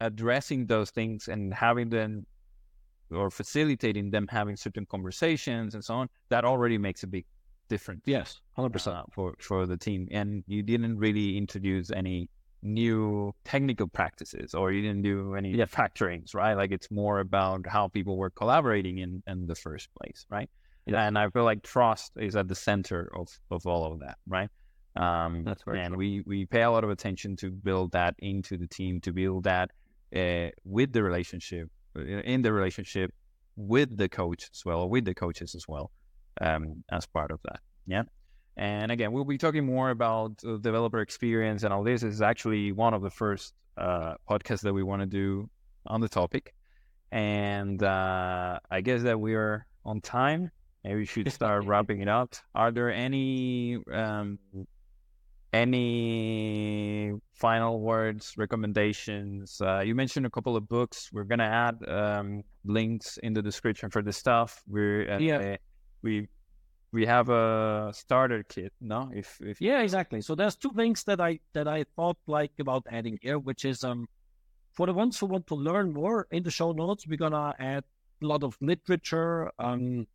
addressing 0.00 0.66
those 0.66 0.90
things 0.90 1.28
and 1.28 1.54
having 1.54 1.88
them 1.88 2.26
or 3.10 3.30
facilitating 3.30 4.10
them 4.10 4.26
having 4.28 4.56
certain 4.56 4.86
conversations 4.86 5.74
and 5.74 5.84
so 5.84 5.94
on, 5.94 6.08
that 6.28 6.44
already 6.44 6.78
makes 6.78 7.02
a 7.02 7.06
big 7.06 7.24
difference. 7.68 8.02
Yes, 8.04 8.40
hundred 8.54 8.72
uh, 8.72 8.76
percent 8.76 9.12
for 9.12 9.34
for 9.38 9.66
the 9.66 9.76
team. 9.76 10.08
And 10.10 10.44
you 10.46 10.62
didn't 10.62 10.98
really 10.98 11.38
introduce 11.38 11.90
any 11.90 12.28
new 12.62 13.34
technical 13.44 13.88
practices 13.88 14.54
or 14.54 14.70
you 14.72 14.82
didn't 14.82 15.02
do 15.02 15.34
any 15.34 15.50
yeah. 15.50 15.64
factorings, 15.64 16.34
right? 16.34 16.54
Like 16.54 16.70
it's 16.70 16.90
more 16.90 17.18
about 17.20 17.66
how 17.66 17.88
people 17.88 18.16
were 18.16 18.30
collaborating 18.30 18.98
in, 18.98 19.22
in 19.26 19.46
the 19.46 19.54
first 19.54 19.88
place, 20.00 20.26
right? 20.30 20.48
Yeah. 20.86 21.06
And 21.06 21.18
I 21.18 21.28
feel 21.30 21.44
like 21.44 21.62
trust 21.62 22.12
is 22.16 22.34
at 22.36 22.48
the 22.48 22.54
center 22.54 23.10
of, 23.14 23.28
of 23.50 23.66
all 23.66 23.92
of 23.92 24.00
that, 24.00 24.18
right? 24.26 24.48
Um, 24.96 25.44
That's 25.44 25.66
right. 25.66 25.78
And 25.78 25.96
we, 25.96 26.22
we 26.26 26.46
pay 26.46 26.62
a 26.62 26.70
lot 26.70 26.84
of 26.84 26.90
attention 26.90 27.36
to 27.36 27.50
build 27.50 27.92
that 27.92 28.14
into 28.18 28.56
the 28.56 28.66
team, 28.66 29.00
to 29.02 29.12
build 29.12 29.44
that 29.44 29.70
uh, 30.14 30.48
with 30.64 30.92
the 30.92 31.02
relationship, 31.02 31.70
uh, 31.96 32.02
in 32.02 32.42
the 32.42 32.52
relationship 32.52 33.12
with 33.56 33.96
the 33.96 34.08
coach 34.08 34.48
as 34.52 34.64
well, 34.64 34.88
with 34.88 35.04
the 35.04 35.14
coaches 35.14 35.54
as 35.54 35.66
well, 35.68 35.90
um, 36.40 36.82
as 36.90 37.06
part 37.06 37.30
of 37.30 37.40
that. 37.44 37.60
Yeah. 37.86 38.02
And 38.56 38.92
again, 38.92 39.12
we'll 39.12 39.24
be 39.24 39.38
talking 39.38 39.64
more 39.64 39.90
about 39.90 40.32
uh, 40.46 40.56
developer 40.56 41.00
experience 41.00 41.62
and 41.62 41.72
all 41.72 41.82
this. 41.82 42.02
this 42.02 42.14
is 42.14 42.22
actually 42.22 42.72
one 42.72 42.92
of 42.92 43.02
the 43.02 43.10
first 43.10 43.54
uh, 43.78 44.14
podcasts 44.28 44.60
that 44.60 44.74
we 44.74 44.82
want 44.82 45.00
to 45.00 45.06
do 45.06 45.48
on 45.86 46.00
the 46.00 46.08
topic. 46.08 46.54
And 47.10 47.82
uh, 47.82 48.58
I 48.70 48.80
guess 48.80 49.02
that 49.02 49.18
we 49.18 49.34
are 49.34 49.66
on 49.84 50.00
time. 50.00 50.50
Maybe 50.84 50.96
we 50.96 51.04
should 51.04 51.30
start 51.32 51.64
wrapping 51.64 52.00
it 52.00 52.08
up. 52.08 52.34
Are 52.54 52.72
there 52.72 52.90
any 52.90 53.78
um, 53.92 54.38
any 55.52 57.12
final 57.34 57.80
words, 57.80 58.34
recommendations? 58.36 59.60
Uh, 59.60 59.80
you 59.80 59.94
mentioned 59.94 60.26
a 60.26 60.30
couple 60.30 60.56
of 60.56 60.68
books. 60.68 61.10
We're 61.12 61.24
gonna 61.24 61.44
add 61.44 61.88
um, 61.88 62.42
links 62.64 63.18
in 63.22 63.32
the 63.32 63.42
description 63.42 63.90
for 63.90 64.02
the 64.02 64.12
stuff. 64.12 64.62
We're 64.66 65.10
uh, 65.10 65.18
yeah. 65.18 65.56
we 66.02 66.28
we 66.92 67.06
have 67.06 67.30
a 67.30 67.90
starter 67.94 68.42
kit 68.44 68.72
no 68.80 69.10
if, 69.14 69.38
if 69.40 69.60
yeah 69.60 69.80
exactly 69.80 70.20
so 70.20 70.34
there's 70.34 70.56
two 70.56 70.70
things 70.76 71.02
that 71.04 71.20
i 71.20 71.40
that 71.54 71.66
i 71.66 71.84
thought 71.96 72.18
like 72.26 72.52
about 72.60 72.86
adding 72.90 73.18
here 73.22 73.38
which 73.38 73.64
is 73.64 73.82
um 73.82 74.06
for 74.72 74.86
the 74.86 74.92
ones 74.92 75.18
who 75.18 75.26
want 75.26 75.46
to 75.46 75.54
learn 75.54 75.92
more 75.92 76.26
in 76.30 76.42
the 76.42 76.50
show 76.50 76.72
notes 76.72 77.06
we're 77.06 77.16
gonna 77.16 77.54
add 77.58 77.82
a 78.22 78.26
lot 78.26 78.42
of 78.42 78.56
literature 78.60 79.50
um 79.58 80.06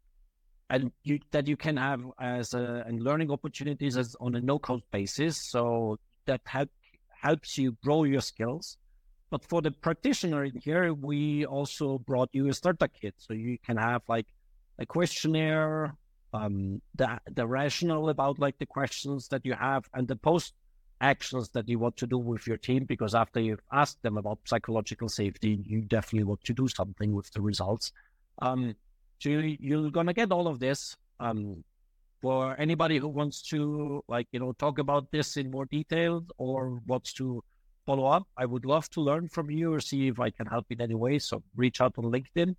and 0.69 0.91
you 1.03 1.19
that 1.31 1.48
you 1.48 1.56
can 1.56 1.77
have 1.77 2.03
as 2.19 2.53
a 2.53 2.84
and 2.88 3.02
learning 3.02 3.31
opportunities 3.31 3.98
as 3.98 4.15
on 4.19 4.35
a 4.35 4.41
no 4.41 4.60
code 4.60 4.84
basis. 4.91 5.38
So 5.38 5.98
that 6.26 6.41
help 6.45 6.69
helps 7.10 7.57
you 7.57 7.77
grow 7.84 8.03
your 8.03 8.22
skills. 8.22 8.77
But 9.30 9.44
for 9.44 9.61
the 9.61 9.72
practitioner 9.72 10.45
in 10.45 10.56
here 10.56 10.94
we 10.94 11.45
also 11.45 11.99
brought 11.99 12.30
you 12.34 12.49
a 12.49 12.53
starter 12.53 12.88
kit. 12.88 13.15
So 13.18 13.34
you 13.34 13.57
can 13.65 13.77
have 13.77 14.02
like 14.07 14.27
a 14.80 14.85
questionnaire 14.85 15.95
um, 16.34 16.81
the 16.95 17.19
the 17.34 17.48
rationale 17.48 18.10
about 18.10 18.39
like 18.39 18.57
the 18.60 18.65
questions 18.65 19.27
that 19.30 19.45
you 19.45 19.53
have 19.53 19.85
and 19.94 20.07
the 20.07 20.15
post 20.15 20.53
actions 20.99 21.49
that 21.49 21.69
you 21.69 21.80
want 21.80 21.95
to 21.98 22.07
do 22.07 22.18
with 22.18 22.48
your 22.48 22.57
team 22.57 22.84
because 22.84 23.14
after 23.14 23.39
you've 23.39 23.61
asked 23.72 24.02
them 24.02 24.18
about 24.18 24.39
psychological 24.45 25.07
safety 25.07 25.60
you 25.64 25.81
definitely 25.81 26.23
want 26.23 26.44
to 26.44 26.53
do 26.53 26.68
something 26.68 27.14
with 27.14 27.31
the 27.31 27.41
results. 27.41 27.91
Um, 28.41 28.76
so 29.19 29.30
you, 29.30 29.85
are 29.85 29.89
gonna 29.91 30.14
get 30.14 30.31
all 30.31 30.48
of 30.48 30.60
this 30.60 30.95
um, 31.19 31.64
for 32.22 32.60
anybody 32.60 32.98
who 32.98 33.07
wants 33.07 33.41
to 33.41 34.03
like 34.07 34.27
you 34.31 34.39
know 34.39 34.53
talk 34.53 34.80
about 34.80 35.10
this 35.11 35.38
in 35.38 35.52
more 35.52 35.65
detail 35.65 36.23
or 36.38 36.80
wants 36.88 37.14
to 37.14 37.44
follow 37.85 38.06
up 38.06 38.27
i 38.38 38.45
would 38.45 38.65
love 38.65 38.89
to 38.89 39.02
learn 39.02 39.27
from 39.27 39.49
you 39.49 39.73
or 39.73 39.80
see 39.80 40.07
if 40.07 40.19
i 40.19 40.30
can 40.30 40.45
help 40.45 40.65
in 40.69 40.81
any 40.81 40.95
way 40.95 41.18
so 41.19 41.41
reach 41.56 41.80
out 41.80 41.94
on 41.98 42.06
linkedin 42.06 42.56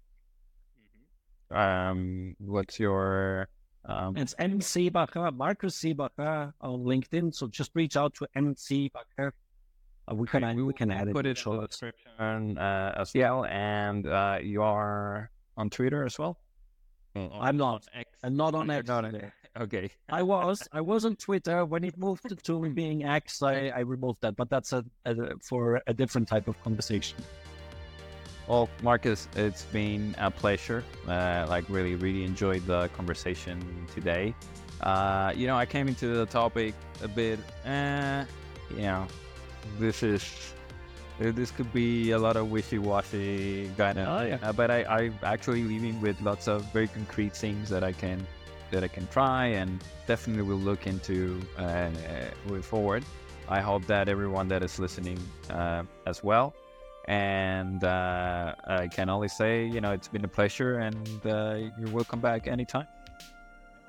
um 1.51 2.35
what's 2.39 2.79
your 2.79 3.49
um, 3.89 4.17
it's 4.19 4.35
M 4.39 4.61
Seebacher, 4.61 5.35
Markus 5.35 5.81
Seebacher 5.81 6.53
on 6.61 6.81
LinkedIn. 6.81 7.35
So 7.35 7.47
just 7.47 7.71
reach 7.75 7.97
out 7.97 8.15
to 8.17 8.27
M 8.35 8.55
Seebacher. 8.55 9.33
Uh, 10.11 10.15
we 10.15 10.27
can 10.27 10.57
we, 10.57 10.63
we 10.63 10.75
can 10.75 10.91
add 10.91 11.11
put 11.11 11.25
it, 11.25 11.43
in 11.47 11.53
the 11.53 11.67
description 11.67 12.59
uh, 12.59 12.95
as 12.97 13.13
well, 13.15 13.47
and 13.47 14.07
uh, 14.07 14.39
you 14.43 14.63
are 14.63 15.31
on 15.57 15.71
Twitter 15.71 16.05
as 16.05 16.19
well. 16.19 16.39
I'm 17.41 17.57
not. 17.57 17.87
X. 17.95 18.11
I'm 18.23 18.37
not 18.37 18.55
on 18.55 18.71
X. 18.71 18.87
Not 18.95 19.05
on 19.05 19.33
okay. 19.61 19.91
I 20.09 20.23
was. 20.23 20.69
I 20.73 20.81
was 20.81 21.05
on 21.05 21.17
Twitter 21.17 21.65
when 21.65 21.85
it 21.85 21.97
moved 21.99 22.45
to 22.45 22.69
being 22.71 23.05
X. 23.05 23.43
I, 23.43 23.69
I 23.69 23.81
removed 23.81 24.19
that, 24.23 24.37
but 24.37 24.49
that's 24.51 24.73
a, 24.73 24.85
a 25.05 25.15
for 25.43 25.83
a 25.87 25.95
different 25.95 26.29
type 26.29 26.49
of 26.49 26.61
conversation. 26.63 27.19
Well, 28.49 28.71
Markus, 28.83 29.29
it's 29.37 29.65
been 29.65 30.15
a 30.19 30.31
pleasure. 30.31 30.83
Uh, 31.07 31.45
like, 31.49 31.69
really, 31.69 31.97
really 31.97 32.25
enjoyed 32.25 32.65
the 32.67 32.89
conversation 32.97 33.61
today. 33.95 34.35
Uh, 34.81 35.33
you 35.37 35.47
know, 35.47 35.57
I 35.57 35.67
came 35.67 35.87
into 35.87 36.15
the 36.15 36.25
topic 36.25 36.75
a 37.03 37.09
bit, 37.09 37.39
eh, 37.67 38.25
you 38.71 38.83
know, 38.83 39.07
this 39.79 40.03
is, 40.03 40.55
this 41.19 41.51
could 41.51 41.73
be 41.73 42.13
a 42.13 42.19
lot 42.19 42.37
of 42.37 42.51
wishy-washy 42.51 43.71
kind 43.77 43.99
of, 43.99 44.09
oh, 44.09 44.25
yeah. 44.25 44.39
uh, 44.43 44.53
but 44.53 44.71
I, 44.71 44.85
I'm 44.85 45.19
actually 45.23 45.65
leaving 45.65 46.01
with 46.01 46.21
lots 46.23 46.49
of 46.49 46.65
very 46.73 46.89
concrete 46.89 47.35
things 47.35 47.69
that 47.71 47.83
I 47.83 47.93
can, 47.93 48.27
that 48.71 48.85
I 48.85 48.89
can 48.89 49.07
try 49.09 49.47
and 49.47 49.83
definitely 50.07 50.43
will 50.43 50.57
look 50.57 50.87
into 50.87 51.41
uh, 51.57 51.91
moving 52.47 52.63
forward. 52.63 53.05
I 53.49 53.61
hope 53.61 53.87
that 53.87 54.09
everyone 54.09 54.49
that 54.49 54.63
is 54.63 54.79
listening 54.79 55.19
uh, 55.51 55.83
as 56.07 56.23
well 56.23 56.55
and 57.09 57.83
uh, 57.85 58.55
I 58.67 58.87
can 58.87 59.09
only 59.09 59.29
say, 59.29 59.65
you 59.65 59.81
know, 59.81 59.93
it's 59.93 60.09
been 60.09 60.25
a 60.25 60.29
pleasure 60.29 60.79
and 60.81 61.09
uh, 61.27 61.57
you're 61.79 61.91
welcome 61.91 62.21
back 62.21 62.47
anytime. 62.47 62.87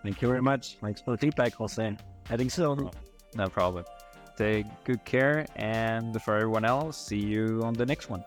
Thank 0.04 0.22
you 0.22 0.30
very 0.30 0.42
much. 0.42 0.78
Thanks 0.82 1.02
for 1.02 1.12
the 1.12 1.18
feedback, 1.18 1.54
Jose. 1.56 1.98
Heading 2.30 2.50
soon. 2.50 2.90
No 3.36 3.48
problem. 3.50 3.84
Take 4.40 4.68
good 4.86 5.04
care. 5.04 5.46
And 5.58 6.16
for 6.22 6.34
everyone 6.36 6.64
else, 6.64 6.96
see 6.96 7.20
you 7.20 7.62
on 7.62 7.74
the 7.74 7.86
next 7.86 8.10
one. 8.10 8.24